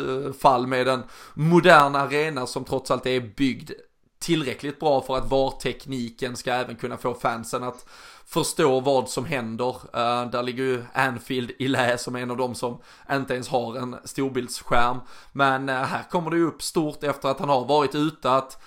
fall 0.41 0.67
med 0.67 0.87
en 0.87 1.03
modern 1.33 1.95
arena 1.95 2.47
som 2.47 2.63
trots 2.63 2.91
allt 2.91 3.05
är 3.05 3.19
byggd 3.19 3.71
tillräckligt 4.19 4.79
bra 4.79 5.01
för 5.01 5.17
att 5.17 5.31
VAR-tekniken 5.31 6.35
ska 6.35 6.51
även 6.51 6.75
kunna 6.75 6.97
få 6.97 7.13
fansen 7.13 7.63
att 7.63 7.85
förstår 8.33 8.81
vad 8.81 9.09
som 9.09 9.25
händer. 9.25 9.69
Uh, 9.69 10.31
där 10.31 10.43
ligger 10.43 10.63
ju 10.63 10.83
Anfield 10.93 11.51
i 11.59 11.67
lä 11.67 11.97
som 11.97 12.15
en 12.15 12.31
av 12.31 12.37
dem 12.37 12.55
som 12.55 12.81
inte 13.11 13.33
ens 13.33 13.49
har 13.49 13.77
en 13.77 13.95
storbildsskärm. 14.03 14.99
Men 15.31 15.69
uh, 15.69 15.75
här 15.75 16.03
kommer 16.09 16.31
det 16.31 16.37
ju 16.37 16.47
upp 16.47 16.61
stort 16.61 17.03
efter 17.03 17.29
att 17.29 17.39
han 17.39 17.49
har 17.49 17.65
varit 17.65 17.95
ute 17.95 18.31
att 18.31 18.61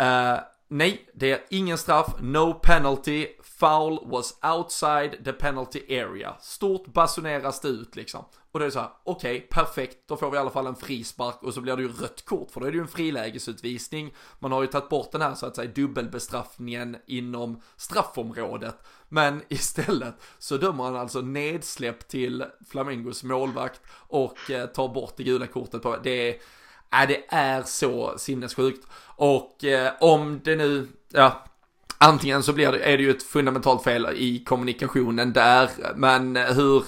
uh, 0.00 0.40
nej, 0.68 1.10
det 1.14 1.32
är 1.32 1.40
ingen 1.50 1.78
straff, 1.78 2.14
no 2.20 2.54
penalty, 2.54 3.26
foul 3.42 3.98
was 4.10 4.34
outside 4.56 5.24
the 5.24 5.32
penalty 5.32 5.80
area. 5.90 6.34
Stort 6.40 6.86
basuneras 6.86 7.60
det 7.60 7.68
ut 7.68 7.96
liksom. 7.96 8.24
Och 8.56 8.60
det 8.60 8.66
är 8.66 8.70
så 8.70 8.80
här, 8.80 8.90
okej, 9.04 9.36
okay, 9.36 9.48
perfekt, 9.48 9.96
då 10.08 10.16
får 10.16 10.30
vi 10.30 10.36
i 10.36 10.40
alla 10.40 10.50
fall 10.50 10.66
en 10.66 10.76
frispark 10.76 11.42
och 11.42 11.54
så 11.54 11.60
blir 11.60 11.76
det 11.76 11.82
ju 11.82 11.88
rött 11.88 12.24
kort 12.24 12.50
för 12.50 12.60
då 12.60 12.66
är 12.66 12.70
det 12.70 12.76
ju 12.76 12.82
en 12.82 12.88
frilägesutvisning. 12.88 14.14
Man 14.38 14.52
har 14.52 14.62
ju 14.62 14.66
tagit 14.66 14.88
bort 14.88 15.12
den 15.12 15.22
här 15.22 15.34
så 15.34 15.46
att 15.46 15.56
säga 15.56 15.70
dubbelbestraffningen 15.74 16.96
inom 17.06 17.62
straffområdet. 17.76 18.76
Men 19.08 19.42
istället 19.48 20.14
så 20.38 20.56
dömer 20.56 20.84
han 20.84 20.96
alltså 20.96 21.20
nedsläpp 21.20 22.08
till 22.08 22.44
Flamingos 22.70 23.24
målvakt 23.24 23.80
och 23.90 24.50
eh, 24.50 24.66
tar 24.66 24.88
bort 24.88 25.14
det 25.16 25.22
gula 25.22 25.46
kortet 25.46 25.82
på 25.82 25.96
det. 26.02 26.28
Är, 26.90 27.02
äh, 27.02 27.08
det 27.08 27.24
är 27.28 27.62
så 27.62 28.18
sinnessjukt. 28.18 28.86
Och 29.16 29.64
eh, 29.64 29.92
om 30.00 30.40
det 30.44 30.56
nu, 30.56 30.88
ja, 31.12 31.44
antingen 31.98 32.42
så 32.42 32.52
blir 32.52 32.72
det, 32.72 32.78
är 32.78 32.96
det 32.96 33.02
ju 33.02 33.10
ett 33.10 33.22
fundamentalt 33.22 33.84
fel 33.84 34.08
i 34.14 34.44
kommunikationen 34.44 35.32
där, 35.32 35.70
men 35.96 36.36
hur 36.36 36.84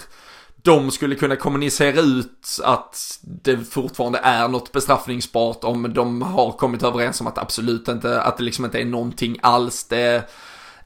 de 0.69 0.91
skulle 0.91 1.15
kunna 1.15 1.37
kommunicera 1.37 2.01
ut 2.01 2.61
att 2.65 3.19
det 3.23 3.57
fortfarande 3.57 4.21
är 4.23 4.49
något 4.49 4.73
bestraffningsbart 4.73 5.65
om 5.65 5.95
de 5.95 6.23
har 6.23 6.53
kommit 6.53 6.83
överens 6.83 7.21
om 7.21 7.27
att 7.27 7.39
absolut 7.39 7.89
inte, 7.89 8.23
att 8.23 8.37
det 8.37 8.45
liksom 8.45 8.65
inte 8.65 8.81
är 8.81 8.85
någonting 8.85 9.39
alls. 9.43 9.85
Det, 9.85 10.31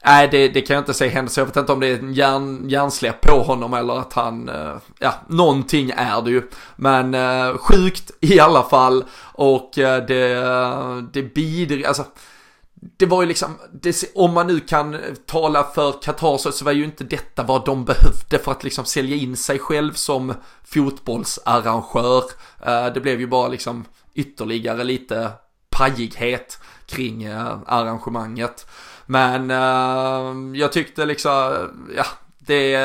nej, 0.05 0.27
det, 0.31 0.47
det 0.47 0.61
kan 0.61 0.73
jag 0.73 0.81
inte 0.81 0.93
säga 0.93 1.11
händer, 1.11 1.31
så 1.31 1.39
jag 1.39 1.45
vet 1.45 1.57
inte 1.57 1.71
om 1.71 1.79
det 1.79 1.87
är 1.87 1.99
en 1.99 2.13
hjärn, 2.13 2.69
hjärnsläpp 2.69 3.21
på 3.21 3.43
honom 3.43 3.73
eller 3.73 3.99
att 3.99 4.13
han, 4.13 4.49
eh, 4.49 4.75
ja, 4.99 5.13
någonting 5.27 5.91
är 5.95 6.21
det 6.21 6.31
ju. 6.31 6.49
Men 6.75 7.13
eh, 7.13 7.57
sjukt 7.57 8.11
i 8.19 8.39
alla 8.39 8.63
fall 8.63 9.05
och 9.33 9.77
eh, 9.77 10.05
det, 10.05 11.11
det 11.13 11.33
bidrar, 11.35 11.87
alltså 11.87 12.05
det 12.97 13.05
var 13.05 13.21
ju 13.21 13.27
liksom, 13.27 13.59
det, 13.71 14.03
om 14.15 14.33
man 14.33 14.47
nu 14.47 14.59
kan 14.59 14.93
eh, 14.93 14.99
tala 15.25 15.63
för 15.63 16.01
Qatar 16.01 16.37
så, 16.37 16.51
så 16.51 16.65
var 16.65 16.71
ju 16.71 16.83
inte 16.83 17.03
detta 17.03 17.43
vad 17.43 17.65
de 17.65 17.85
behövde 17.85 18.39
för 18.39 18.51
att 18.51 18.63
liksom 18.63 18.85
sälja 18.85 19.15
in 19.15 19.37
sig 19.37 19.59
själv 19.59 19.93
som 19.93 20.33
fotbollsarrangör. 20.63 22.23
Uh, 22.67 22.93
det 22.93 23.01
blev 23.01 23.19
ju 23.19 23.27
bara 23.27 23.47
liksom 23.47 23.85
ytterligare 24.13 24.83
lite 24.83 25.31
pajighet 25.69 26.59
kring 26.85 27.27
uh, 27.27 27.57
arrangemanget. 27.65 28.67
Men 29.05 29.51
uh, 29.51 30.57
jag 30.59 30.71
tyckte 30.71 31.05
liksom, 31.05 31.69
ja, 31.95 32.05
det 32.39 32.75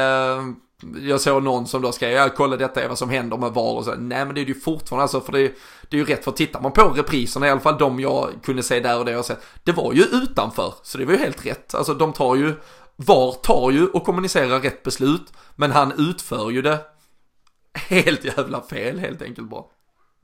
jag 1.01 1.21
såg 1.21 1.43
någon 1.43 1.67
som 1.67 1.83
då 1.83 1.93
skrev, 1.93 2.11
ja 2.11 2.29
kolla 2.37 2.57
detta 2.57 2.83
är 2.83 2.89
vad 2.89 2.99
som 2.99 3.11
händer 3.11 3.37
med 3.37 3.53
VAR 3.53 3.75
och 3.75 3.85
så. 3.85 3.95
Nej 3.95 4.25
men 4.25 4.35
det 4.35 4.41
är 4.41 4.45
ju 4.45 4.55
fortfarande 4.55 5.03
alltså, 5.03 5.21
för 5.21 5.33
det, 5.33 5.53
det 5.89 5.97
är 5.97 5.99
ju 5.99 6.05
rätt 6.05 6.25
för 6.25 6.33
tittar 6.33 6.61
man 6.61 6.73
på 6.73 6.89
repriserna, 6.89 7.47
i 7.47 7.51
alla 7.51 7.61
fall 7.61 7.79
de 7.79 8.01
jag 8.01 8.31
kunde 8.43 8.63
se 8.63 8.81
där 8.81 8.99
och 8.99 9.05
det 9.05 9.11
jag 9.11 9.25
sett, 9.25 9.45
det 9.65 9.73
var 9.73 9.93
ju 9.93 10.03
utanför, 10.03 10.75
så 10.83 10.99
det 10.99 11.05
var 11.05 11.13
ju 11.13 11.19
helt 11.19 11.47
rätt. 11.47 11.75
Alltså 11.75 11.95
de 11.95 12.13
tar 12.13 12.37
ju, 12.37 12.55
VAR 12.97 13.33
tar 13.33 13.71
ju 13.71 13.87
och 13.87 14.05
kommunicerar 14.05 14.61
rätt 14.61 14.83
beslut, 14.83 15.33
men 15.57 15.71
han 15.71 15.93
utför 15.97 16.51
ju 16.51 16.63
det 16.63 16.79
helt 17.75 18.25
jävla 18.25 18.61
fel 18.61 18.99
helt 18.99 19.23
enkelt 19.23 19.49
bara. 19.49 19.65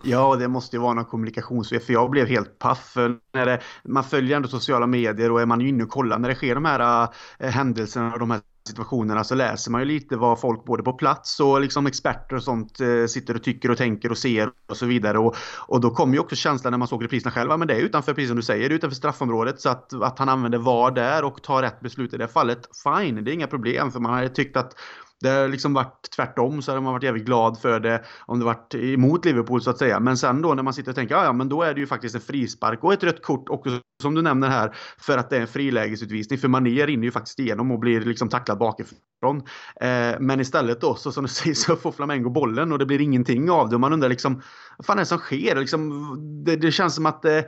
Ja, 0.03 0.37
det 0.37 0.49
måste 0.49 0.77
ju 0.77 0.83
vara 0.83 0.95
någon 0.95 1.05
kommunikationsfel, 1.05 1.81
för 1.81 1.93
jag 1.93 2.11
blev 2.11 2.27
helt 2.27 2.59
paff. 2.59 2.97
När 3.33 3.47
det, 3.47 3.61
man 3.85 4.05
följer 4.05 4.37
ändå 4.37 4.49
sociala 4.49 4.87
medier 4.87 5.31
och 5.31 5.41
är 5.41 5.47
man 5.47 5.61
ju 5.61 5.69
inne 5.69 5.85
och 5.85 5.91
kollar 5.91 6.19
när 6.19 6.29
det 6.29 6.35
sker 6.35 6.55
de 6.55 6.65
här 6.65 7.09
äh, 7.39 7.51
händelserna 7.51 8.13
och 8.13 8.19
de 8.19 8.31
här 8.31 8.41
situationerna 8.69 9.15
så 9.15 9.19
alltså 9.19 9.35
läser 9.35 9.71
man 9.71 9.81
ju 9.81 9.85
lite 9.85 10.17
vad 10.17 10.41
folk 10.41 10.65
både 10.65 10.83
på 10.83 10.93
plats 10.93 11.41
och 11.41 11.61
liksom 11.61 11.87
experter 11.87 12.37
och 12.37 12.43
sånt 12.43 12.81
eh, 12.81 13.07
sitter 13.07 13.35
och 13.35 13.43
tycker 13.43 13.71
och 13.71 13.79
tänker 13.79 14.11
och 14.11 14.19
ser 14.19 14.51
och 14.69 14.77
så 14.77 14.87
vidare. 14.87 15.19
Och, 15.19 15.37
och 15.67 15.81
då 15.81 15.91
kommer 15.91 16.15
ju 16.15 16.21
också 16.21 16.37
känslan 16.37 16.71
när 16.71 16.79
man 16.79 16.89
såg 16.89 17.05
repriserna 17.05 17.31
själva, 17.31 17.57
men 17.57 17.69
det 17.69 17.75
är 17.75 17.81
utanför, 17.81 18.15
precis 18.15 18.29
som 18.29 18.37
du 18.37 18.43
säger, 18.43 18.69
det 18.69 18.75
är 18.75 18.77
utanför 18.77 18.97
straffområdet. 18.97 19.61
Så 19.61 19.69
att, 19.69 19.93
att 19.93 20.19
han 20.19 20.29
använder 20.29 20.59
VAR 20.59 20.91
där 20.91 21.25
och 21.25 21.43
tar 21.43 21.63
rätt 21.63 21.81
beslut 21.81 22.15
i 22.15 22.17
det 22.17 22.29
fallet, 22.29 22.69
fine, 22.85 23.25
det 23.25 23.31
är 23.31 23.35
inga 23.35 23.47
problem. 23.47 23.93
För 23.93 24.01
man 24.01 24.15
hade 24.15 24.29
tyckt 24.29 24.57
att 24.57 24.75
det 25.21 25.29
har 25.29 25.49
liksom 25.49 25.75
varit 25.75 26.11
tvärtom 26.17 26.63
så 26.63 26.71
hade 26.71 26.81
man 26.81 26.93
varit 26.93 27.03
jävligt 27.03 27.25
glad 27.25 27.61
för 27.61 27.81
det 27.81 28.05
om 28.27 28.39
det 28.39 28.45
varit 28.45 28.75
emot 28.75 29.25
Liverpool 29.25 29.63
så 29.63 29.71
att 29.71 29.79
säga. 29.79 30.01
Men 30.01 30.17
sen 30.17 30.43
då 30.43 30.55
när 30.55 30.63
man 30.63 30.75
sitter 30.75 30.91
och 30.91 30.97
tänker 30.97 31.15
ja, 31.15 31.25
ja 31.25 31.33
men 31.33 31.49
då 31.49 31.63
är 31.63 31.75
det 31.75 31.81
ju 31.81 31.87
faktiskt 31.87 32.15
en 32.15 32.21
frispark 32.21 32.85
och 32.85 32.93
ett 32.93 33.05
rött 33.05 33.23
kort 33.23 33.49
också 33.49 33.81
som 34.03 34.15
du 34.15 34.23
nämner 34.23 34.49
här 34.49 34.77
för 34.99 35.19
att 35.19 35.31
det 35.31 35.37
är 35.37 35.41
en 35.41 35.47
frilägesutvisning. 35.47 36.39
För 36.39 36.49
Mané 36.49 36.87
rinner 36.87 37.05
ju 37.05 37.11
faktiskt 37.11 37.39
igenom 37.39 37.71
och 37.71 37.79
blir 37.79 38.01
liksom 38.01 38.29
tacklad 38.29 38.59
bakifrån. 38.59 39.37
Eh, 39.81 40.21
men 40.21 40.41
istället 40.41 40.81
då 40.81 40.95
så 40.95 41.13
som 41.13 41.25
du 41.25 41.29
säger 41.31 41.55
så 41.55 41.77
får 41.77 41.93
Flamengo 41.93 42.31
bollen 42.31 42.73
och 42.73 42.79
det 42.79 42.87
blir 42.87 43.01
ingenting 43.01 43.51
av 43.51 43.69
det. 43.69 43.77
Och 43.77 43.81
man 43.81 43.93
undrar 43.93 44.09
liksom 44.09 44.43
vad 44.77 44.87
fan 44.87 44.97
är 44.97 45.03
det 45.03 45.07
som 45.07 45.19
sker? 45.19 45.57
Liksom, 45.57 46.45
det, 46.45 46.57
det 46.57 46.73
känns 46.73 46.95
som 46.95 47.07
att 47.07 47.25
eh, 47.25 47.41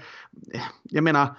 jag 0.82 1.04
menar 1.04 1.36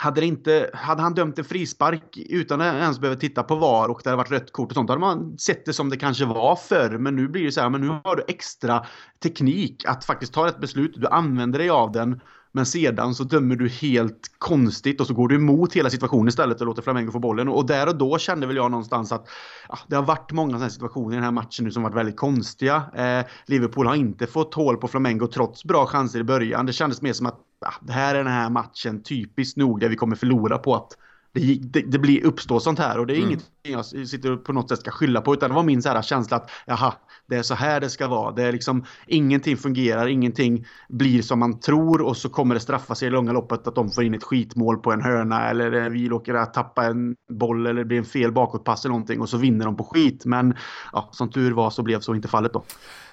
hade, 0.00 0.26
inte, 0.26 0.70
hade 0.74 1.02
han 1.02 1.14
dömt 1.14 1.38
en 1.38 1.44
frispark 1.44 2.16
utan 2.16 2.60
att 2.60 2.74
ens 2.74 2.98
behöva 2.98 3.20
titta 3.20 3.42
på 3.42 3.54
VAR 3.54 3.88
och 3.88 4.00
det 4.04 4.10
hade 4.10 4.16
varit 4.16 4.30
rött 4.30 4.52
kort 4.52 4.68
och 4.68 4.74
sånt, 4.74 4.86
då 4.86 4.92
hade 4.92 5.00
man 5.00 5.38
sett 5.38 5.64
det 5.66 5.72
som 5.72 5.90
det 5.90 5.96
kanske 5.96 6.24
var 6.24 6.56
förr. 6.56 6.98
Men 6.98 7.16
nu 7.16 7.28
blir 7.28 7.44
det 7.44 7.52
så 7.52 7.60
här, 7.60 7.70
men 7.70 7.80
nu 7.80 7.88
har 8.04 8.16
du 8.16 8.24
extra 8.28 8.86
teknik 9.22 9.84
att 9.86 10.04
faktiskt 10.04 10.32
ta 10.32 10.48
ett 10.48 10.60
beslut. 10.60 10.92
Du 10.96 11.06
använder 11.06 11.58
dig 11.58 11.70
av 11.70 11.92
den 11.92 12.20
men 12.52 12.66
sedan 12.66 13.14
så 13.14 13.24
dömer 13.24 13.56
du 13.56 13.68
helt 13.68 14.30
konstigt 14.38 15.00
och 15.00 15.06
så 15.06 15.14
går 15.14 15.28
du 15.28 15.34
emot 15.34 15.74
hela 15.74 15.90
situationen 15.90 16.28
istället 16.28 16.60
och 16.60 16.66
låter 16.66 16.82
Flamengo 16.82 17.12
få 17.12 17.18
bollen. 17.18 17.48
Och 17.48 17.66
där 17.66 17.88
och 17.88 17.96
då 17.96 18.18
kände 18.18 18.46
väl 18.46 18.56
jag 18.56 18.70
någonstans 18.70 19.12
att 19.12 19.28
ja, 19.68 19.78
det 19.88 19.96
har 19.96 20.02
varit 20.02 20.32
många 20.32 20.52
sådana 20.52 20.70
situationer 20.70 21.12
i 21.12 21.14
den 21.14 21.24
här 21.24 21.30
matchen 21.30 21.64
nu 21.64 21.70
som 21.70 21.82
varit 21.82 21.96
väldigt 21.96 22.16
konstiga. 22.16 22.82
Eh, 22.94 23.26
Liverpool 23.46 23.86
har 23.86 23.94
inte 23.94 24.26
fått 24.26 24.54
hål 24.54 24.76
på 24.76 24.88
Flamengo 24.88 25.26
trots 25.26 25.64
bra 25.64 25.86
chanser 25.86 26.18
i 26.18 26.24
början. 26.24 26.66
Det 26.66 26.72
kändes 26.72 27.02
mer 27.02 27.12
som 27.12 27.26
att 27.26 27.40
ja, 27.60 27.72
det 27.80 27.92
här 27.92 28.14
är 28.14 28.24
den 28.24 28.32
här 28.32 28.50
matchen 28.50 29.02
typiskt 29.02 29.56
nog 29.56 29.80
där 29.80 29.88
vi 29.88 29.96
kommer 29.96 30.16
förlora 30.16 30.58
på 30.58 30.74
att 30.74 30.96
det, 31.32 31.58
det, 31.62 31.80
det 31.80 31.98
blir 31.98 32.24
uppstå 32.24 32.60
sånt 32.60 32.78
här 32.78 32.98
och 32.98 33.06
det 33.06 33.14
är 33.14 33.16
mm. 33.18 33.28
inget 33.28 33.44
jag 33.62 33.86
sitter 33.86 34.36
på 34.36 34.52
något 34.52 34.68
sätt 34.68 34.80
ska 34.80 34.90
skylla 34.90 35.20
på 35.20 35.34
utan 35.34 35.50
det 35.50 35.56
var 35.56 35.62
min 35.62 35.82
så 35.82 35.88
här 35.88 36.02
känsla 36.02 36.36
att 36.36 36.50
jaha, 36.66 36.94
det 37.26 37.36
är 37.36 37.42
så 37.42 37.54
här 37.54 37.80
det 37.80 37.90
ska 37.90 38.08
vara. 38.08 38.32
Det 38.32 38.42
är 38.42 38.52
liksom 38.52 38.84
ingenting 39.06 39.56
fungerar, 39.56 40.06
ingenting 40.06 40.66
blir 40.88 41.22
som 41.22 41.38
man 41.38 41.60
tror 41.60 42.02
och 42.02 42.16
så 42.16 42.28
kommer 42.28 42.54
det 42.54 42.60
straffa 42.60 42.94
sig 42.94 43.08
i 43.08 43.10
långa 43.10 43.32
loppet 43.32 43.66
att 43.66 43.74
de 43.74 43.90
får 43.90 44.04
in 44.04 44.14
ett 44.14 44.24
skitmål 44.24 44.78
på 44.78 44.92
en 44.92 45.02
hörna 45.02 45.50
eller 45.50 45.90
vi 45.90 46.08
råkar 46.08 46.34
att 46.34 46.54
tappa 46.54 46.84
en 46.84 47.16
boll 47.30 47.66
eller 47.66 47.80
det 47.80 47.84
blir 47.84 47.98
en 47.98 48.04
fel 48.04 48.32
bakåtpass 48.32 48.84
eller 48.84 48.92
någonting 48.92 49.20
och 49.20 49.28
så 49.28 49.36
vinner 49.36 49.64
de 49.64 49.76
på 49.76 49.84
skit. 49.84 50.24
Men 50.24 50.54
ja, 50.92 51.08
som 51.12 51.30
tur 51.30 51.52
var 51.52 51.70
så 51.70 51.82
blev 51.82 52.00
så 52.00 52.14
inte 52.14 52.28
fallet 52.28 52.52
då. 52.52 52.64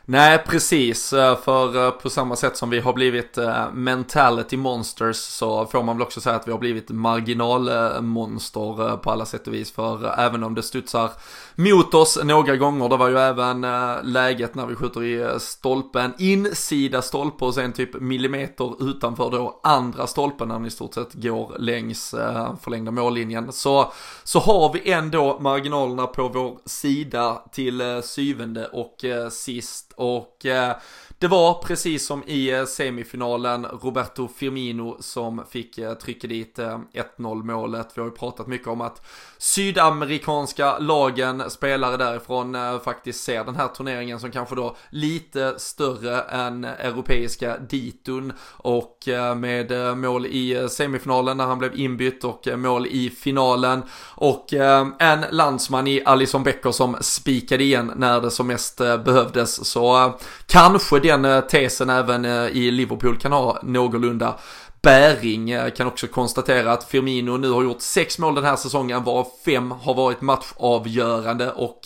Nej, 0.07 0.43
precis. 0.45 1.13
Eh, 1.13 1.37
för 1.37 1.85
eh, 1.85 1.91
på 1.91 2.09
samma 2.09 2.35
sätt 2.35 2.57
som 2.57 2.69
vi 2.69 2.79
har 2.79 2.93
blivit 2.93 3.37
eh, 3.37 3.73
mentality 3.73 4.57
monsters 4.57 5.15
så 5.15 5.65
får 5.65 5.83
man 5.83 5.97
väl 5.97 6.03
också 6.03 6.21
säga 6.21 6.35
att 6.35 6.47
vi 6.47 6.51
har 6.51 6.59
blivit 6.59 6.89
marginalmonster 6.89 8.97
på 8.97 9.11
alla 9.11 9.25
sätt 9.25 9.47
och 9.47 9.53
vis. 9.53 9.71
För 9.71 10.19
även 10.19 10.43
om 10.43 10.55
det 10.55 10.63
studsar 10.63 11.11
mot 11.55 11.93
oss 11.93 12.19
några 12.23 12.55
gånger, 12.55 12.89
det 12.89 12.97
var 12.97 13.09
ju 13.09 13.17
även 13.17 13.61
läget 14.03 14.55
när 14.55 14.65
vi 14.65 14.75
skjuter 14.75 15.03
i 15.03 15.39
stolpen, 15.39 16.13
insida 16.17 17.01
stolpe 17.01 17.45
och 17.45 17.53
sen 17.53 17.73
typ 17.73 18.01
millimeter 18.01 18.89
utanför 18.89 19.31
då 19.31 19.59
andra 19.63 20.07
stolpen 20.07 20.47
när 20.47 20.55
den 20.55 20.65
i 20.65 20.71
stort 20.71 20.93
sett 20.93 21.13
går 21.13 21.55
längs 21.59 22.15
förlängda 22.61 22.91
mållinjen. 22.91 23.51
Så, 23.51 23.93
så 24.23 24.39
har 24.39 24.73
vi 24.73 24.91
ändå 24.91 25.39
marginalerna 25.39 26.07
på 26.07 26.27
vår 26.27 26.57
sida 26.65 27.43
till 27.51 28.01
syvende 28.03 28.65
och 28.65 29.05
sist 29.31 29.94
och 29.95 30.45
eh, 30.45 30.75
det 31.19 31.27
var 31.27 31.53
precis 31.53 32.05
som 32.05 32.23
i 32.27 32.51
eh, 32.51 32.65
semifinalen 32.65 33.65
Roberto 33.65 34.27
Firmino 34.27 34.97
som 34.99 35.43
fick 35.49 35.77
eh, 35.77 35.93
trycka 35.93 36.27
dit 36.27 36.59
eh, 36.59 36.79
1-0 37.17 37.43
målet. 37.43 37.87
Vi 37.95 38.01
har 38.01 38.09
ju 38.09 38.15
pratat 38.15 38.47
mycket 38.47 38.67
om 38.67 38.81
att 38.81 39.05
sydamerikanska 39.37 40.77
lagen, 40.79 41.49
spelare 41.49 41.97
därifrån, 41.97 42.55
eh, 42.55 42.79
faktiskt 42.79 43.23
ser 43.23 43.43
den 43.43 43.55
här 43.55 43.67
turneringen 43.67 44.19
som 44.19 44.31
kanske 44.31 44.55
då 44.55 44.75
lite 44.89 45.53
större 45.57 46.21
än 46.21 46.65
europeiska 46.65 47.57
ditun. 47.57 48.33
Och 48.57 48.97
med 49.37 49.97
mål 49.97 50.25
i 50.25 50.67
semifinalen 50.69 51.37
när 51.37 51.45
han 51.45 51.59
blev 51.59 51.79
inbytt 51.79 52.23
och 52.23 52.47
mål 52.55 52.87
i 52.87 53.09
finalen. 53.09 53.83
Och 54.15 54.53
en 54.99 55.25
landsman 55.31 55.87
i 55.87 56.01
Alison 56.05 56.43
Becker 56.43 56.71
som 56.71 56.97
spikade 57.01 57.63
igen 57.63 57.91
när 57.95 58.21
det 58.21 58.31
som 58.31 58.47
mest 58.47 58.77
behövdes. 58.77 59.65
Så 59.65 59.84
Eh, 59.85 60.15
kanske 60.45 60.99
den 60.99 61.25
eh, 61.25 61.41
tesen 61.41 61.89
även 61.89 62.25
eh, 62.25 62.47
i 62.47 62.71
Liverpool 62.71 63.17
kan 63.17 63.31
ha 63.31 63.59
någorlunda 63.63 64.35
bäring. 64.81 65.49
Jag 65.49 65.75
kan 65.75 65.87
också 65.87 66.07
konstatera 66.07 66.71
att 66.71 66.83
Firmino 66.83 67.37
nu 67.37 67.49
har 67.49 67.63
gjort 67.63 67.81
sex 67.81 68.19
mål 68.19 68.35
den 68.35 68.43
här 68.43 68.55
säsongen, 68.55 69.03
varav 69.03 69.27
fem 69.45 69.71
har 69.71 69.93
varit 69.93 70.21
matchavgörande 70.21 71.51
och 71.51 71.79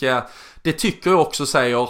det 0.62 0.72
tycker 0.72 1.10
jag 1.10 1.20
också 1.20 1.46
säger 1.46 1.88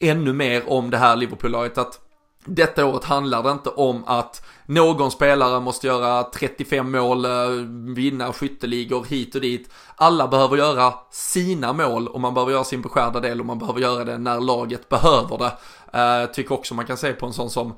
ännu 0.00 0.32
mer 0.32 0.70
om 0.70 0.90
det 0.90 0.98
här 0.98 1.16
Liverpool-laget 1.16 1.78
att 1.78 1.98
detta 2.44 2.86
året 2.86 3.04
handlar 3.04 3.42
det 3.42 3.50
inte 3.50 3.70
om 3.70 4.04
att 4.06 4.42
någon 4.70 5.10
spelare 5.10 5.60
måste 5.60 5.86
göra 5.86 6.22
35 6.22 6.92
mål, 6.92 7.24
eh, 7.24 7.30
vinna 7.94 8.32
skytteligor 8.32 9.04
hit 9.04 9.34
och 9.34 9.40
dit. 9.40 9.70
Alla 9.96 10.28
behöver 10.28 10.56
göra 10.56 10.94
sina 11.10 11.72
mål 11.72 12.08
och 12.08 12.20
man 12.20 12.34
behöver 12.34 12.52
göra 12.52 12.64
sin 12.64 12.82
beskärda 12.82 13.20
del 13.20 13.40
och 13.40 13.46
man 13.46 13.58
behöver 13.58 13.80
göra 13.80 14.04
det 14.04 14.18
när 14.18 14.40
laget 14.40 14.88
behöver 14.88 15.38
det. 15.38 15.52
Uh, 15.98 16.32
tycker 16.32 16.54
också 16.54 16.74
man 16.74 16.86
kan 16.86 16.96
se 16.96 17.12
på 17.12 17.26
en 17.26 17.32
sån 17.32 17.50
som 17.50 17.74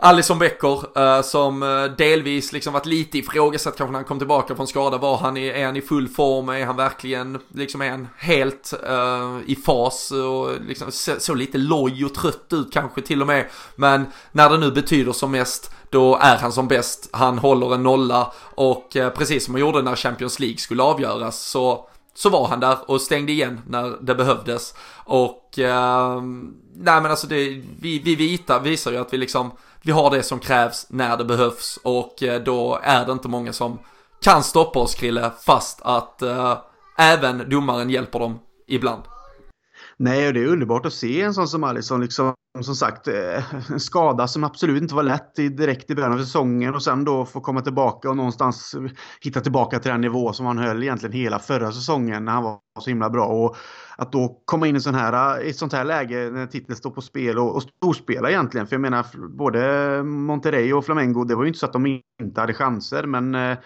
Alison 0.00 0.38
Becker 0.38 0.98
eh, 0.98 1.22
som 1.22 1.62
eh, 1.62 1.84
delvis 1.84 2.52
liksom 2.52 2.72
varit 2.72 2.86
lite 2.86 3.18
ifrågasatt 3.18 3.76
kanske 3.76 3.92
när 3.92 3.98
han 3.98 4.04
kom 4.04 4.18
tillbaka 4.18 4.56
från 4.56 4.66
skada. 4.66 4.98
Var 4.98 5.16
han 5.16 5.36
i, 5.36 5.46
är 5.46 5.66
han 5.66 5.76
i 5.76 5.80
full 5.80 6.08
form? 6.08 6.48
Är 6.48 6.66
han 6.66 6.76
verkligen 6.76 7.38
liksom 7.54 7.82
är 7.82 7.90
han 7.90 8.08
helt 8.16 8.74
uh, 8.88 9.38
i 9.46 9.56
fas? 9.56 10.10
Och 10.10 10.50
liksom 10.66 10.92
så, 10.92 11.12
så, 11.18 11.34
lite 11.34 11.58
loj 11.58 12.04
och 12.04 12.14
trött 12.14 12.52
ut 12.52 12.72
kanske 12.72 13.02
till 13.02 13.20
och 13.20 13.26
med. 13.26 13.46
Men 13.76 14.06
när 14.32 14.50
det 14.50 14.58
nu 14.58 14.70
betyder 14.70 15.12
som 15.12 15.30
mest 15.30 15.70
då 15.90 16.16
är 16.16 16.36
han 16.36 16.52
som 16.52 16.68
bäst. 16.68 17.08
Han 17.12 17.38
håller 17.38 17.74
en 17.74 17.82
nolla 17.82 18.32
och 18.38 18.88
precis 18.90 19.44
som 19.44 19.54
han 19.54 19.60
gjorde 19.60 19.82
när 19.82 19.96
Champions 19.96 20.40
League 20.40 20.58
skulle 20.58 20.82
avgöras 20.82 21.40
så 21.40 21.88
så 22.18 22.28
var 22.28 22.48
han 22.48 22.60
där 22.60 22.90
och 22.90 23.00
stängde 23.00 23.32
igen 23.32 23.60
när 23.66 23.96
det 24.00 24.14
behövdes. 24.14 24.74
Och 25.04 25.58
eh, 25.58 26.22
nej 26.74 27.00
men 27.02 27.06
alltså 27.06 27.26
det, 27.26 27.62
vi, 27.80 27.98
vi 27.98 28.14
vita 28.14 28.58
visar 28.58 28.92
ju 28.92 28.98
att 28.98 29.12
vi 29.12 29.16
liksom 29.16 29.50
vi 29.82 29.92
har 29.92 30.10
det 30.10 30.22
som 30.22 30.38
krävs 30.38 30.86
när 30.88 31.16
det 31.16 31.24
behövs 31.24 31.78
och 31.82 32.22
eh, 32.22 32.42
då 32.42 32.80
är 32.82 33.06
det 33.06 33.12
inte 33.12 33.28
många 33.28 33.52
som 33.52 33.78
kan 34.22 34.42
stoppa 34.42 34.80
oss 34.80 34.94
Krille 34.94 35.30
fast 35.46 35.80
att 35.82 36.22
eh, 36.22 36.58
även 36.98 37.50
domaren 37.50 37.90
hjälper 37.90 38.18
dem 38.18 38.38
ibland. 38.66 39.02
Nej, 40.00 40.28
och 40.28 40.34
det 40.34 40.42
är 40.42 40.46
underbart 40.46 40.86
att 40.86 40.92
se 40.92 41.22
en 41.22 41.34
sån 41.34 41.48
som 41.48 41.64
Alisson 41.64 42.00
liksom 42.00 42.34
som 42.60 42.74
sagt 42.74 43.08
en 43.08 43.34
eh, 43.34 43.76
skada 43.78 44.28
som 44.28 44.44
absolut 44.44 44.82
inte 44.82 44.94
var 44.94 45.02
lätt 45.02 45.34
direkt 45.34 45.90
i 45.90 45.94
början 45.94 46.12
av 46.12 46.18
säsongen 46.18 46.74
och 46.74 46.82
sen 46.82 47.04
då 47.04 47.24
få 47.24 47.40
komma 47.40 47.60
tillbaka 47.60 48.10
och 48.10 48.16
någonstans 48.16 48.74
hitta 49.20 49.40
tillbaka 49.40 49.78
till 49.78 49.90
den 49.90 50.00
nivå 50.00 50.32
som 50.32 50.46
han 50.46 50.58
höll 50.58 50.82
egentligen 50.82 51.12
hela 51.12 51.38
förra 51.38 51.72
säsongen 51.72 52.24
när 52.24 52.32
han 52.32 52.42
var 52.42 52.58
så 52.80 52.90
himla 52.90 53.10
bra. 53.10 53.26
Och 53.26 53.56
att 53.96 54.12
då 54.12 54.42
komma 54.44 54.66
in 54.66 54.76
i, 54.76 54.80
sån 54.80 54.94
här, 54.94 55.38
eh, 55.40 55.46
i 55.46 55.50
ett 55.50 55.56
sånt 55.56 55.72
här 55.72 55.84
läge 55.84 56.30
när 56.30 56.46
titeln 56.46 56.76
står 56.76 56.90
på 56.90 57.02
spel 57.02 57.38
och, 57.38 57.56
och 57.56 57.62
storspela 57.62 58.30
egentligen. 58.30 58.66
För 58.66 58.74
jag 58.74 58.80
menar 58.80 59.06
både 59.36 60.02
Monterrey 60.02 60.72
och 60.72 60.84
Flamengo, 60.84 61.24
det 61.24 61.34
var 61.34 61.42
ju 61.42 61.48
inte 61.48 61.58
så 61.60 61.66
att 61.66 61.72
de 61.72 62.02
inte 62.22 62.40
hade 62.40 62.54
chanser 62.54 63.06
men 63.06 63.34
eh, 63.34 63.58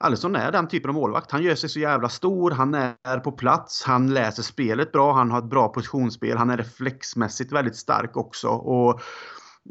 Alisson 0.00 0.36
är 0.36 0.52
den 0.52 0.68
typen 0.68 0.88
av 0.88 0.94
målvakt. 0.94 1.30
Han 1.30 1.42
gör 1.42 1.54
sig 1.54 1.68
så 1.68 1.80
jävla 1.80 2.08
stor, 2.08 2.50
han 2.50 2.74
är 2.74 3.20
på 3.20 3.32
plats, 3.32 3.84
han 3.84 4.14
läser 4.14 4.42
spelet 4.42 4.92
bra, 4.92 5.12
han 5.12 5.30
har 5.30 5.38
ett 5.38 5.50
bra 5.50 5.68
positionsspel, 5.68 6.36
han 6.36 6.50
är 6.50 6.56
reflexmässigt 6.56 7.52
väldigt 7.52 7.76
stark 7.76 8.16
också. 8.16 8.48
Och 8.48 9.00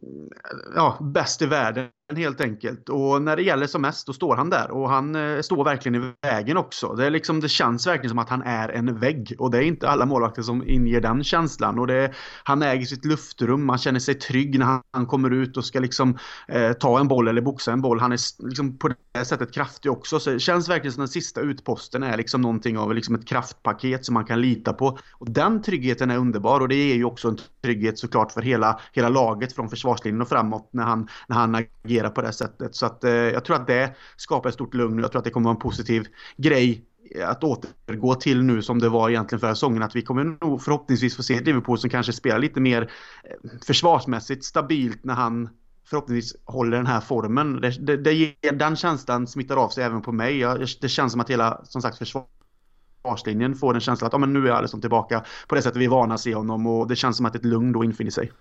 mm, 0.04 0.30
ja, 0.76 0.98
bäst 1.02 1.42
i 1.42 1.46
världen 1.46 1.90
helt 2.16 2.42
enkelt. 2.42 2.90
Och 2.90 3.22
när 3.22 3.36
det 3.36 3.42
gäller 3.42 3.68
som 3.68 3.82
mest, 3.82 4.08
då 4.08 4.14
står 4.14 4.36
han 4.36 4.50
där. 4.50 4.72
Och 4.72 4.90
han 4.90 5.16
eh, 5.16 5.42
står 5.42 5.64
verkligen 5.64 6.04
i 6.04 6.14
vägen 6.22 6.58
också. 6.58 6.94
Det, 6.94 7.06
är 7.06 7.10
liksom, 7.10 7.40
det 7.40 7.50
känns 7.50 7.88
verkligen 7.88 8.10
som 8.10 8.20
att 8.20 8.30
han 8.30 8.42
är 8.42 8.70
en 8.70 9.00
vägg. 9.00 9.36
Och 9.40 9.52
det 9.52 9.58
är 9.58 9.62
inte 9.62 9.90
alla 9.90 10.06
målvakter 10.06 10.42
som 10.42 10.68
inger 10.68 11.02
den 11.02 11.24
känslan. 11.24 11.80
Och 11.80 11.88
det, 11.88 12.14
han 12.44 12.62
äger 12.62 12.86
sitt 12.86 13.06
luftrum, 13.06 13.66
man 13.66 13.78
känner 13.78 14.00
sig 14.00 14.16
trygg 14.16 14.60
när 14.60 14.66
han, 14.66 14.82
han 14.92 15.06
kommer 15.06 15.32
ut 15.32 15.58
och 15.58 15.66
ska 15.66 15.80
liksom 15.80 16.18
eh, 16.48 16.74
ta 16.74 17.00
en 17.00 17.08
boll 17.08 17.28
eller 17.28 17.42
boxa 17.42 17.72
en 17.72 17.82
boll. 17.82 18.00
Han 18.00 18.12
är 18.12 18.46
liksom 18.46 18.78
på 18.78 18.88
det 18.88 19.26
sättet 19.26 19.54
kraftig 19.54 19.92
också. 19.92 20.20
Så 20.20 20.30
det 20.30 20.40
känns 20.40 20.70
verkligen 20.70 20.94
som 20.94 21.02
den 21.02 21.08
sista 21.08 21.42
utposten 21.42 22.04
är 22.04 22.18
liksom 22.18 22.42
någonting 22.42 22.78
av 22.78 22.94
liksom 22.94 23.16
ett 23.16 23.28
kraftpaket 23.28 24.06
som 24.06 24.14
man 24.14 24.26
kan 24.26 24.42
lita 24.42 24.74
på. 24.74 25.00
Och 25.12 25.32
den 25.32 25.62
tryggheten 25.62 26.12
är 26.12 26.18
underbar 26.18 26.60
och 26.60 26.68
det 26.68 26.76
ger 26.76 26.96
ju 26.96 27.04
också 27.04 27.28
en 27.28 27.38
trygghet 27.62 28.00
såklart 28.00 28.32
för 28.32 28.42
hela, 28.42 28.80
hela 28.94 29.10
laget 29.10 29.54
från 29.54 29.70
försvarslinjen 29.70 30.22
och 30.22 30.30
framåt 30.30 30.70
när 30.72 30.84
han, 30.84 31.08
när 31.28 31.36
han 31.36 31.56
agerar 31.56 31.97
agera 31.98 32.10
på 32.10 32.22
det 32.22 32.34
sättet. 32.34 32.76
Så 32.76 32.86
att, 32.86 33.04
eh, 33.04 33.12
jag 33.12 33.46
tror 33.46 33.56
att 33.56 33.68
det 33.68 33.96
skapar 34.18 34.50
ett 34.50 34.56
stort 34.56 34.74
lugn 34.74 34.98
och 34.98 35.04
jag 35.04 35.12
tror 35.12 35.20
att 35.20 35.26
det 35.26 35.32
kommer 35.32 35.46
vara 35.46 35.56
en 35.56 35.62
positiv 35.62 36.08
grej 36.38 36.84
att 37.26 37.44
återgå 37.44 38.16
till 38.16 38.44
nu 38.44 38.62
som 38.62 38.80
det 38.80 38.90
var 38.90 39.10
egentligen 39.10 39.40
förra 39.40 39.56
säsongen. 39.56 39.84
Att 39.84 39.96
vi 39.96 40.02
kommer 40.02 40.38
nog 40.46 40.62
förhoppningsvis 40.62 41.16
få 41.16 41.24
se 41.24 41.34
ett 41.34 41.46
Liverpool 41.46 41.78
som 41.80 41.90
kanske 41.90 42.14
spelar 42.14 42.40
lite 42.40 42.60
mer 42.60 42.82
eh, 43.24 43.50
försvarsmässigt 43.66 44.46
stabilt 44.46 45.04
när 45.04 45.14
han 45.14 45.50
förhoppningsvis 45.90 46.36
håller 46.46 46.78
den 46.78 46.88
här 46.88 47.02
formen. 47.02 47.62
Det, 47.62 47.70
det, 47.70 47.98
det 47.98 48.14
ger, 48.14 48.52
den 48.52 48.76
känslan 48.76 49.28
smittar 49.28 49.56
av 49.56 49.70
sig 49.70 49.84
även 49.84 50.02
på 50.02 50.12
mig. 50.12 50.40
Jag, 50.40 50.68
det 50.82 50.90
känns 50.90 51.12
som 51.12 51.22
att 51.22 51.30
hela, 51.30 51.62
som 51.64 51.82
sagt, 51.82 51.98
försvarslinjen 51.98 53.56
får 53.56 53.74
en 53.74 53.82
känsla 53.82 54.08
att 54.08 54.14
ja, 54.14 54.20
men 54.20 54.34
nu 54.34 54.48
är 54.48 54.52
Alisson 54.52 54.82
tillbaka 54.82 55.24
på 55.48 55.56
det 55.56 55.62
sättet 55.62 55.82
vi 55.82 55.86
är 55.86 55.90
vana 55.90 56.14
att 56.14 56.22
se 56.22 56.36
honom 56.36 56.68
och 56.68 56.88
det 56.88 56.96
känns 56.96 57.18
som 57.18 57.26
att 57.26 57.36
ett 57.36 57.46
lugn 57.46 57.72
då 57.72 57.84
infinner 57.84 58.12
sig. 58.12 58.32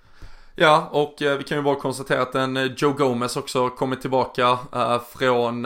Ja, 0.59 0.88
och 0.92 1.22
eh, 1.22 1.38
vi 1.38 1.44
kan 1.44 1.57
ju 1.57 1.62
bara 1.62 1.74
konstatera 1.74 2.22
att 2.22 2.34
en 2.34 2.57
eh, 2.57 2.64
Joe 2.76 2.92
Gomez 2.92 3.36
också 3.36 3.70
kommit 3.70 4.00
tillbaka 4.00 4.59
eh, 4.72 5.00
från 5.18 5.62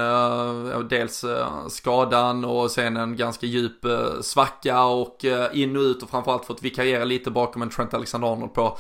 dels 0.89 1.25
skadan 1.69 2.45
och 2.45 2.71
sen 2.71 2.97
en 2.97 3.17
ganska 3.17 3.47
djup 3.47 3.87
svacka 4.21 4.85
och 4.85 5.25
in 5.53 5.77
och 5.77 5.81
ut 5.81 6.03
och 6.03 6.11
framförallt 6.11 6.45
fått 6.45 6.63
vikariera 6.63 7.05
lite 7.05 7.31
bakom 7.31 7.63
en 7.63 7.71
Trent 7.71 7.95
Alexander-Arnold 7.95 8.55
på 8.55 8.79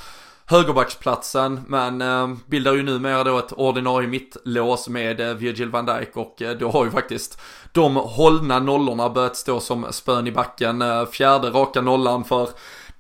högerbacksplatsen 0.51 1.61
men 1.67 2.03
eh, 2.03 2.29
bildar 2.47 2.75
ju 2.75 2.83
numera 2.83 3.25
då 3.25 3.39
ett 3.39 3.53
ordinarie 3.53 4.09
mittlås 4.09 4.89
med 4.89 5.21
eh, 5.21 5.35
Virgil 5.35 5.71
van 5.71 5.87
Dijk 5.87 6.17
och 6.17 6.43
eh, 6.43 6.57
då 6.57 6.71
har 6.71 6.85
ju 6.85 6.91
faktiskt 6.91 7.41
de 7.73 7.97
hållna 7.97 8.59
nollorna 8.59 9.09
börjat 9.11 9.37
stå 9.37 9.61
som 9.61 9.87
spön 9.91 10.27
i 10.27 10.33
backen. 10.33 10.83
Eh, 10.83 11.07
fjärde 11.07 11.51
raka 11.51 11.81
nollan 11.81 12.25
för 12.25 12.49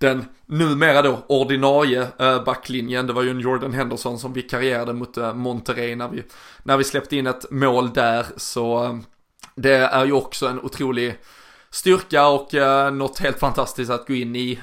den 0.00 0.24
numera 0.46 1.02
då 1.02 1.24
ordinarie 1.26 2.06
eh, 2.18 2.44
backlinjen. 2.44 3.06
Det 3.06 3.12
var 3.12 3.22
ju 3.22 3.30
en 3.30 3.40
Jordan 3.40 3.72
Henderson 3.72 4.18
som 4.18 4.32
vikarierade 4.32 4.92
mot 4.92 5.16
eh, 5.16 5.34
Monterrey 5.34 5.96
när 5.96 6.08
vi, 6.08 6.22
när 6.62 6.76
vi 6.76 6.84
släppte 6.84 7.16
in 7.16 7.26
ett 7.26 7.50
mål 7.50 7.92
där. 7.92 8.26
Så 8.36 8.84
eh, 8.84 8.96
det 9.54 9.74
är 9.74 10.04
ju 10.04 10.12
också 10.12 10.46
en 10.46 10.60
otrolig 10.60 11.18
styrka 11.70 12.26
och 12.26 12.54
något 12.92 13.18
helt 13.18 13.38
fantastiskt 13.38 13.90
att 13.90 14.06
gå 14.06 14.14
in 14.14 14.36
i 14.36 14.60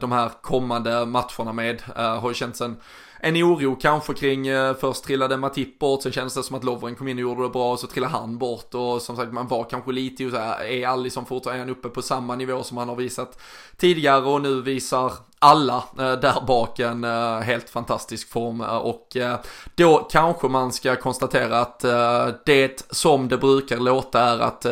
de 0.00 0.12
här 0.12 0.30
kommande 0.42 1.06
matcherna 1.06 1.52
med. 1.52 1.82
Har 1.96 2.28
ju 2.28 2.34
känts 2.34 2.60
en 2.60 2.76
en 3.20 3.36
oro 3.36 3.76
kanske 3.76 4.14
kring, 4.14 4.46
eh, 4.46 4.74
först 4.74 5.04
trillade 5.04 5.36
Matip 5.36 5.78
bort, 5.78 6.02
sen 6.02 6.12
kändes 6.12 6.34
det 6.34 6.42
som 6.42 6.56
att 6.56 6.64
Lovren 6.64 6.94
kom 6.94 7.08
in 7.08 7.16
och 7.16 7.22
gjorde 7.22 7.42
det 7.42 7.48
bra 7.48 7.72
och 7.72 7.80
så 7.80 7.86
trillade 7.86 8.12
han 8.12 8.38
bort. 8.38 8.74
Och 8.74 9.02
som 9.02 9.16
sagt 9.16 9.32
man 9.32 9.48
var 9.48 9.64
kanske 9.64 9.92
lite 9.92 10.26
osäker, 10.26 10.64
är 10.64 10.86
Alisson 10.86 11.26
fortfarande 11.26 11.62
är 11.62 11.66
han 11.66 11.76
uppe 11.76 11.88
på 11.88 12.02
samma 12.02 12.36
nivå 12.36 12.62
som 12.62 12.76
han 12.76 12.88
har 12.88 12.96
visat 12.96 13.38
tidigare? 13.76 14.24
Och 14.24 14.40
nu 14.40 14.62
visar 14.62 15.12
alla 15.38 15.84
eh, 15.98 16.12
där 16.12 16.46
bak 16.46 16.78
en 16.78 17.04
eh, 17.04 17.38
helt 17.38 17.70
fantastisk 17.70 18.30
form. 18.30 18.60
Eh, 18.60 18.76
och 18.76 19.16
eh, 19.16 19.38
då 19.74 20.08
kanske 20.10 20.48
man 20.48 20.72
ska 20.72 20.96
konstatera 20.96 21.60
att 21.60 21.84
eh, 21.84 22.28
det 22.46 22.86
som 22.90 23.28
det 23.28 23.38
brukar 23.38 23.76
låta 23.76 24.20
är 24.20 24.38
att 24.38 24.66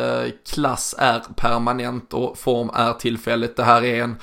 klass 0.53 0.95
är 0.97 1.21
permanent 1.35 2.13
och 2.13 2.37
form 2.37 2.69
är 2.73 2.93
tillfälligt. 2.93 3.57
Det 3.57 3.63
här 3.63 3.83
är 3.83 4.03
en 4.03 4.15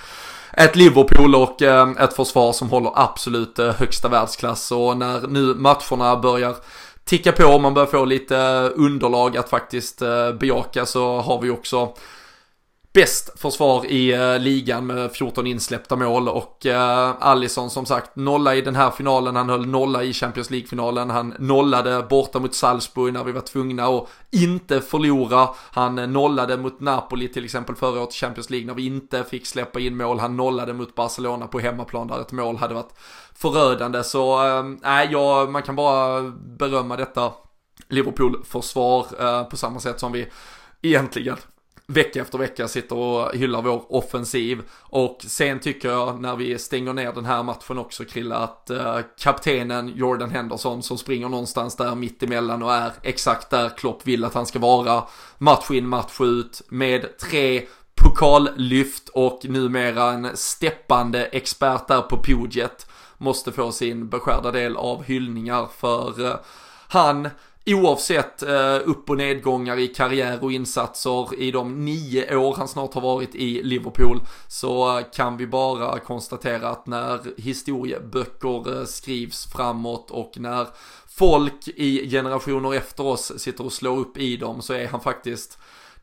ett 0.52 0.76
Liverpool 0.76 1.34
och 1.34 1.62
eh, 1.62 1.90
ett 1.90 2.12
försvar 2.12 2.52
som 2.52 2.70
håller 2.70 2.92
absolut 2.94 3.58
eh, 3.58 3.72
högsta 3.72 4.08
världsklass. 4.08 4.72
Och 4.72 4.96
när 4.96 5.26
nu 5.28 5.54
matcherna 5.54 6.16
börjar 6.16 6.56
ticka 7.04 7.32
på 7.32 7.44
och 7.44 7.60
man 7.60 7.74
börjar 7.74 7.86
få 7.86 8.04
lite 8.04 8.36
eh, 8.38 8.70
underlag 8.74 9.36
att 9.36 9.48
faktiskt 9.48 10.02
bejaka 10.40 10.86
så 10.86 11.20
har 11.20 11.40
vi 11.40 11.50
också 11.50 11.94
bäst 12.92 13.40
försvar 13.40 13.86
i 13.86 14.16
uh, 14.16 14.38
ligan 14.38 14.86
med 14.86 15.12
14 15.12 15.46
insläppta 15.46 15.96
mål 15.96 16.28
och 16.28 16.66
eh, 16.66 17.08
uh, 17.08 17.16
Allison 17.20 17.70
som 17.70 17.86
sagt 17.86 18.16
nolla 18.16 18.54
i 18.54 18.60
den 18.60 18.76
här 18.76 18.90
finalen, 18.90 19.36
han 19.36 19.48
höll 19.48 19.66
nolla 19.66 20.02
i 20.02 20.12
Champions 20.12 20.50
League-finalen, 20.50 21.10
han 21.10 21.34
nollade 21.38 22.02
borta 22.02 22.38
mot 22.38 22.54
Salzburg 22.54 23.12
när 23.12 23.24
vi 23.24 23.32
var 23.32 23.40
tvungna 23.40 23.86
att 23.86 24.08
inte 24.30 24.80
förlora, 24.80 25.48
han 25.70 25.98
eh, 25.98 26.06
nollade 26.06 26.56
mot 26.56 26.80
Napoli 26.80 27.28
till 27.28 27.44
exempel 27.44 27.76
förra 27.76 28.00
året 28.00 28.14
i 28.14 28.18
Champions 28.18 28.50
League 28.50 28.66
när 28.66 28.74
vi 28.74 28.86
inte 28.86 29.24
fick 29.24 29.46
släppa 29.46 29.80
in 29.80 29.96
mål, 29.96 30.18
han 30.18 30.36
nollade 30.36 30.72
mot 30.72 30.94
Barcelona 30.94 31.46
på 31.46 31.58
hemmaplan 31.58 32.08
där 32.08 32.20
ett 32.20 32.32
mål 32.32 32.56
hade 32.56 32.74
varit 32.74 32.94
förödande. 33.34 34.04
Så 34.04 34.42
nej, 34.82 35.06
uh, 35.06 35.12
ja, 35.12 35.46
man 35.50 35.62
kan 35.62 35.76
bara 35.76 36.20
berömma 36.58 36.96
detta 36.96 37.32
Liverpool-försvar 37.88 39.06
uh, 39.20 39.44
på 39.44 39.56
samma 39.56 39.80
sätt 39.80 40.00
som 40.00 40.12
vi 40.12 40.28
egentligen 40.82 41.36
vecka 41.92 42.20
efter 42.20 42.38
vecka 42.38 42.68
sitter 42.68 42.96
och 42.96 43.34
hyllar 43.34 43.62
vår 43.62 43.92
offensiv. 43.92 44.62
Och 44.80 45.24
sen 45.26 45.60
tycker 45.60 45.88
jag 45.88 46.20
när 46.20 46.36
vi 46.36 46.58
stänger 46.58 46.92
ner 46.92 47.12
den 47.12 47.24
här 47.24 47.42
matchen 47.42 47.78
också 47.78 48.04
Krilla 48.04 48.36
att 48.36 48.70
eh, 48.70 48.98
kaptenen 49.18 49.92
Jordan 49.96 50.30
Henderson 50.30 50.82
som 50.82 50.98
springer 50.98 51.28
någonstans 51.28 51.76
där 51.76 51.94
mittemellan 51.94 52.62
och 52.62 52.74
är 52.74 52.92
exakt 53.02 53.50
där 53.50 53.68
Klopp 53.68 54.06
vill 54.06 54.24
att 54.24 54.34
han 54.34 54.46
ska 54.46 54.58
vara 54.58 55.04
match 55.38 55.70
in 55.70 55.88
match 55.88 56.20
ut 56.20 56.62
med 56.68 57.18
tre 57.18 57.66
pokallyft 57.94 59.08
och 59.08 59.40
numera 59.44 60.12
en 60.12 60.36
steppande 60.36 61.24
expert 61.24 61.88
där 61.88 62.02
på 62.02 62.16
podiet 62.16 62.86
måste 63.18 63.52
få 63.52 63.72
sin 63.72 64.08
beskärda 64.08 64.50
del 64.50 64.76
av 64.76 65.02
hyllningar 65.04 65.68
för 65.78 66.26
eh, 66.26 66.36
han 66.88 67.28
Oavsett 67.66 68.42
eh, 68.42 68.78
upp 68.84 69.10
och 69.10 69.16
nedgångar 69.16 69.78
i 69.78 69.88
karriär 69.88 70.44
och 70.44 70.52
insatser 70.52 71.34
i 71.38 71.50
de 71.50 71.84
nio 71.84 72.36
år 72.36 72.54
han 72.54 72.68
snart 72.68 72.94
har 72.94 73.00
varit 73.00 73.34
i 73.34 73.62
Liverpool 73.62 74.20
så 74.48 74.98
eh, 74.98 75.04
kan 75.14 75.36
vi 75.36 75.46
bara 75.46 75.98
konstatera 75.98 76.68
att 76.68 76.86
när 76.86 77.20
historieböcker 77.40 78.78
eh, 78.78 78.84
skrivs 78.84 79.46
framåt 79.46 80.10
och 80.10 80.32
när 80.36 80.66
folk 81.06 81.68
i 81.68 82.10
generationer 82.10 82.74
efter 82.74 83.06
oss 83.06 83.32
sitter 83.36 83.64
och 83.64 83.72
slår 83.72 83.98
upp 83.98 84.18
i 84.18 84.36
dem 84.36 84.62
så 84.62 84.72
är 84.72 84.86
han 84.86 85.00
faktiskt 85.00 85.58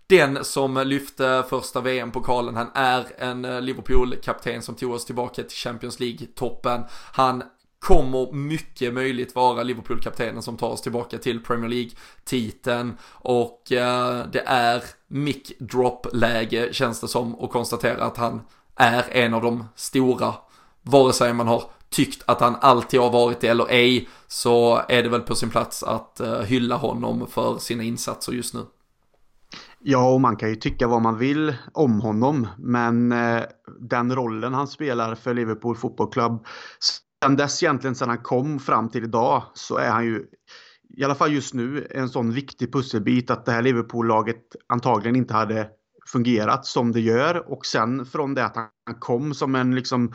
den 0.08 0.46
som 0.46 0.88
lyfte 0.88 1.44
första 1.50 1.82
VM-pokalen. 1.82 2.56
Han 2.56 2.70
är 2.74 3.06
en 3.18 3.46
eh, 3.46 3.62
Liverpool-kapten 3.62 4.62
som 4.62 4.76
tog 4.76 4.92
oss 4.94 5.06
tillbaka 5.06 5.44
till 5.44 5.58
Champions 5.58 6.00
League-toppen. 6.00 6.84
Han 7.14 7.44
kommer 7.80 8.32
mycket 8.32 8.94
möjligt 8.94 9.36
vara 9.36 9.64
Liverpool-kaptenen 9.64 10.42
som 10.42 10.58
tar 10.58 10.70
oss 10.70 10.82
tillbaka 10.82 11.18
till 11.18 11.44
Premier 11.44 11.70
League-titeln 11.70 12.98
och 13.12 13.72
eh, 13.72 14.26
det 14.32 14.44
är 14.46 14.84
mic 15.08 15.52
drop-läge 15.60 16.74
känns 16.74 17.02
det 17.02 17.08
som 17.08 17.36
att 17.44 17.52
konstatera 17.52 18.04
att 18.04 18.18
han 18.18 18.42
är 18.76 19.06
en 19.12 19.34
av 19.34 19.42
de 19.42 19.66
stora, 19.76 20.34
vare 20.82 21.14
sig 21.14 21.34
man 21.34 21.48
har 21.48 21.64
tyckt 21.90 22.24
att 22.26 22.42
han 22.42 22.56
alltid 22.62 23.00
har 23.00 23.10
varit 23.10 23.42
det 23.42 23.48
eller 23.48 23.68
ej, 23.70 24.10
så 24.28 24.82
är 24.90 25.04
det 25.04 25.10
väl 25.10 25.22
på 25.22 25.36
sin 25.36 25.50
plats 25.50 25.84
att 25.84 26.20
eh, 26.20 26.40
hylla 26.40 26.76
honom 26.76 27.28
för 27.28 27.58
sina 27.58 27.84
insatser 27.84 28.34
just 28.34 28.54
nu. 28.54 28.66
Ja, 29.80 30.14
och 30.14 30.22
man 30.22 30.36
kan 30.36 30.50
ju 30.50 30.56
tycka 30.56 30.88
vad 30.88 31.02
man 31.02 31.18
vill 31.18 31.56
om 31.74 32.02
honom, 32.02 32.48
men 32.58 33.12
eh, 33.12 33.44
den 33.80 34.16
rollen 34.16 34.54
han 34.54 34.68
spelar 34.68 35.16
för 35.16 35.34
Liverpool 35.34 35.76
Football 35.76 36.12
Club 36.12 36.46
sen 37.26 37.36
dess 37.36 37.64
egentligen, 37.64 37.96
sen 37.96 38.10
han 38.10 38.24
kom 38.24 38.60
fram 38.60 38.90
till 38.90 39.04
idag, 39.04 39.44
så 39.54 39.78
är 39.78 39.90
han 39.90 40.06
ju 40.06 40.26
i 40.98 41.04
alla 41.04 41.16
fall 41.16 41.34
just 41.34 41.54
nu 41.54 41.88
en 41.90 42.10
sån 42.10 42.34
viktig 42.34 42.74
pusselbit 42.74 43.32
att 43.32 43.46
det 43.46 43.52
här 43.52 43.62
Liverpool-laget 43.62 44.56
antagligen 44.68 45.16
inte 45.16 45.34
hade 45.34 45.70
fungerat 46.12 46.66
som 46.66 46.92
det 46.92 47.00
gör. 47.00 47.52
Och 47.52 47.66
sen 47.66 48.06
från 48.06 48.34
det 48.34 48.46
att 48.46 48.56
han 48.56 48.96
kom 49.00 49.34
som 49.34 49.56
en 49.56 49.76
liksom 49.76 50.14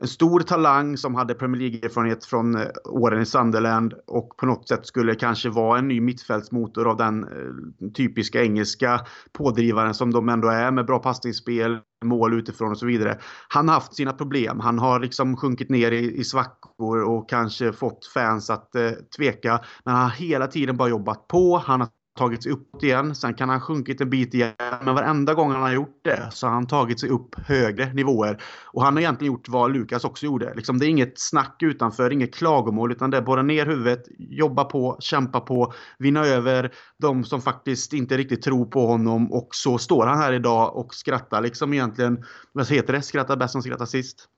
en 0.00 0.08
stor 0.08 0.40
talang 0.40 0.96
som 0.96 1.14
hade 1.14 1.34
Premier 1.34 1.60
League-erfarenhet 1.60 2.24
från 2.24 2.56
eh, 2.56 2.66
åren 2.84 3.22
i 3.22 3.26
Sunderland 3.26 3.94
och 4.06 4.36
på 4.36 4.46
något 4.46 4.68
sätt 4.68 4.86
skulle 4.86 5.14
kanske 5.14 5.50
vara 5.50 5.78
en 5.78 5.88
ny 5.88 6.00
mittfältsmotor 6.00 6.90
av 6.90 6.96
den 6.96 7.24
eh, 7.24 7.90
typiska 7.90 8.42
engelska 8.42 9.00
pådrivaren 9.32 9.94
som 9.94 10.12
de 10.12 10.28
ändå 10.28 10.48
är 10.48 10.70
med 10.70 10.86
bra 10.86 10.98
passningsspel, 10.98 11.78
mål 12.04 12.34
utifrån 12.34 12.70
och 12.70 12.78
så 12.78 12.86
vidare. 12.86 13.18
Han 13.48 13.68
har 13.68 13.74
haft 13.74 13.94
sina 13.94 14.12
problem. 14.12 14.60
Han 14.60 14.78
har 14.78 15.00
liksom 15.00 15.36
sjunkit 15.36 15.70
ner 15.70 15.92
i, 15.92 16.16
i 16.16 16.24
svackor 16.24 17.02
och 17.02 17.28
kanske 17.28 17.72
fått 17.72 18.06
fans 18.06 18.50
att 18.50 18.74
eh, 18.74 18.90
tveka. 19.16 19.60
Men 19.84 19.94
han 19.94 20.02
har 20.02 20.10
hela 20.10 20.46
tiden 20.46 20.76
bara 20.76 20.88
jobbat 20.88 21.28
på. 21.28 21.58
Han 21.58 21.80
har 21.80 21.88
tagit 22.20 22.42
sig 22.42 22.52
upp 22.52 22.82
igen. 22.82 23.14
Sen 23.14 23.34
kan 23.34 23.48
han 23.48 23.60
sjunkit 23.60 24.00
en 24.00 24.10
bit 24.10 24.34
igen. 24.34 24.52
Men 24.84 24.94
varenda 24.94 25.34
gång 25.34 25.50
han 25.50 25.62
har 25.62 25.72
gjort 25.72 26.00
det 26.04 26.28
så 26.32 26.46
har 26.46 26.54
han 26.54 26.66
tagit 26.66 27.00
sig 27.00 27.08
upp 27.08 27.34
högre 27.34 27.92
nivåer. 27.92 28.42
Och 28.64 28.82
han 28.82 28.94
har 28.94 29.00
egentligen 29.00 29.32
gjort 29.32 29.48
vad 29.48 29.72
Lukas 29.72 30.04
också 30.04 30.26
gjorde. 30.26 30.54
Liksom, 30.54 30.78
det 30.78 30.86
är 30.86 30.88
inget 30.88 31.20
snack 31.20 31.56
utanför, 31.62 32.12
inget 32.12 32.34
klagomål. 32.34 32.92
Utan 32.92 33.10
det 33.10 33.16
är 33.16 33.22
borra 33.22 33.42
ner 33.42 33.66
huvudet, 33.66 34.02
jobba 34.18 34.64
på, 34.64 34.96
kämpa 35.00 35.40
på, 35.40 35.72
vinna 35.98 36.26
över 36.26 36.72
de 36.98 37.24
som 37.24 37.40
faktiskt 37.40 37.92
inte 37.92 38.16
riktigt 38.16 38.42
tror 38.42 38.66
på 38.66 38.86
honom. 38.86 39.32
Och 39.32 39.48
så 39.50 39.78
står 39.78 40.06
han 40.06 40.18
här 40.18 40.32
idag 40.32 40.76
och 40.76 40.94
skrattar 40.94 41.40
liksom 41.42 41.72
egentligen. 41.72 42.24
Vad 42.52 42.70
heter 42.70 42.92
det? 42.92 43.02
Skrattar 43.02 43.36
bäst 43.36 43.52
som 43.52 43.62
skrattar 43.62 43.86
sist. 43.86 44.28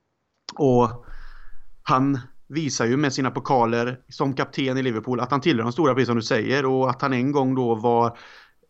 Och 0.54 1.06
han 1.82 2.18
visar 2.52 2.86
ju 2.86 2.96
med 2.96 3.12
sina 3.12 3.30
pokaler 3.30 3.96
som 4.08 4.34
kapten 4.34 4.78
i 4.78 4.82
Liverpool 4.82 5.20
att 5.20 5.30
han 5.30 5.40
tillhör 5.40 5.62
de 5.62 5.72
stora, 5.72 5.94
precis 5.94 6.06
som 6.06 6.16
du 6.16 6.22
säger. 6.22 6.66
Och 6.66 6.90
att 6.90 7.02
han 7.02 7.12
en 7.12 7.32
gång 7.32 7.54
då 7.54 7.74
var 7.74 8.06
Eh, 8.06 8.16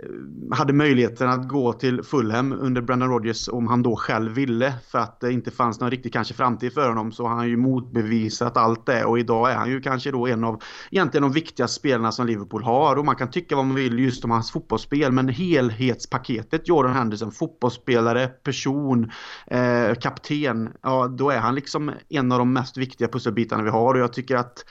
Eh, 0.03 0.57
hade 0.57 0.72
möjligheten 0.72 1.28
att 1.28 1.48
gå 1.48 1.72
till 1.72 2.03
Fulham 2.03 2.53
under 2.53 2.80
Brendan 2.80 3.09
Rodgers 3.09 3.48
om 3.48 3.66
han 3.66 3.82
då 3.82 3.96
själv 3.96 4.32
ville 4.32 4.74
för 4.90 4.98
att 4.98 5.20
det 5.20 5.32
inte 5.32 5.50
fanns 5.50 5.80
någon 5.80 5.90
riktig 5.90 6.12
kanske 6.12 6.34
framtid 6.34 6.72
för 6.72 6.88
honom 6.88 7.12
så 7.12 7.26
har 7.26 7.34
han 7.34 7.48
ju 7.48 7.57
motbevisat 7.57 8.57
allt 8.57 8.86
det. 8.86 9.05
Och 9.05 9.18
idag 9.18 9.50
är 9.50 9.57
han 9.57 9.70
ju 9.70 9.80
kanske 9.80 10.11
då 10.11 10.26
en 10.26 10.44
av 10.44 10.62
egentligen 10.90 11.22
de 11.22 11.32
viktigaste 11.32 11.76
spelarna 11.76 12.12
som 12.12 12.26
Liverpool 12.26 12.62
har. 12.62 12.96
Och 12.96 13.05
man 13.05 13.16
kan 13.16 13.30
tycka 13.30 13.57
vad 13.57 13.64
man 13.64 13.76
vill 13.76 13.98
just 13.98 14.24
om 14.24 14.30
hans 14.30 14.50
fotbollsspel 14.50 15.12
men 15.12 15.28
helhetspaketet 15.28 16.68
Jordan 16.68 16.92
Henderson, 16.92 17.32
fotbollsspelare, 17.32 18.26
person, 18.26 19.11
eh, 19.46 19.94
kapten, 19.94 20.72
ja 20.82 21.09
då 21.09 21.30
är 21.30 21.38
han 21.38 21.55
liksom 21.55 21.92
en 22.09 22.32
av 22.32 22.38
de 22.38 22.53
mest 22.53 22.76
viktiga 22.76 23.09
pusselbitarna 23.09 23.62
vi 23.62 23.70
har. 23.70 23.94
Och 23.94 24.00
jag 24.00 24.12
tycker 24.12 24.36
att 24.36 24.64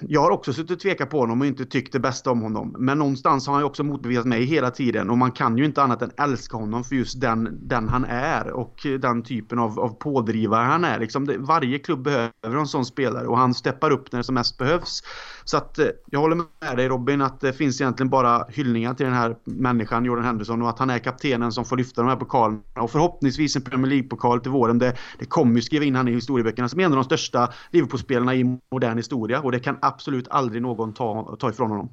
jag 0.00 0.20
har 0.20 0.30
också 0.30 0.52
suttit 0.52 0.70
och 0.70 0.80
tvekat 0.80 1.10
på 1.10 1.18
honom 1.18 1.40
och 1.40 1.46
inte 1.46 1.64
tyckt 1.64 1.92
det 1.92 2.00
bästa 2.00 2.30
om 2.30 2.40
honom. 2.40 2.76
Men 2.78 2.98
någonstans 2.98 3.46
har 3.46 3.54
han 3.54 3.62
ju 3.62 3.66
också 3.66 3.84
motbevisat 3.84 4.26
mig 4.26 4.44
hela 4.44 4.70
tiden 4.70 5.10
och 5.10 5.18
man 5.18 5.32
kan 5.32 5.58
ju 5.58 5.64
inte 5.64 5.82
annat 5.82 6.02
än 6.02 6.10
älska 6.18 6.56
honom 6.56 6.84
för 6.84 6.96
just 6.96 7.20
den, 7.20 7.58
den 7.68 7.88
han 7.88 8.04
är 8.04 8.52
och 8.52 8.86
den 9.00 9.22
typen 9.22 9.58
av, 9.58 9.80
av 9.80 9.88
pådrivare 9.88 10.64
han 10.64 10.84
är. 10.84 11.00
Liksom 11.00 11.26
det, 11.26 11.38
varje 11.38 11.78
klubb 11.78 12.02
behöver 12.02 12.56
en 12.58 12.66
sån 12.66 12.84
spelare 12.84 13.26
och 13.26 13.38
han 13.38 13.54
steppar 13.54 13.90
upp 13.90 14.12
när 14.12 14.18
det 14.18 14.24
som 14.24 14.34
mest 14.34 14.58
behövs. 14.58 15.02
Så 15.44 15.56
att 15.56 15.78
eh, 15.78 15.86
jag 16.10 16.20
håller 16.20 16.36
med 16.36 16.76
dig 16.76 16.88
Robin 16.88 17.22
att 17.22 17.40
det 17.40 17.52
finns 17.52 17.80
egentligen 17.80 18.10
bara 18.10 18.44
hyllningar 18.48 18.94
till 18.94 19.06
den 19.06 19.14
här 19.14 19.36
människan, 19.44 20.04
Jordan 20.04 20.24
Henderson 20.24 20.62
och 20.62 20.68
att 20.68 20.78
han 20.78 20.90
är 20.90 20.98
kaptenen 20.98 21.52
som 21.52 21.64
får 21.64 21.76
lyfta 21.76 22.02
de 22.02 22.08
här 22.08 22.16
pokalerna 22.16 22.60
och 22.74 22.90
förhoppningsvis 22.90 23.56
en 23.56 23.62
Premier 23.62 23.90
League-pokal 23.90 24.40
till 24.40 24.50
våren. 24.50 24.78
Det, 24.78 24.96
det 25.18 25.24
kommer 25.24 25.54
ju 25.54 25.62
skriva 25.62 25.84
in 25.84 25.96
han 25.96 26.08
i 26.08 26.12
historieböckerna 26.12 26.68
som 26.68 26.80
en 26.80 26.92
av 26.92 26.96
de 26.96 27.04
största 27.04 27.52
Liverpool-spelarna 27.70 28.34
i 28.34 28.58
modern 28.72 28.96
historia 28.96 29.40
och 29.40 29.52
det 29.52 29.60
kan 29.60 29.78
absolut 29.82 30.28
aldrig 30.28 30.62
någon 30.62 30.94
ta, 30.94 31.36
ta 31.40 31.50
ifrån 31.50 31.70
honom. 31.70 31.88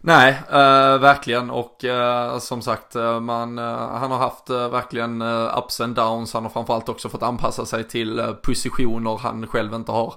Nej, 0.00 0.42
eh, 0.48 0.98
verkligen 0.98 1.50
och 1.50 1.84
eh, 1.84 2.38
som 2.38 2.62
sagt, 2.62 2.96
eh, 2.96 3.20
man, 3.20 3.58
eh, 3.58 3.88
han 3.88 4.10
har 4.10 4.18
haft 4.18 4.50
eh, 4.50 4.68
verkligen 4.68 5.22
ups 5.58 5.80
and 5.80 5.94
downs. 5.94 6.34
Han 6.34 6.42
har 6.42 6.50
framförallt 6.50 6.88
också 6.88 7.08
fått 7.08 7.22
anpassa 7.22 7.66
sig 7.66 7.84
till 7.84 8.34
positioner 8.42 9.18
han 9.18 9.46
själv 9.46 9.74
inte 9.74 9.92
har 9.92 10.14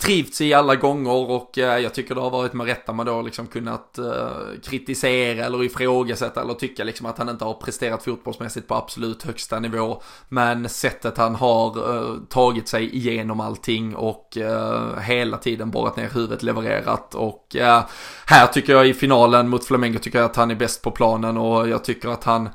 trivts 0.00 0.40
i 0.40 0.54
alla 0.54 0.76
gånger 0.76 1.30
och 1.30 1.58
eh, 1.58 1.78
jag 1.78 1.94
tycker 1.94 2.14
det 2.14 2.20
har 2.20 2.30
varit 2.30 2.52
med 2.52 2.66
rätta 2.66 2.92
man 2.92 3.06
då 3.06 3.22
liksom 3.22 3.46
kunnat 3.46 3.98
eh, 3.98 4.30
kritisera 4.64 5.44
eller 5.44 5.64
ifrågasätta 5.64 6.42
eller 6.42 6.54
tycka 6.54 6.84
liksom 6.84 7.06
att 7.06 7.18
han 7.18 7.28
inte 7.28 7.44
har 7.44 7.54
presterat 7.54 8.04
fotbollsmässigt 8.04 8.68
på 8.68 8.74
absolut 8.74 9.22
högsta 9.22 9.60
nivå. 9.60 10.02
Men 10.28 10.68
sättet 10.68 11.18
han 11.18 11.34
har 11.34 11.96
eh, 11.96 12.16
tagit 12.28 12.68
sig 12.68 12.96
igenom 12.96 13.40
allting 13.40 13.96
och 13.96 14.36
eh, 14.36 14.98
hela 14.98 15.36
tiden 15.36 15.70
borrat 15.70 15.96
ner 15.96 16.08
huvudet 16.14 16.42
levererat 16.42 17.14
och 17.14 17.56
eh, 17.56 17.82
här 18.26 18.46
tycker 18.46 18.72
jag 18.72 18.88
i 18.88 18.94
finalen 18.94 19.48
mot 19.48 19.64
Flamengo 19.64 19.98
tycker 19.98 20.18
jag 20.18 20.30
att 20.30 20.36
han 20.36 20.50
är 20.50 20.54
bäst 20.54 20.82
på 20.82 20.90
planen 20.90 21.36
och 21.36 21.68
jag 21.68 21.84
tycker 21.84 22.08
att 22.08 22.24
han 22.24 22.48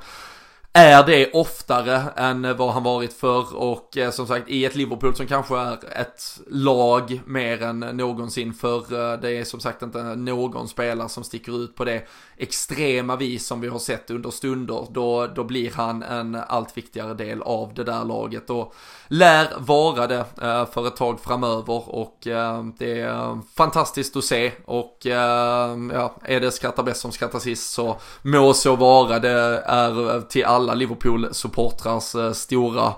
är 0.76 1.06
det 1.06 1.32
oftare 1.32 2.02
än 2.16 2.56
vad 2.56 2.72
han 2.72 2.82
varit 2.82 3.12
förr 3.12 3.56
och 3.56 3.96
eh, 3.96 4.10
som 4.10 4.26
sagt 4.26 4.48
i 4.48 4.64
ett 4.64 4.74
Liverpool 4.74 5.16
som 5.16 5.26
kanske 5.26 5.56
är 5.56 6.00
ett 6.00 6.40
lag 6.46 7.20
mer 7.26 7.62
än 7.62 7.80
någonsin 7.80 8.54
för 8.54 8.78
eh, 8.78 9.20
det 9.20 9.30
är 9.30 9.44
som 9.44 9.60
sagt 9.60 9.82
inte 9.82 10.02
någon 10.02 10.68
spelare 10.68 11.08
som 11.08 11.24
sticker 11.24 11.64
ut 11.64 11.76
på 11.76 11.84
det 11.84 12.02
extrema 12.36 13.16
vis 13.16 13.46
som 13.46 13.60
vi 13.60 13.68
har 13.68 13.78
sett 13.78 14.10
under 14.10 14.30
stunder. 14.30 14.86
Då, 14.90 15.26
då 15.26 15.44
blir 15.44 15.70
han 15.70 16.02
en 16.02 16.34
allt 16.34 16.76
viktigare 16.76 17.14
del 17.14 17.42
av 17.42 17.74
det 17.74 17.84
där 17.84 18.04
laget 18.04 18.50
och 18.50 18.74
lär 19.08 19.48
vara 19.58 20.06
det 20.06 20.24
eh, 20.42 20.66
för 20.66 20.86
ett 20.86 20.96
tag 20.96 21.20
framöver 21.20 21.94
och 21.94 22.26
eh, 22.26 22.64
det 22.78 23.00
är 23.00 23.40
fantastiskt 23.56 24.16
att 24.16 24.24
se 24.24 24.52
och 24.64 25.06
eh, 25.06 25.76
ja, 25.92 26.16
är 26.24 26.40
det 26.40 26.50
skrattar 26.50 26.82
bäst 26.82 27.00
som 27.00 27.12
skrattar 27.12 27.38
sist 27.38 27.72
så 27.72 27.96
må 28.22 28.54
så 28.54 28.76
vara. 28.76 29.18
Det 29.18 29.62
är 29.66 30.20
till 30.20 30.44
alla 30.44 30.66
alla 30.66 30.74
Liverpool-supportrars 30.74 32.14
eh, 32.14 32.32
stora 32.32 32.94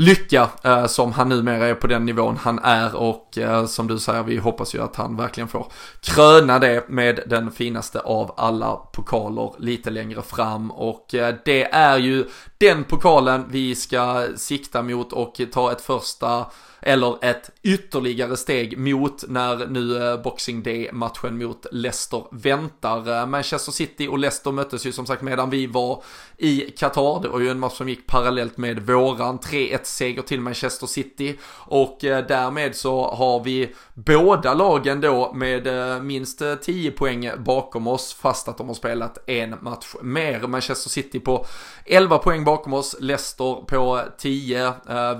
lycka 0.00 0.50
eh, 0.64 0.86
som 0.86 1.12
han 1.12 1.28
numera 1.28 1.66
är 1.66 1.74
på 1.74 1.86
den 1.86 2.04
nivån 2.04 2.36
han 2.36 2.58
är 2.58 2.96
och 2.96 3.38
eh, 3.38 3.66
som 3.66 3.86
du 3.86 3.98
säger 3.98 4.22
vi 4.22 4.36
hoppas 4.36 4.74
ju 4.74 4.82
att 4.82 4.96
han 4.96 5.16
verkligen 5.16 5.48
får 5.48 5.66
kröna 6.00 6.58
det 6.58 6.88
med 6.88 7.20
den 7.26 7.50
finaste 7.50 8.00
av 8.00 8.34
alla 8.36 8.76
pokaler 8.76 9.52
lite 9.58 9.90
längre 9.90 10.22
fram. 10.22 10.70
Och 10.70 11.14
eh, 11.14 11.34
det 11.44 11.64
är 11.64 11.98
ju 11.98 12.24
den 12.58 12.84
pokalen 12.84 13.44
vi 13.50 13.74
ska 13.74 14.26
sikta 14.36 14.82
mot 14.82 15.12
och 15.12 15.40
ta 15.52 15.72
ett 15.72 15.80
första 15.80 16.46
eller 16.82 17.24
ett 17.24 17.50
ytterligare 17.62 18.36
steg 18.36 18.78
mot 18.78 19.24
när 19.28 19.66
nu 19.66 20.10
eh, 20.10 20.22
Boxing 20.22 20.62
Day-matchen 20.62 21.38
mot 21.38 21.66
Leicester 21.72 22.24
väntar. 22.30 23.20
Eh, 23.20 23.26
Manchester 23.26 23.72
City 23.72 24.08
och 24.08 24.18
Leicester 24.18 24.52
möttes 24.52 24.86
ju 24.86 24.92
som 24.92 25.06
sagt 25.06 25.22
medan 25.22 25.50
vi 25.50 25.66
var 25.66 26.02
i 26.36 26.60
Qatar. 26.60 27.22
Det 27.22 27.28
var 27.28 27.40
ju 27.40 27.50
en 27.50 27.58
match 27.58 27.76
som 27.76 27.88
gick 27.88 28.06
parallellt 28.06 28.56
med 28.56 28.86
våran 28.86 29.38
3-1 29.38 29.78
seger 29.82 30.22
till 30.22 30.40
Manchester 30.40 30.86
City 30.86 31.38
och 31.54 32.04
eh, 32.04 32.26
därmed 32.26 32.76
så 32.76 33.10
har 33.10 33.44
vi 33.44 33.74
båda 33.94 34.54
lagen 34.54 35.00
då 35.00 35.32
med 35.34 35.68
minst 36.04 36.42
10 36.62 36.90
poäng 36.90 37.30
bakom 37.38 37.86
oss 37.86 38.14
fast 38.14 38.48
att 38.48 38.58
de 38.58 38.68
har 38.68 38.74
spelat 38.74 39.18
en 39.26 39.54
match 39.60 39.94
mer. 40.02 40.40
Manchester 40.40 40.90
City 40.90 41.20
på 41.20 41.46
11 41.86 42.18
poäng 42.18 42.44
bakom 42.44 42.72
oss, 42.72 42.96
Leicester 43.00 43.64
på 43.66 44.00
10. 44.18 44.72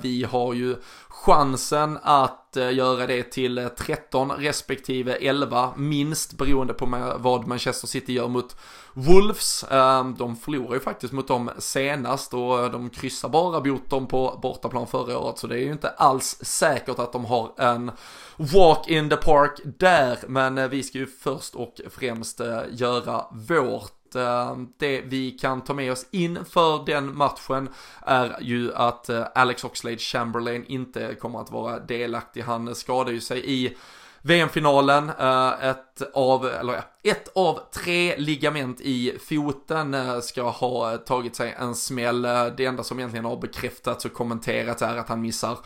Vi 0.02 0.24
har 0.30 0.54
ju 0.54 0.76
chansen 1.24 1.98
att 2.02 2.56
eh, 2.56 2.74
göra 2.74 3.06
det 3.06 3.22
till 3.22 3.58
eh, 3.58 3.68
13 3.68 4.30
respektive 4.30 5.14
11 5.14 5.72
minst 5.76 6.32
beroende 6.32 6.74
på 6.74 7.14
vad 7.18 7.46
Manchester 7.46 7.88
City 7.88 8.12
gör 8.12 8.28
mot 8.28 8.56
Wolves. 8.94 9.64
Ehm, 9.70 10.14
de 10.14 10.36
förlorar 10.36 10.74
ju 10.74 10.80
faktiskt 10.80 11.12
mot 11.12 11.28
dem 11.28 11.50
senast 11.58 12.34
och 12.34 12.64
eh, 12.64 12.70
de 12.70 12.90
kryssar 12.90 13.28
bara 13.28 13.64
mot 13.64 13.90
dem 13.90 14.06
på 14.06 14.38
bortaplan 14.42 14.86
förra 14.86 15.18
året 15.18 15.38
så 15.38 15.46
det 15.46 15.54
är 15.54 15.64
ju 15.64 15.72
inte 15.72 15.88
alls 15.88 16.38
säkert 16.42 16.98
att 16.98 17.12
de 17.12 17.24
har 17.24 17.52
en 17.58 17.90
walk 18.36 18.88
in 18.88 19.10
the 19.10 19.16
park 19.16 19.60
där 19.64 20.18
men 20.28 20.70
vi 20.70 20.82
ska 20.82 20.98
ju 20.98 21.06
först 21.06 21.54
och 21.54 21.80
främst 21.90 22.40
göra 22.70 23.24
vårt 23.48 23.99
Eh, 24.16 24.56
det 24.78 25.00
vi 25.00 25.30
kan 25.30 25.60
ta 25.60 25.74
med 25.74 25.92
oss 25.92 26.06
inför 26.10 26.86
den 26.86 27.16
matchen 27.16 27.68
är 28.02 28.36
ju 28.40 28.74
att 28.74 29.08
eh, 29.08 29.26
Alex 29.34 29.64
Oxlade 29.64 29.98
Chamberlain 29.98 30.64
inte 30.66 31.14
kommer 31.14 31.40
att 31.40 31.50
vara 31.50 31.78
delaktig. 31.78 32.42
Han 32.42 32.74
skadade 32.74 33.12
ju 33.12 33.20
sig 33.20 33.42
i 33.44 33.76
VM-finalen, 34.22 35.10
eh, 35.18 35.64
ett 35.64 36.02
av, 36.14 36.46
eller 36.46 36.82
ett 37.02 37.28
av 37.34 37.60
tre 37.84 38.16
ligament 38.16 38.80
i 38.80 39.18
foten 39.28 39.96
ska 40.22 40.42
ha 40.42 40.96
tagit 40.96 41.36
sig 41.36 41.54
en 41.58 41.74
smäll. 41.74 42.22
Det 42.56 42.66
enda 42.66 42.82
som 42.82 42.98
egentligen 42.98 43.24
har 43.24 43.36
bekräftats 43.36 44.04
och 44.04 44.12
kommenterats 44.12 44.82
är 44.82 44.96
att 44.96 45.08
han 45.08 45.20
missar 45.20 45.58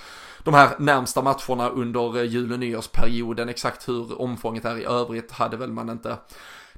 de 0.45 0.55
här 0.55 0.70
närmsta 0.78 1.22
matcherna 1.22 1.68
under 1.68 2.22
jul 2.22 2.53
och 2.53 2.59
nyårsperioden. 2.59 3.49
Exakt 3.49 3.88
hur 3.88 4.20
omfånget 4.20 4.64
är 4.64 4.78
i 4.78 4.84
övrigt 4.84 5.32
hade 5.32 5.57
väl 5.57 5.72
man 5.72 5.90
inte 5.90 6.16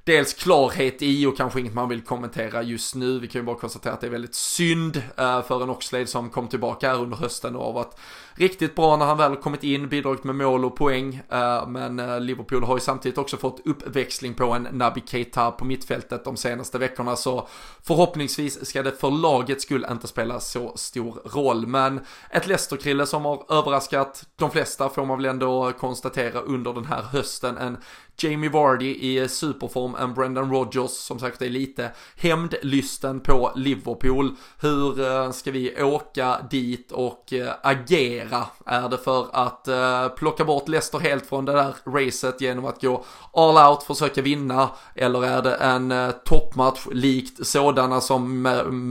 dels 0.07 0.35
klarhet 0.35 1.03
i 1.03 1.27
och 1.27 1.37
kanske 1.37 1.61
inget 1.61 1.75
man 1.75 1.89
vill 1.89 2.01
kommentera 2.01 2.63
just 2.63 2.95
nu. 2.95 3.19
Vi 3.19 3.29
kan 3.29 3.41
ju 3.41 3.47
bara 3.47 3.57
konstatera 3.57 3.93
att 3.93 4.01
det 4.01 4.07
är 4.07 4.11
väldigt 4.11 4.35
synd 4.35 5.03
eh, 5.17 5.43
för 5.43 5.63
en 5.63 5.71
Oxlade 5.71 6.07
som 6.07 6.31
kom 6.31 6.49
tillbaka 6.49 6.89
här 6.89 7.03
under 7.03 7.17
hösten 7.17 7.57
och 7.57 7.65
har 7.65 7.73
varit 7.73 7.95
riktigt 8.35 8.75
bra 8.75 8.97
när 8.97 9.07
han 9.07 9.19
väl 9.19 9.37
kommit 9.37 9.65
in, 9.65 9.89
bidragit 9.89 10.25
med 10.25 10.35
mål 10.35 10.65
och 10.65 10.77
poäng. 10.77 11.23
Eh, 11.33 11.69
men 11.69 11.99
eh, 11.99 12.21
Liverpool 12.21 12.65
har 12.65 12.77
ju 12.77 12.81
samtidigt 12.81 13.19
också 13.19 13.37
fått 13.37 13.61
uppväxling 13.67 14.35
på 14.35 14.45
en 14.45 14.63
Naby 14.63 15.03
Keita 15.07 15.51
på 15.51 15.65
mittfältet 15.65 16.25
de 16.25 16.37
senaste 16.37 16.79
veckorna 16.79 17.17
så 17.17 17.49
förhoppningsvis 17.83 18.67
ska 18.67 18.83
det 18.83 18.93
för 18.93 19.11
lagets 19.11 19.65
skull 19.65 19.87
inte 19.91 20.07
spela 20.07 20.41
så 20.41 20.73
stor 20.77 21.21
roll. 21.25 21.67
Men 21.67 22.01
ett 22.31 22.47
Leicester-krille 22.47 23.07
som 23.07 23.25
har 23.25 23.45
överraskat 23.49 24.25
de 24.37 24.51
flesta 24.51 24.89
får 24.89 25.07
man 25.07 25.19
väl 25.19 25.27
ändå 25.27 25.73
konstatera 25.73 26.41
under 26.41 26.73
den 26.73 26.85
här 26.85 27.03
hösten. 27.03 27.59
En 27.59 27.77
Jamie 28.19 28.51
Vardy 28.51 28.97
i 29.01 29.29
superform 29.29 29.95
än 29.95 30.15
Brendan 30.15 30.51
Rodgers 30.51 30.91
som 30.91 31.19
sagt 31.19 31.43
är 31.43 31.49
lite 31.49 31.91
hämndlysten 32.17 33.21
på 33.21 33.53
Liverpool. 33.57 34.37
Hur 34.61 35.01
eh, 35.01 35.31
ska 35.31 35.51
vi 35.51 35.83
åka 35.83 36.37
dit 36.51 36.93
och 36.93 37.33
eh, 37.33 37.53
agera? 37.63 38.47
Är 38.67 38.89
det 38.89 38.99
för 38.99 39.27
att 39.33 39.69
eh, 39.69 40.09
plocka 40.09 40.45
bort 40.45 40.69
Leicester 40.69 40.99
helt 40.99 41.27
från 41.27 41.45
det 41.45 41.53
där 41.53 41.75
racet 41.87 42.41
genom 42.41 42.65
att 42.65 42.83
gå 42.83 43.05
all 43.33 43.71
out, 43.71 43.83
försöka 43.83 44.23
vinna? 44.23 44.71
Eller 44.95 45.25
är 45.25 45.43
det 45.43 45.55
en 45.55 46.13
toppmatch 46.25 46.87
likt 46.93 47.47
sådana 47.47 48.01
som 48.01 48.43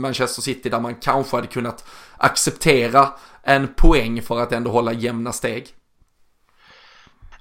Manchester 0.02 0.42
City 0.42 0.70
där 0.70 0.80
man 0.80 0.96
kanske 0.96 1.36
hade 1.36 1.48
kunnat 1.48 1.86
acceptera 2.18 3.10
en 3.44 3.68
poäng 3.68 4.22
för 4.22 4.40
att 4.40 4.52
ändå 4.52 4.72
hålla 4.72 4.94
jämna 4.94 5.32
steg? 5.32 5.68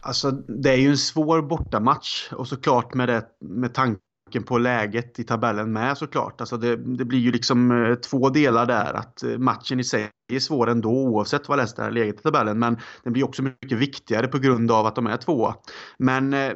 Alltså 0.04 0.30
det 0.30 0.70
är 0.70 0.76
ju 0.76 0.90
en 0.90 0.98
svår 0.98 1.42
bortamatch 1.42 2.32
och 2.32 2.48
såklart 2.48 2.94
med, 2.94 3.08
det, 3.08 3.26
med 3.40 3.74
tanken 3.74 4.42
på 4.46 4.58
läget 4.58 5.18
i 5.18 5.24
tabellen 5.24 5.72
med 5.72 5.98
såklart. 5.98 6.40
Alltså 6.40 6.56
det, 6.56 6.76
det 6.76 7.04
blir 7.04 7.18
ju 7.18 7.32
liksom 7.32 7.70
eh, 7.70 7.94
två 7.94 8.28
delar 8.28 8.66
där. 8.66 8.94
Att 8.94 9.22
eh, 9.22 9.38
matchen 9.38 9.80
i 9.80 9.84
sig 9.84 10.10
är 10.32 10.38
svår 10.38 10.70
ändå 10.70 10.90
oavsett 10.90 11.48
vad 11.48 11.58
Leicester 11.58 11.82
har 11.82 11.90
legat 11.90 12.20
i 12.20 12.22
tabellen. 12.22 12.58
Men 12.58 12.78
den 13.02 13.12
blir 13.12 13.24
också 13.24 13.42
mycket 13.42 13.78
viktigare 13.78 14.26
på 14.26 14.38
grund 14.38 14.70
av 14.70 14.86
att 14.86 14.96
de 14.96 15.06
är 15.06 15.16
två. 15.16 15.54
Men 15.98 16.34
eh, 16.34 16.52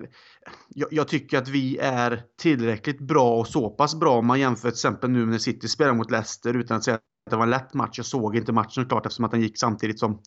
jag, 0.68 0.88
jag, 0.90 1.08
tycker 1.08 1.38
att 1.38 1.48
vi 1.48 1.78
är 1.78 2.22
tillräckligt 2.40 3.00
bra 3.00 3.38
och 3.38 3.48
så 3.48 3.70
pass 3.70 3.94
bra 3.94 4.18
om 4.18 4.26
man 4.26 4.40
jämför 4.40 4.68
till 4.68 4.76
exempel 4.76 5.10
nu 5.10 5.26
när 5.26 5.38
City 5.38 5.68
spelar 5.68 5.94
mot 5.94 6.10
Leicester 6.10 6.54
utan 6.54 6.76
att 6.76 6.84
säga 6.84 6.98
det 7.30 7.36
var 7.36 7.44
en 7.44 7.50
lätt 7.50 7.74
match. 7.74 7.98
Jag 7.98 8.06
såg 8.06 8.36
inte 8.36 8.52
matchen 8.52 8.82
såklart 8.82 9.06
eftersom 9.06 9.24
att 9.24 9.30
den 9.30 9.40
gick 9.40 9.58
samtidigt 9.58 9.98
som, 9.98 10.18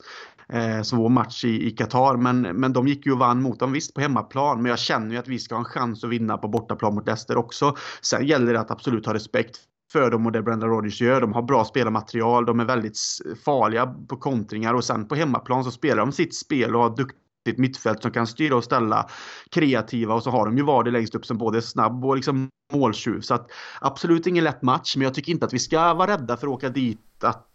eh, 0.49 0.81
som 0.81 0.99
vår 0.99 1.09
match 1.09 1.45
i 1.45 1.71
Qatar. 1.71 2.17
Men, 2.17 2.41
men 2.41 2.73
de 2.73 2.87
gick 2.87 3.05
ju 3.05 3.11
och 3.11 3.19
vann 3.19 3.41
mot 3.41 3.59
dem 3.59 3.71
visst 3.71 3.93
på 3.93 4.01
hemmaplan. 4.01 4.61
Men 4.61 4.69
jag 4.69 4.79
känner 4.79 5.11
ju 5.11 5.17
att 5.17 5.27
vi 5.27 5.39
ska 5.39 5.55
ha 5.55 5.59
en 5.59 5.65
chans 5.65 6.03
att 6.03 6.09
vinna 6.09 6.37
på 6.37 6.47
bortaplan 6.47 6.95
mot 6.95 7.07
Leicester 7.07 7.37
också. 7.37 7.75
Sen 8.01 8.25
gäller 8.25 8.53
det 8.53 8.59
att 8.59 8.71
absolut 8.71 9.05
ha 9.05 9.13
respekt 9.13 9.57
för 9.91 10.11
dem 10.11 10.25
och 10.25 10.31
det 10.31 10.41
Brenda 10.41 10.67
Rodgers 10.67 11.01
gör. 11.01 11.21
De 11.21 11.33
har 11.33 11.41
bra 11.41 11.65
spelarmaterial, 11.65 12.45
de 12.45 12.59
är 12.59 12.65
väldigt 12.65 12.97
farliga 13.45 13.87
på 14.07 14.17
kontringar 14.17 14.73
och 14.73 14.83
sen 14.83 15.07
på 15.07 15.15
hemmaplan 15.15 15.63
så 15.63 15.71
spelar 15.71 15.97
de 15.97 16.11
sitt 16.11 16.35
spel 16.35 16.75
och 16.75 16.81
har 16.81 16.95
dukt 16.95 17.15
ett 17.49 17.57
mittfält 17.57 18.01
som 18.01 18.11
kan 18.11 18.27
styra 18.27 18.55
och 18.55 18.63
ställa 18.63 19.09
kreativa 19.51 20.13
och 20.13 20.23
så 20.23 20.29
har 20.29 20.45
de 20.45 20.57
ju 20.57 20.63
Vardy 20.63 20.91
längst 20.91 21.15
upp 21.15 21.25
som 21.25 21.37
både 21.37 21.57
är 21.57 21.61
snabb 21.61 22.05
och 22.05 22.15
liksom 22.15 22.49
måltjuv. 22.73 23.21
Så 23.21 23.33
att 23.33 23.51
absolut 23.81 24.27
ingen 24.27 24.43
lätt 24.43 24.61
match, 24.61 24.95
men 24.95 25.03
jag 25.03 25.13
tycker 25.13 25.31
inte 25.31 25.45
att 25.45 25.53
vi 25.53 25.59
ska 25.59 25.93
vara 25.93 26.11
rädda 26.11 26.37
för 26.37 26.47
att 26.47 26.53
åka 26.53 26.69
dit, 26.69 27.23
att, 27.23 27.47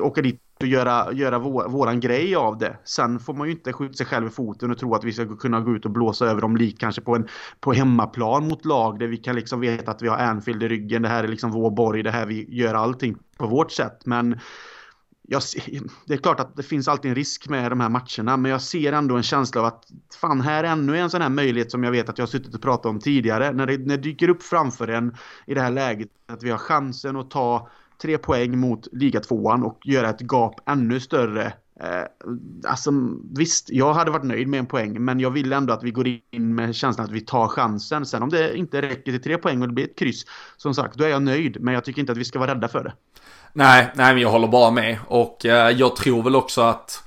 åka 0.00 0.22
dit 0.22 0.40
och 0.60 0.66
göra, 0.66 1.12
göra 1.12 1.38
vår, 1.38 1.68
våran 1.68 2.00
grej 2.00 2.36
av 2.36 2.58
det. 2.58 2.78
Sen 2.84 3.18
får 3.18 3.34
man 3.34 3.46
ju 3.46 3.52
inte 3.52 3.72
skjuta 3.72 3.94
sig 3.94 4.06
själv 4.06 4.26
i 4.26 4.30
foten 4.30 4.70
och 4.70 4.78
tro 4.78 4.94
att 4.94 5.04
vi 5.04 5.12
ska 5.12 5.36
kunna 5.36 5.60
gå 5.60 5.74
ut 5.74 5.84
och 5.84 5.90
blåsa 5.90 6.26
över 6.26 6.40
dem 6.40 6.56
lik 6.56 6.80
kanske 6.80 7.00
på 7.00 7.16
en 7.16 7.28
på 7.60 7.72
hemmaplan 7.72 8.48
mot 8.48 8.64
lag 8.64 8.98
där 8.98 9.06
vi 9.06 9.16
kan 9.16 9.36
liksom 9.36 9.60
veta 9.60 9.90
att 9.90 10.02
vi 10.02 10.08
har 10.08 10.16
Anfield 10.16 10.62
i 10.62 10.68
ryggen. 10.68 11.02
Det 11.02 11.08
här 11.08 11.24
är 11.24 11.28
liksom 11.28 11.50
vår 11.50 11.70
borg, 11.70 12.02
det 12.02 12.10
här 12.10 12.26
vi 12.26 12.56
gör 12.56 12.74
allting 12.74 13.16
på 13.38 13.46
vårt 13.46 13.72
sätt. 13.72 14.06
Men 14.06 14.40
jag, 15.28 15.42
det 16.06 16.14
är 16.14 16.18
klart 16.18 16.40
att 16.40 16.56
det 16.56 16.62
finns 16.62 16.88
alltid 16.88 17.08
en 17.08 17.14
risk 17.14 17.48
med 17.48 17.72
de 17.72 17.80
här 17.80 17.88
matcherna, 17.88 18.36
men 18.36 18.50
jag 18.50 18.62
ser 18.62 18.92
ändå 18.92 19.16
en 19.16 19.22
känsla 19.22 19.60
av 19.60 19.66
att 19.66 19.84
fan, 20.20 20.40
här 20.40 20.64
är 20.64 20.68
ännu 20.68 20.98
en 20.98 21.10
sån 21.10 21.22
här 21.22 21.28
möjlighet 21.28 21.70
som 21.70 21.84
jag 21.84 21.90
vet 21.90 22.08
att 22.08 22.18
jag 22.18 22.22
har 22.22 22.30
suttit 22.30 22.54
och 22.54 22.62
pratat 22.62 22.86
om 22.86 23.00
tidigare. 23.00 23.52
När 23.52 23.66
det, 23.66 23.78
när 23.78 23.96
det 23.96 24.02
dyker 24.02 24.28
upp 24.28 24.42
framför 24.42 24.88
en 24.88 25.16
i 25.46 25.54
det 25.54 25.60
här 25.60 25.70
läget 25.70 26.08
att 26.28 26.42
vi 26.42 26.50
har 26.50 26.58
chansen 26.58 27.16
att 27.16 27.30
ta 27.30 27.68
tre 28.02 28.18
poäng 28.18 28.58
mot 28.58 28.88
ligatvåan 28.92 29.62
och 29.62 29.78
göra 29.84 30.10
ett 30.10 30.20
gap 30.20 30.68
ännu 30.68 31.00
större. 31.00 31.52
Eh, 31.80 32.04
alltså 32.64 32.90
visst, 33.36 33.70
jag 33.70 33.94
hade 33.94 34.10
varit 34.10 34.24
nöjd 34.24 34.48
med 34.48 34.58
en 34.58 34.66
poäng, 34.66 35.04
men 35.04 35.20
jag 35.20 35.30
vill 35.30 35.52
ändå 35.52 35.72
att 35.72 35.82
vi 35.82 35.90
går 35.90 36.08
in 36.08 36.54
med 36.54 36.74
känslan 36.74 37.06
att 37.06 37.12
vi 37.12 37.20
tar 37.20 37.48
chansen. 37.48 38.06
Sen 38.06 38.22
om 38.22 38.28
det 38.28 38.56
inte 38.56 38.82
räcker 38.82 39.12
till 39.12 39.22
tre 39.22 39.38
poäng 39.38 39.62
och 39.62 39.68
det 39.68 39.74
blir 39.74 39.84
ett 39.84 39.98
kryss, 39.98 40.24
som 40.56 40.74
sagt, 40.74 40.96
då 40.96 41.04
är 41.04 41.08
jag 41.08 41.22
nöjd. 41.22 41.56
Men 41.60 41.74
jag 41.74 41.84
tycker 41.84 42.00
inte 42.00 42.12
att 42.12 42.18
vi 42.18 42.24
ska 42.24 42.38
vara 42.38 42.54
rädda 42.54 42.68
för 42.68 42.84
det. 42.84 42.92
Nej, 43.56 43.86
nej 43.94 44.12
men 44.14 44.22
jag 44.22 44.30
håller 44.30 44.48
bara 44.48 44.70
med. 44.70 44.98
Och 45.08 45.46
eh, 45.46 45.70
jag 45.70 45.96
tror 45.96 46.22
väl 46.22 46.36
också 46.36 46.60
att 46.60 47.02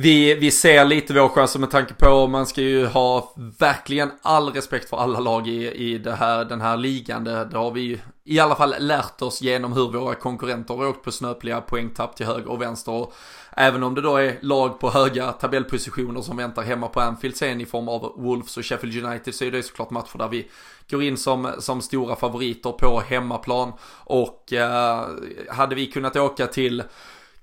vi, 0.00 0.34
vi 0.34 0.50
ser 0.50 0.84
lite 0.84 1.14
vår 1.14 1.28
chans 1.28 1.56
med 1.56 1.70
tanke 1.70 1.94
på, 1.94 2.26
man 2.26 2.46
ska 2.46 2.60
ju 2.60 2.86
ha 2.86 3.32
verkligen 3.58 4.10
all 4.22 4.52
respekt 4.52 4.88
för 4.88 4.96
alla 4.96 5.20
lag 5.20 5.48
i, 5.48 5.72
i 5.72 5.98
det 5.98 6.12
här, 6.12 6.44
den 6.44 6.60
här 6.60 6.76
ligan. 6.76 7.24
Det, 7.24 7.44
det 7.44 7.58
har 7.58 7.70
vi 7.70 8.00
i 8.24 8.38
alla 8.38 8.54
fall 8.54 8.74
lärt 8.78 9.22
oss 9.22 9.42
genom 9.42 9.72
hur 9.72 9.92
våra 9.92 10.14
konkurrenter 10.14 10.74
har 10.74 10.88
åkt 10.88 11.04
på 11.04 11.12
snöpliga 11.12 11.60
poängtapp 11.60 12.16
till 12.16 12.26
höger 12.26 12.48
och 12.48 12.62
vänster. 12.62 12.92
Och 12.92 13.14
även 13.56 13.82
om 13.82 13.94
det 13.94 14.00
då 14.00 14.16
är 14.16 14.38
lag 14.42 14.80
på 14.80 14.90
höga 14.90 15.32
tabellpositioner 15.32 16.20
som 16.20 16.36
väntar 16.36 16.62
hemma 16.62 16.88
på 16.88 17.00
Anfield 17.00 17.36
sen 17.36 17.60
i 17.60 17.66
form 17.66 17.88
av 17.88 18.14
Wolves 18.16 18.56
och 18.56 18.64
Sheffield 18.64 19.04
United 19.06 19.34
så 19.34 19.44
är 19.44 19.50
det 19.50 19.62
såklart 19.62 19.90
matcher 19.90 20.18
där 20.18 20.28
vi 20.28 20.48
går 20.90 21.02
in 21.02 21.16
som, 21.16 21.52
som 21.58 21.82
stora 21.82 22.16
favoriter 22.16 22.72
på 22.72 23.02
hemmaplan. 23.08 23.72
Och 24.04 24.52
eh, 24.52 25.06
hade 25.48 25.74
vi 25.74 25.86
kunnat 25.86 26.16
åka 26.16 26.46
till 26.46 26.82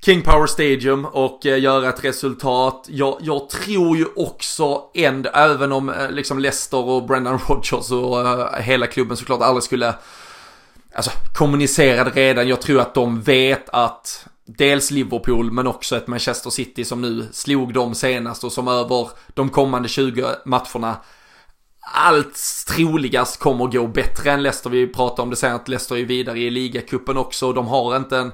King 0.06 0.22
Power 0.22 0.48
Stadium 0.48 1.06
och 1.06 1.46
eh, 1.46 1.60
göra 1.60 1.90
ett 1.90 2.04
resultat. 2.04 2.86
Jag, 2.90 3.18
jag 3.22 3.50
tror 3.50 3.98
ju 3.98 4.06
också 4.16 4.82
ändå, 4.94 5.30
även 5.30 5.72
om 5.72 5.90
eh, 5.90 6.12
liksom 6.12 6.40
Leicester 6.40 6.78
och 6.78 7.06
Brendan 7.06 7.40
Rodgers 7.48 7.92
och 7.92 8.26
uh, 8.26 8.60
hela 8.60 8.88
klubben 8.88 9.18
såklart 9.18 9.42
aldrig 9.42 9.64
skulle 9.64 9.96
alltså, 10.96 11.12
kommunicerade 11.34 12.10
redan. 12.10 12.48
Jag 12.48 12.62
tror 12.62 12.82
att 12.82 12.94
de 12.94 13.22
vet 13.22 13.70
att 13.70 14.28
dels 14.46 14.92
Liverpool 14.92 15.52
men 15.52 15.68
också 15.68 15.98
ett 15.98 16.08
Manchester 16.08 16.50
City 16.50 16.86
som 16.86 17.02
nu 17.02 17.30
slog 17.32 17.74
dem 17.74 17.96
senast 17.96 18.44
och 18.44 18.52
som 18.52 18.68
över 18.68 19.10
de 19.34 19.50
kommande 19.50 19.90
20 19.90 20.26
matcherna 20.46 20.98
allt 21.94 22.40
troligast 22.68 23.40
kommer 23.40 23.68
gå 23.68 23.88
bättre 23.88 24.32
än 24.32 24.44
Leicester. 24.44 24.70
Vi 24.70 24.88
pratade 24.88 25.22
om 25.22 25.30
det 25.30 25.36
sen 25.36 25.56
att 25.56 25.68
Leicester 25.68 25.98
är 25.98 26.06
vidare 26.06 26.40
i 26.40 26.50
ligacupen 26.50 27.18
också. 27.18 27.54
De 27.54 27.68
har 27.68 27.98
inte 27.98 28.18
en 28.18 28.32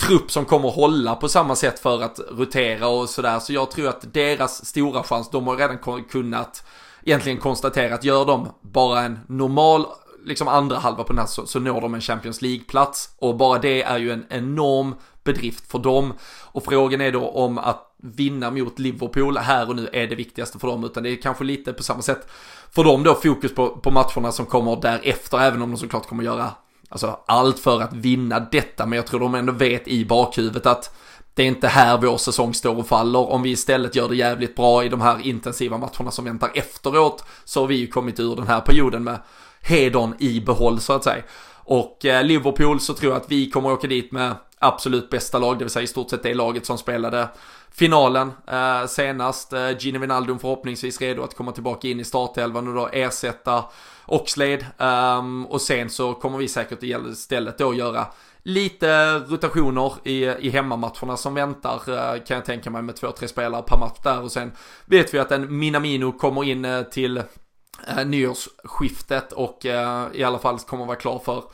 trupp 0.00 0.30
som 0.30 0.44
kommer 0.44 0.68
hålla 0.68 1.14
på 1.14 1.28
samma 1.28 1.56
sätt 1.56 1.78
för 1.78 2.02
att 2.02 2.20
rotera 2.30 2.88
och 2.88 3.08
sådär. 3.08 3.38
Så 3.38 3.52
jag 3.52 3.70
tror 3.70 3.88
att 3.88 4.14
deras 4.14 4.66
stora 4.66 5.02
chans, 5.02 5.30
de 5.30 5.46
har 5.46 5.56
redan 5.56 6.04
kunnat 6.10 6.64
egentligen 7.04 7.38
konstatera 7.38 7.94
att 7.94 8.04
gör 8.04 8.24
de 8.24 8.48
bara 8.60 9.00
en 9.00 9.18
normal 9.26 9.86
liksom 10.24 10.48
andra 10.48 10.78
halva 10.78 11.04
på 11.04 11.12
den 11.12 11.18
här 11.18 11.26
så, 11.26 11.46
så 11.46 11.60
når 11.60 11.80
de 11.80 11.94
en 11.94 12.00
Champions 12.00 12.42
League-plats. 12.42 13.10
Och 13.18 13.36
bara 13.36 13.58
det 13.58 13.82
är 13.82 13.98
ju 13.98 14.12
en 14.12 14.26
enorm 14.28 14.94
bedrift 15.24 15.70
för 15.70 15.78
dem. 15.78 16.12
Och 16.44 16.64
frågan 16.64 17.00
är 17.00 17.12
då 17.12 17.28
om 17.28 17.58
att 17.58 17.86
vinna 18.02 18.50
mot 18.50 18.78
Liverpool 18.78 19.36
här 19.36 19.68
och 19.68 19.76
nu 19.76 19.88
är 19.92 20.06
det 20.06 20.14
viktigaste 20.14 20.58
för 20.58 20.68
dem. 20.68 20.84
Utan 20.84 21.02
det 21.02 21.10
är 21.10 21.16
kanske 21.16 21.44
lite 21.44 21.72
på 21.72 21.82
samma 21.82 22.02
sätt 22.02 22.30
för 22.70 22.84
dem 22.84 23.02
då 23.02 23.14
fokus 23.14 23.54
på, 23.54 23.68
på 23.68 23.90
matcherna 23.90 24.32
som 24.32 24.46
kommer 24.46 24.76
därefter. 24.76 25.38
Även 25.38 25.62
om 25.62 25.70
de 25.70 25.76
såklart 25.76 26.08
kommer 26.08 26.24
göra 26.24 26.50
alltså, 26.90 27.20
allt 27.26 27.58
för 27.58 27.80
att 27.82 27.92
vinna 27.92 28.40
detta. 28.40 28.86
Men 28.86 28.96
jag 28.96 29.06
tror 29.06 29.20
de 29.20 29.34
ändå 29.34 29.52
vet 29.52 29.88
i 29.88 30.04
bakhuvudet 30.04 30.66
att 30.66 30.96
det 31.34 31.42
är 31.42 31.46
inte 31.46 31.68
här 31.68 31.98
vår 31.98 32.16
säsong 32.16 32.54
står 32.54 32.78
och 32.78 32.86
faller. 32.86 33.30
Om 33.30 33.42
vi 33.42 33.50
istället 33.50 33.96
gör 33.96 34.08
det 34.08 34.16
jävligt 34.16 34.56
bra 34.56 34.84
i 34.84 34.88
de 34.88 35.00
här 35.00 35.26
intensiva 35.26 35.78
matcherna 35.78 36.10
som 36.10 36.24
väntar 36.24 36.50
efteråt 36.54 37.24
så 37.44 37.60
har 37.60 37.66
vi 37.66 37.74
ju 37.74 37.86
kommit 37.86 38.20
ur 38.20 38.36
den 38.36 38.46
här 38.46 38.60
perioden 38.60 39.04
med 39.04 39.18
hedern 39.60 40.14
i 40.18 40.40
behåll 40.40 40.80
så 40.80 40.92
att 40.92 41.04
säga. 41.04 41.22
Och 41.54 42.04
eh, 42.04 42.24
Liverpool 42.24 42.80
så 42.80 42.94
tror 42.94 43.12
jag 43.12 43.22
att 43.22 43.30
vi 43.30 43.50
kommer 43.50 43.72
åka 43.72 43.86
dit 43.86 44.12
med 44.12 44.34
absolut 44.58 45.10
bästa 45.10 45.38
lag, 45.38 45.58
det 45.58 45.64
vill 45.64 45.70
säga 45.70 45.82
i 45.82 45.86
stort 45.86 46.10
sett 46.10 46.22
det 46.22 46.34
laget 46.34 46.66
som 46.66 46.78
spelade 46.78 47.28
finalen 47.70 48.32
eh, 48.46 48.86
senast. 48.86 49.52
Eh, 49.52 49.78
Gini 49.78 49.98
Wijnaldum 49.98 50.38
förhoppningsvis 50.38 51.00
redo 51.00 51.22
att 51.22 51.36
komma 51.36 51.52
tillbaka 51.52 51.88
in 51.88 52.00
i 52.00 52.04
startelvan 52.04 52.68
och 52.68 52.74
då 52.74 52.88
ersätta 52.92 53.64
Oxlade. 54.10 54.66
Um, 54.78 55.46
och 55.46 55.60
sen 55.60 55.90
så 55.90 56.14
kommer 56.14 56.38
vi 56.38 56.48
säkert 56.48 56.82
istället 56.82 57.58
då 57.58 57.74
göra 57.74 58.06
lite 58.42 59.18
rotationer 59.18 59.92
i, 60.04 60.24
i 60.24 60.50
hemmamatcherna 60.50 61.16
som 61.16 61.34
väntar 61.34 61.74
eh, 61.88 62.22
kan 62.24 62.36
jag 62.36 62.44
tänka 62.44 62.70
mig 62.70 62.82
med 62.82 62.96
två, 62.96 63.10
tre 63.10 63.28
spelare 63.28 63.62
per 63.62 63.78
match 63.78 63.98
där. 64.02 64.22
Och 64.22 64.32
sen 64.32 64.52
vet 64.86 65.14
vi 65.14 65.18
att 65.18 65.32
en 65.32 65.58
Minamino 65.58 66.12
kommer 66.12 66.44
in 66.44 66.64
eh, 66.64 66.82
till 66.82 67.16
eh, 67.16 68.06
nyårsskiftet 68.06 69.32
och 69.32 69.66
eh, 69.66 70.06
i 70.12 70.24
alla 70.24 70.38
fall 70.38 70.58
kommer 70.58 70.86
vara 70.86 70.96
klar 70.96 71.18
för 71.18 71.44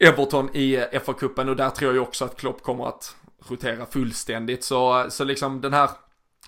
Everton 0.00 0.56
i 0.56 0.76
FA-cupen 0.76 1.48
och 1.48 1.56
där 1.56 1.70
tror 1.70 1.94
jag 1.94 2.02
också 2.02 2.24
att 2.24 2.36
Klopp 2.36 2.62
kommer 2.62 2.88
att 2.88 3.16
rotera 3.48 3.86
fullständigt. 3.86 4.64
Så, 4.64 5.06
så 5.08 5.24
liksom 5.24 5.60
den 5.60 5.72
här 5.72 5.90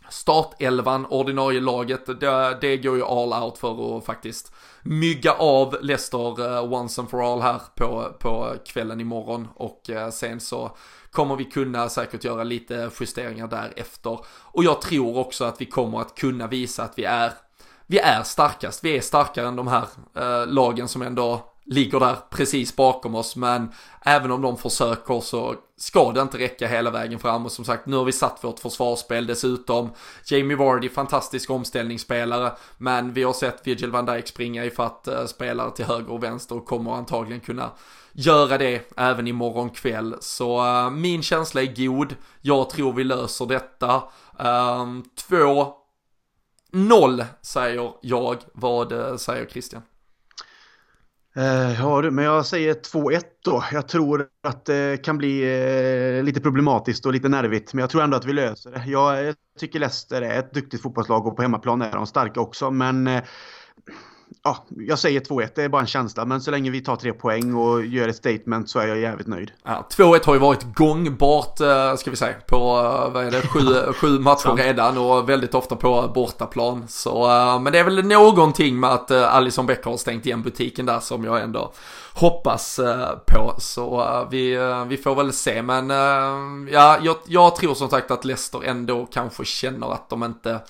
startelvan, 0.09 1.07
ordinarie 1.07 1.61
laget, 1.61 2.21
det, 2.21 2.59
det 2.61 2.77
går 2.77 2.97
ju 2.97 3.05
all 3.05 3.43
out 3.43 3.59
för 3.59 3.99
att 3.99 4.05
faktiskt 4.05 4.53
mygga 4.83 5.33
av 5.33 5.77
Leicester 5.81 6.41
uh, 6.41 6.73
once 6.73 7.01
and 7.01 7.11
for 7.11 7.33
all 7.33 7.41
här 7.41 7.61
på, 7.75 8.17
på 8.21 8.55
kvällen 8.67 9.01
imorgon 9.01 9.49
och 9.55 9.81
uh, 9.91 10.11
sen 10.11 10.41
så 10.41 10.77
kommer 11.11 11.37
vi 11.37 11.45
kunna 11.45 11.89
säkert 11.89 12.25
göra 12.25 12.45
lite 12.45 12.91
justeringar 13.01 13.47
därefter. 13.47 14.19
Och 14.27 14.65
jag 14.65 14.81
tror 14.81 15.19
också 15.19 15.45
att 15.45 15.61
vi 15.61 15.67
kommer 15.67 16.01
att 16.01 16.15
kunna 16.15 16.47
visa 16.47 16.83
att 16.83 16.99
vi 16.99 17.05
är, 17.05 17.33
vi 17.87 17.99
är 17.99 18.23
starkast. 18.23 18.85
Vi 18.85 18.97
är 18.97 19.01
starkare 19.01 19.49
än 19.49 19.57
de 19.57 19.69
här 19.69 19.85
uh, 20.19 20.47
lagen 20.47 20.89
som 20.89 21.03
ändå 21.03 21.54
ligger 21.67 22.01
där 22.01 22.17
precis 22.31 22.77
bakom 22.77 23.15
oss 23.15 23.37
men 23.37 23.73
även 24.03 24.31
om 24.31 24.43
de 24.43 24.57
försöker 24.57 25.21
så 25.21 25.55
ska 25.77 26.13
det 26.13 26.21
inte 26.21 26.39
räcka 26.39 26.69
hela 26.69 26.91
vägen 26.91 27.19
fram 27.19 27.45
och 27.45 27.53
som 27.53 27.65
sagt 27.65 27.87
nu 27.87 27.97
har 27.97 28.05
vi 28.05 28.13
satt 28.13 28.45
vårt 28.45 28.59
försvarsspel 28.59 29.27
dessutom. 29.27 29.91
Jamie 30.25 30.57
Vardy, 30.57 30.89
fantastisk 30.89 31.51
omställningsspelare 31.51 32.53
men 32.79 33.13
vi 33.13 33.23
har 33.23 33.33
sett 33.33 33.67
Virgil 33.67 33.91
van 33.91 34.07
Dijk 34.07 34.29
springa 34.29 34.65
ifatt 34.65 35.09
eh, 35.09 35.27
spelare 35.27 35.71
till 35.71 35.85
höger 35.85 36.13
och 36.13 36.23
vänster 36.23 36.57
och 36.57 36.67
kommer 36.67 36.93
antagligen 36.93 37.41
kunna 37.41 37.71
göra 38.13 38.59
det 38.59 38.93
även 38.97 39.27
imorgon 39.27 39.71
kväll. 39.71 40.17
Så 40.21 40.65
uh, 40.65 40.91
min 40.91 41.23
känsla 41.23 41.63
är 41.63 41.87
god. 41.87 42.15
Jag 42.41 42.71
tror 42.71 42.93
vi 42.93 43.05
löser 43.05 43.47
detta. 43.47 43.95
Uh, 44.41 45.03
två 45.29 45.75
0 46.73 47.25
säger 47.43 47.93
jag. 48.03 48.37
Vad 48.53 48.93
uh, 48.93 49.17
säger 49.17 49.47
Christian? 49.47 49.83
Eh, 51.37 51.81
ja 51.81 52.03
du, 52.03 52.11
men 52.11 52.25
jag 52.25 52.47
säger 52.47 52.75
2-1 52.75 53.23
då. 53.45 53.65
Jag 53.73 53.89
tror 53.89 54.27
att 54.43 54.65
det 54.65 55.05
kan 55.05 55.19
bli 55.19 55.43
eh, 56.19 56.25
lite 56.25 56.41
problematiskt 56.41 57.07
och 57.07 57.13
lite 57.13 57.29
nervigt, 57.29 57.75
men 57.75 57.81
jag 57.81 57.91
tror 57.91 58.03
ändå 58.03 58.17
att 58.17 58.25
vi 58.25 58.33
löser 58.33 58.71
det. 58.71 58.83
Jag 58.87 59.35
tycker 59.59 59.79
Leicester 59.79 60.23
är 60.23 60.39
ett 60.39 60.55
duktigt 60.55 60.83
fotbollslag 60.83 61.27
och 61.27 61.37
på 61.37 61.43
hemmaplan 61.43 61.83
är 61.83 61.93
de 61.93 62.07
starka 62.07 62.41
också, 62.41 62.71
men 62.71 63.07
eh, 63.07 63.23
ja, 64.43 64.67
jag 64.69 64.99
säger 64.99 65.21
2-1, 65.21 65.49
det 65.55 65.63
är 65.63 65.69
bara 65.69 65.81
en 65.81 65.87
känsla. 65.87 66.25
Men 66.25 66.41
så 66.41 66.51
länge 66.51 66.71
vi 66.71 66.81
tar 66.81 66.97
tre 66.97 67.13
poäng 67.13 67.55
och 67.55 67.85
gör 67.85 68.09
ett 68.09 68.17
statement 68.17 68.71
så 68.71 68.79
är 68.79 68.87
jag 68.87 68.99
jävligt 68.99 69.27
nöjd. 69.27 69.53
Ja, 69.65 69.87
2-1 69.91 70.27
har 70.27 70.35
ju 70.35 70.41
varit 70.41 70.75
gångbart, 70.75 71.61
eh, 71.61 71.97
ska 71.97 72.11
vi 72.11 72.17
säga, 72.17 72.35
på 72.47 72.57
eh, 72.57 73.13
vad 73.13 73.27
är 73.27 73.31
det, 73.31 73.43
sju, 73.43 73.93
sju 73.93 74.19
matcher 74.19 74.57
redan 74.57 74.99
och 74.99 75.29
väldigt 75.29 75.55
ofta 75.55 75.77
på 75.77 76.13
bortaplan. 76.15 76.89
Så, 76.89 77.31
eh, 77.31 77.61
men 77.61 77.73
det 77.73 77.79
är 77.79 77.85
väl 77.85 78.07
någonting 78.07 78.81
med 78.81 78.91
att 78.91 79.11
Alison 79.11 79.67
Becker 79.67 79.91
har 79.91 79.97
stängt 79.97 80.27
igen 80.27 80.43
butiken 80.43 80.87
där 80.87 81.01
som 81.01 81.25
jag 81.25 81.43
ändå 81.43 81.73
hoppas 82.15 82.81
på. 83.27 83.55
Så 83.59 84.09
vi, 84.31 84.57
vi 84.89 84.97
får 84.97 85.15
väl 85.15 85.33
se, 85.33 85.63
men 85.63 85.91
ja, 86.71 86.99
jag, 87.03 87.17
jag 87.27 87.57
tror 87.57 87.75
som 87.75 87.91
sagt 87.91 88.11
att 88.11 88.25
Leicester 88.25 88.65
ändå 88.65 89.07
kanske 89.13 89.45
känner 89.45 89.93
att 89.93 90.11
de 90.11 90.25
inte 90.25 90.61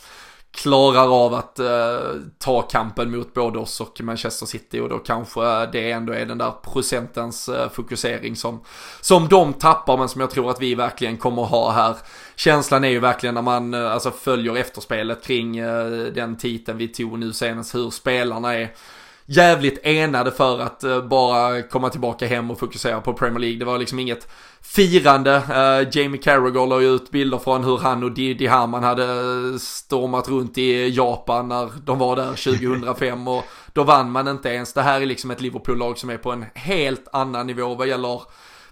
klarar 0.54 1.24
av 1.24 1.34
att 1.34 1.58
eh, 1.58 1.98
ta 2.38 2.62
kampen 2.62 3.10
mot 3.10 3.34
både 3.34 3.58
oss 3.58 3.80
och 3.80 4.00
Manchester 4.00 4.46
City 4.46 4.80
och 4.80 4.88
då 4.88 4.98
kanske 4.98 5.66
det 5.66 5.90
ändå 5.90 6.12
är 6.12 6.26
den 6.26 6.38
där 6.38 6.50
procentens 6.50 7.48
eh, 7.48 7.70
fokusering 7.70 8.36
som, 8.36 8.60
som 9.00 9.28
de 9.28 9.52
tappar 9.52 9.96
men 9.96 10.08
som 10.08 10.20
jag 10.20 10.30
tror 10.30 10.50
att 10.50 10.60
vi 10.60 10.74
verkligen 10.74 11.16
kommer 11.16 11.42
ha 11.42 11.70
här. 11.70 11.96
Känslan 12.36 12.84
är 12.84 12.88
ju 12.88 13.00
verkligen 13.00 13.34
när 13.34 13.42
man 13.42 13.74
eh, 13.74 13.92
alltså 13.92 14.10
följer 14.10 14.56
efterspelet 14.56 15.24
kring 15.24 15.56
eh, 15.56 15.86
den 16.14 16.36
titeln 16.36 16.78
vi 16.78 16.88
tog 16.88 17.18
nu 17.18 17.32
senast 17.32 17.74
hur 17.74 17.90
spelarna 17.90 18.54
är 18.54 18.70
jävligt 19.26 19.86
enade 19.86 20.30
för 20.30 20.60
att 20.60 20.84
uh, 20.84 21.08
bara 21.08 21.62
komma 21.62 21.90
tillbaka 21.90 22.26
hem 22.26 22.50
och 22.50 22.58
fokusera 22.58 23.00
på 23.00 23.12
Premier 23.12 23.38
League. 23.38 23.58
Det 23.58 23.64
var 23.64 23.78
liksom 23.78 23.98
inget 23.98 24.28
firande. 24.62 25.36
Uh, 25.36 25.98
Jamie 25.98 26.20
Carragher 26.20 26.66
la 26.66 26.80
ut 26.80 27.10
bilder 27.10 27.38
från 27.38 27.64
hur 27.64 27.78
han 27.78 28.04
och 28.04 28.12
Didi 28.12 28.46
Hamann 28.46 28.84
hade 28.84 29.06
stormat 29.58 30.28
runt 30.28 30.58
i 30.58 30.88
Japan 30.88 31.48
när 31.48 31.70
de 31.84 31.98
var 31.98 32.16
där 32.16 32.34
2005 32.60 33.28
och 33.28 33.44
då 33.72 33.82
vann 33.82 34.10
man 34.10 34.28
inte 34.28 34.48
ens. 34.48 34.72
Det 34.72 34.82
här 34.82 35.00
är 35.00 35.06
liksom 35.06 35.30
ett 35.30 35.40
Liverpool-lag 35.40 35.98
som 35.98 36.10
är 36.10 36.18
på 36.18 36.32
en 36.32 36.44
helt 36.54 37.08
annan 37.12 37.46
nivå 37.46 37.74
vad 37.74 37.88
gäller 37.88 38.20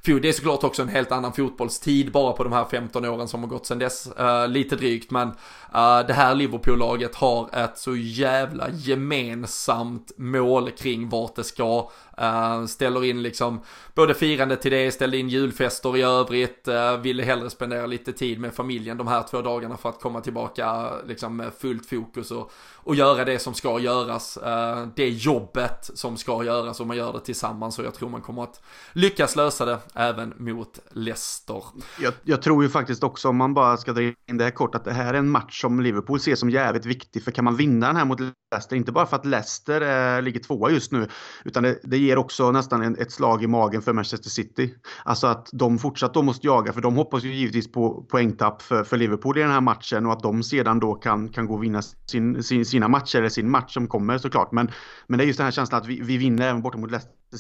det 0.05 0.29
är 0.29 0.33
såklart 0.33 0.65
också 0.65 0.83
en 0.83 0.89
helt 0.89 1.13
annan 1.13 1.33
fotbollstid 1.33 2.13
bara 2.13 2.33
på 2.33 2.45
de 2.45 2.53
här 2.53 2.65
15 2.65 3.05
åren 3.05 3.29
som 3.29 3.41
har 3.43 3.49
gått 3.49 3.67
sedan 3.67 3.79
dess. 3.79 4.09
Uh, 4.21 4.49
lite 4.49 4.77
drygt 4.77 5.11
men 5.11 5.29
uh, 5.29 6.07
det 6.07 6.13
här 6.13 6.35
Liverpool-laget 6.35 7.15
har 7.15 7.57
ett 7.57 7.79
så 7.79 7.97
jävla 7.97 8.71
gemensamt 8.71 10.13
mål 10.17 10.71
kring 10.71 11.09
vart 11.09 11.35
det 11.35 11.45
ska. 11.45 11.91
Uh, 12.21 12.67
ställer 12.67 13.05
in 13.05 13.23
liksom 13.23 13.61
både 13.95 14.15
firande 14.15 14.57
till 14.57 14.71
det, 14.71 14.93
ställer 14.93 15.19
in 15.19 15.29
julfester 15.29 15.97
i 15.97 16.03
övrigt, 16.03 16.69
uh, 16.69 16.97
ville 16.97 17.23
hellre 17.23 17.51
spendera 17.51 17.87
lite 17.87 18.13
tid 18.13 18.41
med 18.41 18.55
familjen 18.55 18.97
de 18.97 19.07
här 19.07 19.23
två 19.31 19.43
dagarna 19.43 19.77
för 19.77 19.89
att 19.89 20.01
komma 20.01 20.21
tillbaka 20.21 20.93
liksom 21.07 21.37
med 21.37 21.53
fullt 21.59 21.87
fokus 21.87 22.31
och, 22.31 22.53
och 22.85 22.95
göra 22.95 23.25
det 23.25 23.39
som 23.39 23.55
ska 23.55 23.81
göras. 23.81 24.37
Eh, 24.37 24.87
det 24.97 25.09
jobbet 25.09 25.91
som 25.95 26.17
ska 26.17 26.45
göras 26.45 26.81
och 26.81 26.87
man 26.87 26.97
gör 26.97 27.13
det 27.13 27.21
tillsammans 27.21 27.79
och 27.79 27.85
jag 27.85 27.95
tror 27.95 28.09
man 28.09 28.21
kommer 28.21 28.43
att 28.43 28.61
lyckas 28.93 29.37
lösa 29.37 29.65
det 29.65 29.79
även 29.95 30.35
mot 30.37 30.79
Leicester. 30.91 31.63
Jag, 32.01 32.15
jag 32.23 32.43
tror 32.43 32.63
ju 32.63 32.69
faktiskt 32.69 33.05
också 33.05 33.29
om 33.29 33.37
man 33.37 33.55
bara 33.55 33.77
ska 33.77 33.93
dra 33.93 34.03
in 34.03 34.15
det 34.27 34.45
här 34.45 34.51
kort 34.51 34.75
att 34.75 34.85
det 34.85 34.93
här 34.93 35.15
är 35.15 35.19
en 35.19 35.31
match 35.31 35.61
som 35.61 35.81
Liverpool 35.81 36.21
ser 36.21 36.35
som 36.35 36.51
jävligt 36.51 36.87
viktig 36.87 37.25
för 37.25 37.31
kan 37.31 37.45
man 37.45 37.57
vinna 37.57 37.87
den 37.87 37.97
här 37.97 38.05
mot 38.05 38.21
Leicester, 38.21 38.77
inte 38.77 38.93
bara 38.93 39.07
för 39.07 39.17
att 39.17 39.27
Leicester 39.27 40.17
eh, 40.17 40.23
ligger 40.23 40.41
tvåa 40.41 40.71
just 40.71 40.93
nu, 40.93 41.09
utan 41.45 41.63
det, 41.63 41.79
det 41.83 41.99
ger 41.99 42.19
också 42.19 42.51
nästan 42.51 42.83
en, 42.83 42.97
ett 42.99 43.13
slag 43.13 43.43
i 43.43 43.47
magen 43.47 43.83
för 43.83 43.93
Manchester 43.93 44.31
City. 44.31 44.75
Alltså 45.05 45.27
att 45.27 45.49
de 45.53 45.79
fortsatt 45.79 46.15
då 46.15 46.23
måste 46.23 46.47
jaga, 46.47 46.73
för 46.73 46.81
de 46.81 46.97
hoppas 46.97 47.25
ju 47.25 47.35
givetvis 47.35 47.73
på 47.73 48.03
poängtapp 48.11 48.63
för, 48.63 48.85
för 48.85 48.97
Liverpool 48.97 49.39
i 49.39 49.41
den 49.41 49.51
här 49.51 49.61
matchen 49.61 50.07
och 50.07 50.13
att 50.13 50.23
de 50.23 50.43
sedan 50.43 50.81
då 50.81 50.95
kan, 50.95 51.29
kan 51.29 51.47
gå 51.47 51.55
och 51.55 51.63
vinna 51.63 51.83
sin, 51.83 52.43
sin, 52.43 52.65
sina 52.73 52.89
matcher, 52.89 53.19
eller 53.19 53.29
sin 53.29 53.51
match 53.51 53.75
som 53.75 53.89
kommer 53.89 54.19
såklart. 54.19 54.53
Men, 54.53 54.71
men 55.07 55.19
det 55.19 55.25
är 55.25 55.27
just 55.27 55.39
den 55.39 55.45
här 55.45 55.53
känslan 55.53 55.81
att 55.81 55.87
vi, 55.87 56.01
vi 56.01 56.17
vinner 56.17 56.49
även 56.49 56.63
borta 56.63 56.79
mot 56.79 56.91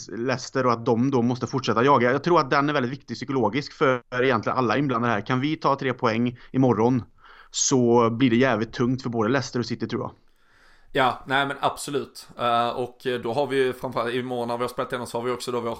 Leicester 0.09 0.67
och 0.67 0.73
att 0.73 0.87
de 0.87 1.11
då 1.11 1.23
måste 1.23 1.47
fortsätta 1.47 1.85
jaga. 1.85 2.13
Jag 2.13 2.25
tror 2.25 2.41
att 2.41 2.51
den 2.51 2.69
är 2.69 2.73
väldigt 2.73 2.93
viktig 2.93 3.17
psykologiskt 3.17 3.75
för 3.75 4.03
egentligen 4.23 4.59
alla 4.59 4.77
inblandade 4.77 5.13
här. 5.13 5.21
Kan 5.21 5.41
vi 5.41 5.57
ta 5.57 5.77
tre 5.77 5.93
poäng 5.93 6.39
imorgon 6.51 7.03
så 7.51 8.11
blir 8.11 8.31
det 8.31 8.37
jävligt 8.37 8.73
tungt 8.73 9.03
för 9.03 9.11
både 9.11 9.29
Leicester 9.29 9.61
och 9.61 9.67
City 9.67 9.89
tror 9.89 10.03
jag. 10.03 10.13
Ja, 10.93 11.25
nej 11.27 11.47
men 11.47 11.57
absolut. 11.61 12.29
Uh, 12.41 12.69
och 12.69 12.99
då 13.23 13.33
har 13.33 13.47
vi 13.47 13.57
ju 13.57 13.73
framförallt 13.73 14.15
imorgon 14.15 14.49
när 14.49 14.57
vi 14.57 14.63
har 14.63 14.69
spelat 14.69 14.93
igenom 14.93 15.07
så 15.07 15.19
har 15.19 15.25
vi 15.25 15.31
också 15.31 15.53
då 15.53 15.61
vår 15.61 15.79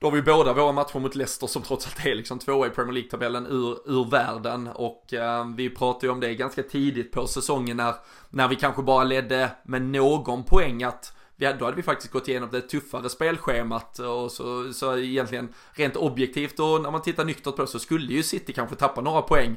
då 0.00 0.06
har 0.06 0.12
vi 0.12 0.22
båda 0.22 0.52
våra 0.52 0.72
matcher 0.72 0.98
mot 0.98 1.14
Leicester 1.14 1.46
som 1.46 1.62
trots 1.62 1.86
allt 1.86 2.06
är 2.06 2.14
liksom 2.14 2.38
tvåa 2.38 2.66
i 2.66 2.70
Premier 2.70 2.92
League-tabellen 2.92 3.46
ur, 3.46 3.78
ur 3.86 4.10
världen. 4.10 4.68
Och 4.68 5.14
eh, 5.14 5.46
vi 5.56 5.70
pratade 5.70 6.06
ju 6.06 6.12
om 6.12 6.20
det 6.20 6.34
ganska 6.34 6.62
tidigt 6.62 7.12
på 7.12 7.26
säsongen 7.26 7.76
när, 7.76 7.94
när 8.30 8.48
vi 8.48 8.56
kanske 8.56 8.82
bara 8.82 9.04
ledde 9.04 9.50
med 9.64 9.82
någon 9.82 10.44
poäng 10.44 10.82
att 10.82 11.12
vi 11.36 11.46
hade, 11.46 11.58
då 11.58 11.64
hade 11.64 11.76
vi 11.76 11.82
faktiskt 11.82 12.12
gått 12.12 12.28
igenom 12.28 12.48
det 12.52 12.60
tuffare 12.60 13.08
spelschemat 13.08 13.98
och 13.98 14.32
så, 14.32 14.72
så 14.72 14.98
egentligen 14.98 15.48
rent 15.72 15.96
objektivt 15.96 16.60
och 16.60 16.80
när 16.80 16.90
man 16.90 17.02
tittar 17.02 17.24
nyktert 17.24 17.56
på 17.56 17.62
det 17.62 17.68
så 17.68 17.78
skulle 17.78 18.12
ju 18.12 18.22
City 18.22 18.52
kanske 18.52 18.76
tappa 18.76 19.00
några 19.00 19.22
poäng 19.22 19.56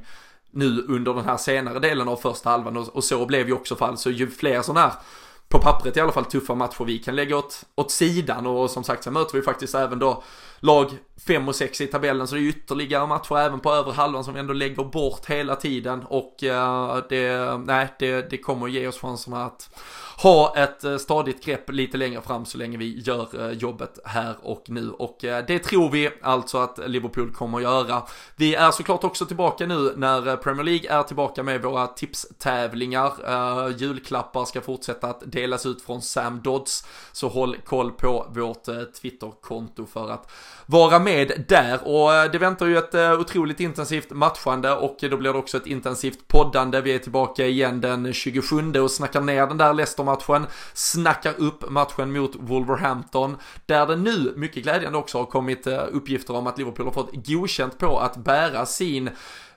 nu 0.52 0.86
under 0.88 1.14
den 1.14 1.26
här 1.26 1.38
senare 1.38 1.80
delen 1.80 2.08
av 2.08 2.16
första 2.16 2.50
halvan 2.50 2.78
och, 2.78 2.88
och 2.88 3.04
så 3.04 3.26
blev 3.26 3.48
ju 3.48 3.54
också 3.54 3.76
fall. 3.76 3.98
Så 3.98 4.10
ju 4.12 4.28
fler 4.28 4.62
sådana 4.62 4.82
här 4.82 4.94
på 5.52 5.60
pappret 5.60 5.98
i 5.98 6.00
alla 6.00 6.12
fall 6.12 6.26
tuffa 6.26 6.56
matcher 6.56 6.84
vi 6.84 7.00
kan 7.00 7.16
lägga 7.16 7.38
åt, 7.38 7.64
åt 7.76 7.92
sidan. 7.92 8.48
Och 8.48 8.70
som 8.72 8.84
sagt 8.84 9.04
så 9.04 9.12
möter 9.12 9.38
vi 9.38 9.42
faktiskt 9.42 9.76
även 9.76 10.00
då 10.00 10.24
lag 10.62 10.92
5 11.28 11.48
och 11.48 11.56
6 11.56 11.82
i 11.82 11.88
tabellen 11.88 12.28
så 12.28 12.36
det 12.36 12.42
är 12.42 12.50
ytterligare 12.50 13.08
matcher 13.08 13.38
även 13.38 13.60
på 13.60 13.72
över 13.72 13.92
halvan 13.92 14.24
som 14.24 14.34
vi 14.34 14.40
ändå 14.40 14.54
lägger 14.54 14.84
bort 14.84 15.26
hela 15.26 15.56
tiden 15.56 16.04
och 16.04 16.44
eh, 16.44 16.98
det, 17.10 17.58
nej, 17.58 17.88
det, 18.00 18.30
det 18.30 18.38
kommer 18.38 18.68
ge 18.68 18.88
oss 18.88 19.00
chanserna 19.00 19.46
att 19.46 19.70
ha 20.18 20.54
ett 20.58 20.84
eh, 20.84 20.98
stadigt 20.98 21.46
grepp 21.46 21.70
lite 21.70 21.98
längre 21.98 22.22
fram 22.22 22.46
så 22.46 22.58
länge 22.58 22.78
vi 22.78 23.00
gör 23.00 23.42
eh, 23.42 23.52
jobbet 23.52 24.00
här 24.06 24.36
och 24.42 24.64
nu. 24.68 24.92
Och 24.92 25.18
det 25.22 25.60
tror 25.60 25.90
vi 25.90 26.10
alltså 26.22 26.58
att 26.58 26.80
Liverpool 26.90 27.34
kommer 27.34 27.58
att 27.58 27.64
göra. 27.64 28.04
Vi 28.36 28.56
är 28.56 28.72
såklart 28.72 29.04
också 29.04 29.26
tillbaka 29.26 29.66
nu 29.66 29.94
när 29.96 30.36
Premier 30.36 30.64
League 30.64 30.92
är 30.92 31.04
tillbaka 31.04 31.44
med 31.44 31.62
våra 31.62 31.88
tipstävlingar. 31.88 33.12
Julklappar 33.70 34.46
ska 34.46 34.62
fortsätta 34.62 35.08
att 35.08 35.24
delas 35.26 35.66
ut 35.66 35.82
från 35.82 36.02
Sam 36.02 36.42
Dodds. 36.42 36.88
Så 37.12 37.28
håll 37.28 37.58
koll 37.66 37.92
på 37.92 38.28
vårt 38.30 38.66
Twitterkonto 39.02 39.86
för 39.86 40.10
att 40.10 40.32
vara 40.66 41.00
med 41.00 41.46
där. 41.48 41.88
Och 41.88 42.14
eh, 42.14 42.32
det 42.32 42.38
väntar 42.38 42.66
ju 42.66 42.78
ett 42.78 42.94
eh, 42.94 43.20
otroligt 43.20 43.60
intensivt 43.60 44.12
matchande 44.12 44.74
och 44.74 44.98
då 45.02 45.18
blir 45.18 45.34
det 45.34 45.40
också 45.40 45.58
ett 45.58 45.68
intensivt 45.68 46.28
poddande. 46.28 46.82
Vi 46.82 46.96
är 46.96 47.00
tillbaka 47.00 47.46
igen 47.46 47.82
den 47.82 48.14
27 48.14 48.80
och 48.80 48.92
snackar 48.92 49.22
ner 49.22 49.48
den 49.48 49.58
där 49.58 49.74
Leicester 49.74 50.04
matchen, 50.04 50.48
snackar 50.74 51.34
upp 51.38 51.70
matchen 51.70 52.12
mot 52.12 52.36
Wolverhampton, 52.40 53.38
där 53.66 53.88
det 53.88 53.96
nu, 53.96 54.34
mycket 54.36 54.64
glädjande 54.64 54.98
också, 54.98 55.18
har 55.18 55.26
kommit 55.26 55.68
eh, 55.68 55.84
uppgifter 55.92 56.36
om 56.36 56.48
att 56.48 56.58
Liverpool 56.58 56.86
har 56.86 56.94
fått 56.94 57.28
godkänt 57.28 57.78
på 57.78 58.00
att 58.00 58.18
bära 58.18 58.66
sin 58.66 59.10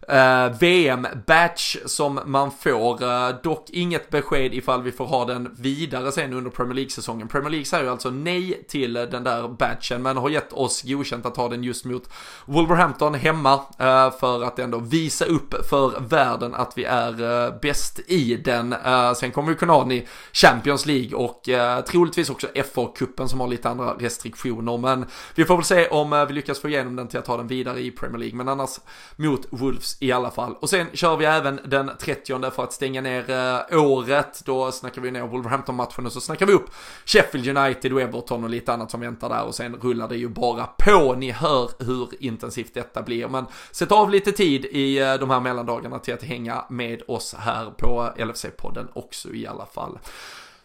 eh, 0.09 0.59
VM-batch 0.61 1.76
som 1.86 2.20
man 2.26 2.50
får, 2.50 2.84
Eh, 3.05 3.34
dock 3.42 3.70
inget 3.70 4.11
besked 4.11 4.55
ifall 4.55 4.82
vi 4.82 4.92
får 4.92 5.07
ha 5.07 5.24
den 5.24 5.55
vidare 5.59 6.12
sen 6.12 6.32
under 6.32 6.50
Premier 6.50 6.74
League-säsongen. 6.74 7.28
Premier 7.28 7.50
League 7.50 7.64
säger 7.64 7.84
ju 7.84 7.90
alltså 7.90 8.11
nej 8.11 8.64
till 8.68 8.92
den 8.92 9.24
där 9.24 9.48
batchen, 9.48 10.02
men 10.02 10.16
har 10.16 10.28
gett 10.28 10.52
oss 10.52 10.82
godkänt 10.82 11.26
att 11.26 11.36
ha 11.36 11.48
den 11.48 11.64
just 11.64 11.84
mot 11.84 12.11
Wolverhampton 12.46 13.14
hemma, 13.14 13.55
eh, 13.78 14.11
för 14.20 14.42
att 14.44 14.59
ändå 14.59 14.78
visa 14.78 15.24
upp 15.24 15.66
för 15.68 16.00
världen 16.00 16.55
att 16.55 16.72
vi 16.76 16.84
är 16.84 17.44
eh, 17.46 17.55
bäst 17.62 18.00
i 18.07 18.36
den. 18.36 18.72
Eh, 18.72 19.12
sen 19.12 19.32
kommer 19.32 19.48
vi 19.48 19.55
kunna 19.55 19.72
ha 19.72 19.80
den 19.80 19.92
i 19.92 20.07
Champions 20.32 20.86
League 20.86 21.14
och 21.14 21.48
eh, 21.48 21.80
troligtvis 21.80 22.30
också 22.30 22.46
FA-cupen 22.55 23.26
som 23.26 23.40
har 23.40 23.48
lite 23.48 23.68
andra 23.68 23.94
restriktioner, 23.94 24.78
men 24.78 25.07
vi 25.34 25.44
får 25.44 25.57
väl 25.57 25.64
se 25.64 25.88
om 25.88 26.24
vi 26.28 26.34
lyckas 26.34 26.61
få 26.61 26.68
igenom 26.68 26.96
den 26.96 27.09
till 27.09 27.18
att 27.18 27.26
ha 27.26 27.36
den 27.36 27.46
vidare 27.46 27.80
i 27.80 27.90
Premier 27.90 28.18
League, 28.18 28.36
men 28.36 28.48
annars 28.48 28.70
mot 29.16 29.46
Wolves 29.50 29.93
i 30.01 30.12
alla 30.12 30.30
fall. 30.30 30.55
Och 30.61 30.70
sen 30.70 30.86
kör 30.92 31.16
vi 31.16 31.24
även 31.24 31.61
den 31.64 31.90
30 31.99 32.51
för 32.51 32.64
att 32.64 32.72
stänga 32.72 33.01
ner 33.01 33.30
eh, 33.30 33.82
året. 33.82 34.42
Då 34.45 34.72
snackar 34.72 35.03
vi 35.03 35.11
ner 35.11 35.22
Wolverhampton-matchen 35.22 36.07
och 36.07 36.12
så 36.12 36.20
snackar 36.20 36.47
vi 36.47 36.53
upp 36.53 36.70
Sheffield 37.05 37.59
United 37.59 37.92
och 37.92 38.01
Everton 38.01 38.45
och 38.45 38.51
lite 38.51 38.72
annat 38.72 38.90
som 38.90 39.01
väntar 39.01 39.28
där. 39.28 39.45
Och 39.45 39.55
sen 39.55 39.76
rullar 39.76 40.09
det 40.09 40.16
ju 40.16 40.28
bara 40.28 40.66
på. 40.66 41.14
Ni 41.14 41.30
hör 41.30 41.70
hur 41.78 42.09
intensivt 42.20 42.74
detta 42.74 43.03
blir. 43.03 43.28
Men 43.28 43.45
sätt 43.70 43.92
av 43.92 44.11
lite 44.11 44.32
tid 44.32 44.64
i 44.64 44.99
eh, 44.99 45.14
de 45.14 45.30
här 45.30 45.40
mellandagarna 45.40 45.99
till 45.99 46.14
att 46.14 46.22
hänga 46.22 46.64
med 46.70 47.03
oss 47.09 47.34
här 47.38 47.70
på 47.78 48.11
LFC-podden 48.16 48.86
också 48.92 49.34
i 49.34 49.47
alla 49.47 49.66
fall 49.66 49.99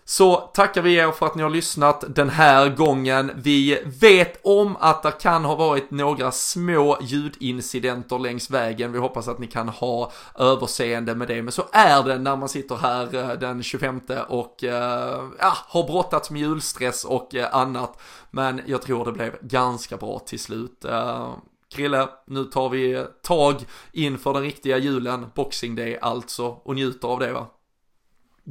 så 0.10 0.36
tackar 0.36 0.82
vi 0.82 0.96
er 0.96 1.12
för 1.12 1.26
att 1.26 1.36
ni 1.36 1.44
har 1.44 1.50
lyssnat 1.50 2.04
den 2.08 2.30
här 2.30 2.70
gången. 2.70 3.32
Vi 3.36 3.82
vet 3.86 4.40
om 4.44 4.78
att 4.80 5.04
det 5.04 5.12
kan 5.12 5.46
ha 5.46 5.56
varit 5.56 5.92
några 5.92 6.32
små 6.32 6.98
ljudincidenter 7.02 8.20
längs 8.20 8.50
vägen. 8.50 8.92
Vi 8.92 9.00
hoppas 9.00 9.28
att 9.28 9.40
ni 9.40 9.48
kan 9.48 9.70
ha 9.70 10.12
överseende 10.36 11.16
med 11.16 11.28
det. 11.28 11.42
Men 11.42 11.52
så 11.52 11.64
är 11.72 12.04
det 12.04 12.18
när 12.18 12.36
man 12.36 12.50
sitter 12.50 12.76
här 12.76 13.16
eh, 13.16 13.40
den 13.40 13.64
25 13.64 14.02
och 14.28 14.64
eh, 14.64 15.24
ja, 15.40 15.54
har 15.68 15.84
brottats 15.84 16.32
med 16.32 16.42
julstress 16.42 17.06
och 17.06 17.36
eh, 17.36 17.56
annat. 17.56 18.02
Men 18.32 18.62
jag 18.66 18.82
tror 18.82 19.06
det 19.06 19.12
blev 19.12 19.36
ganska 19.42 19.98
bra 19.98 20.20
till 20.20 20.40
slut. 20.40 20.86
Krille, 21.72 22.10
nu 22.28 22.44
tar 22.44 22.70
vi 22.70 23.06
tag 23.24 23.56
inför 23.92 24.34
den 24.34 24.44
riktiga 24.44 24.78
julen, 24.78 25.26
Boxing 25.36 25.76
Day 25.76 25.98
alltså, 26.02 26.46
och 26.48 26.76
njuter 26.76 27.08
av 27.08 27.20
det 27.20 27.34
va? 27.34 27.48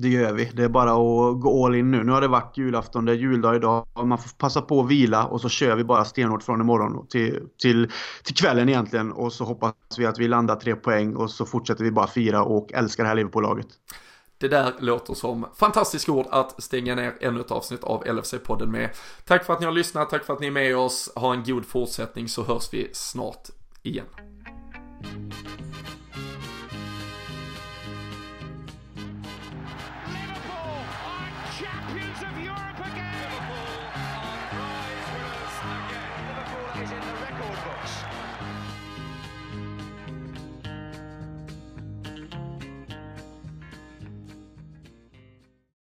Det 0.00 0.08
gör 0.08 0.32
vi. 0.32 0.44
Det 0.54 0.64
är 0.64 0.68
bara 0.68 0.90
att 0.90 1.40
gå 1.40 1.66
all 1.66 1.74
in 1.74 1.90
nu. 1.90 2.04
Nu 2.04 2.12
har 2.12 2.20
det 2.20 2.28
varit 2.28 2.58
julafton, 2.58 3.04
det 3.04 3.12
är 3.12 3.16
juldag 3.16 3.56
idag. 3.56 3.86
Man 4.04 4.18
får 4.18 4.30
passa 4.36 4.62
på 4.62 4.80
att 4.80 4.88
vila 4.88 5.26
och 5.26 5.40
så 5.40 5.48
kör 5.48 5.76
vi 5.76 5.84
bara 5.84 6.04
stenhårt 6.04 6.42
från 6.42 6.60
imorgon 6.60 7.06
till, 7.06 7.48
till, 7.62 7.92
till 8.22 8.34
kvällen 8.34 8.68
egentligen. 8.68 9.12
Och 9.12 9.32
så 9.32 9.44
hoppas 9.44 9.74
vi 9.98 10.06
att 10.06 10.18
vi 10.18 10.28
landar 10.28 10.56
tre 10.56 10.76
poäng 10.76 11.16
och 11.16 11.30
så 11.30 11.46
fortsätter 11.46 11.84
vi 11.84 11.90
bara 11.90 12.06
fira 12.06 12.42
och 12.42 12.72
älska 12.72 13.02
det 13.02 13.08
här 13.08 13.16
Liverpool-laget. 13.16 13.66
Det 14.38 14.48
där 14.48 14.72
låter 14.78 15.14
som 15.14 15.46
fantastiska 15.56 16.12
ord 16.12 16.26
att 16.30 16.62
stänga 16.62 16.94
ner 16.94 17.14
ännu 17.20 17.40
ett 17.40 17.50
avsnitt 17.50 17.84
av 17.84 18.04
LFC-podden 18.04 18.66
med. 18.66 18.90
Tack 19.24 19.44
för 19.44 19.52
att 19.52 19.60
ni 19.60 19.66
har 19.66 19.72
lyssnat, 19.72 20.10
tack 20.10 20.24
för 20.24 20.32
att 20.32 20.40
ni 20.40 20.46
är 20.46 20.50
med 20.50 20.76
oss. 20.76 21.12
Ha 21.14 21.34
en 21.34 21.44
god 21.44 21.66
fortsättning 21.66 22.28
så 22.28 22.44
hörs 22.44 22.68
vi 22.72 22.90
snart 22.92 23.48
igen. 23.82 24.06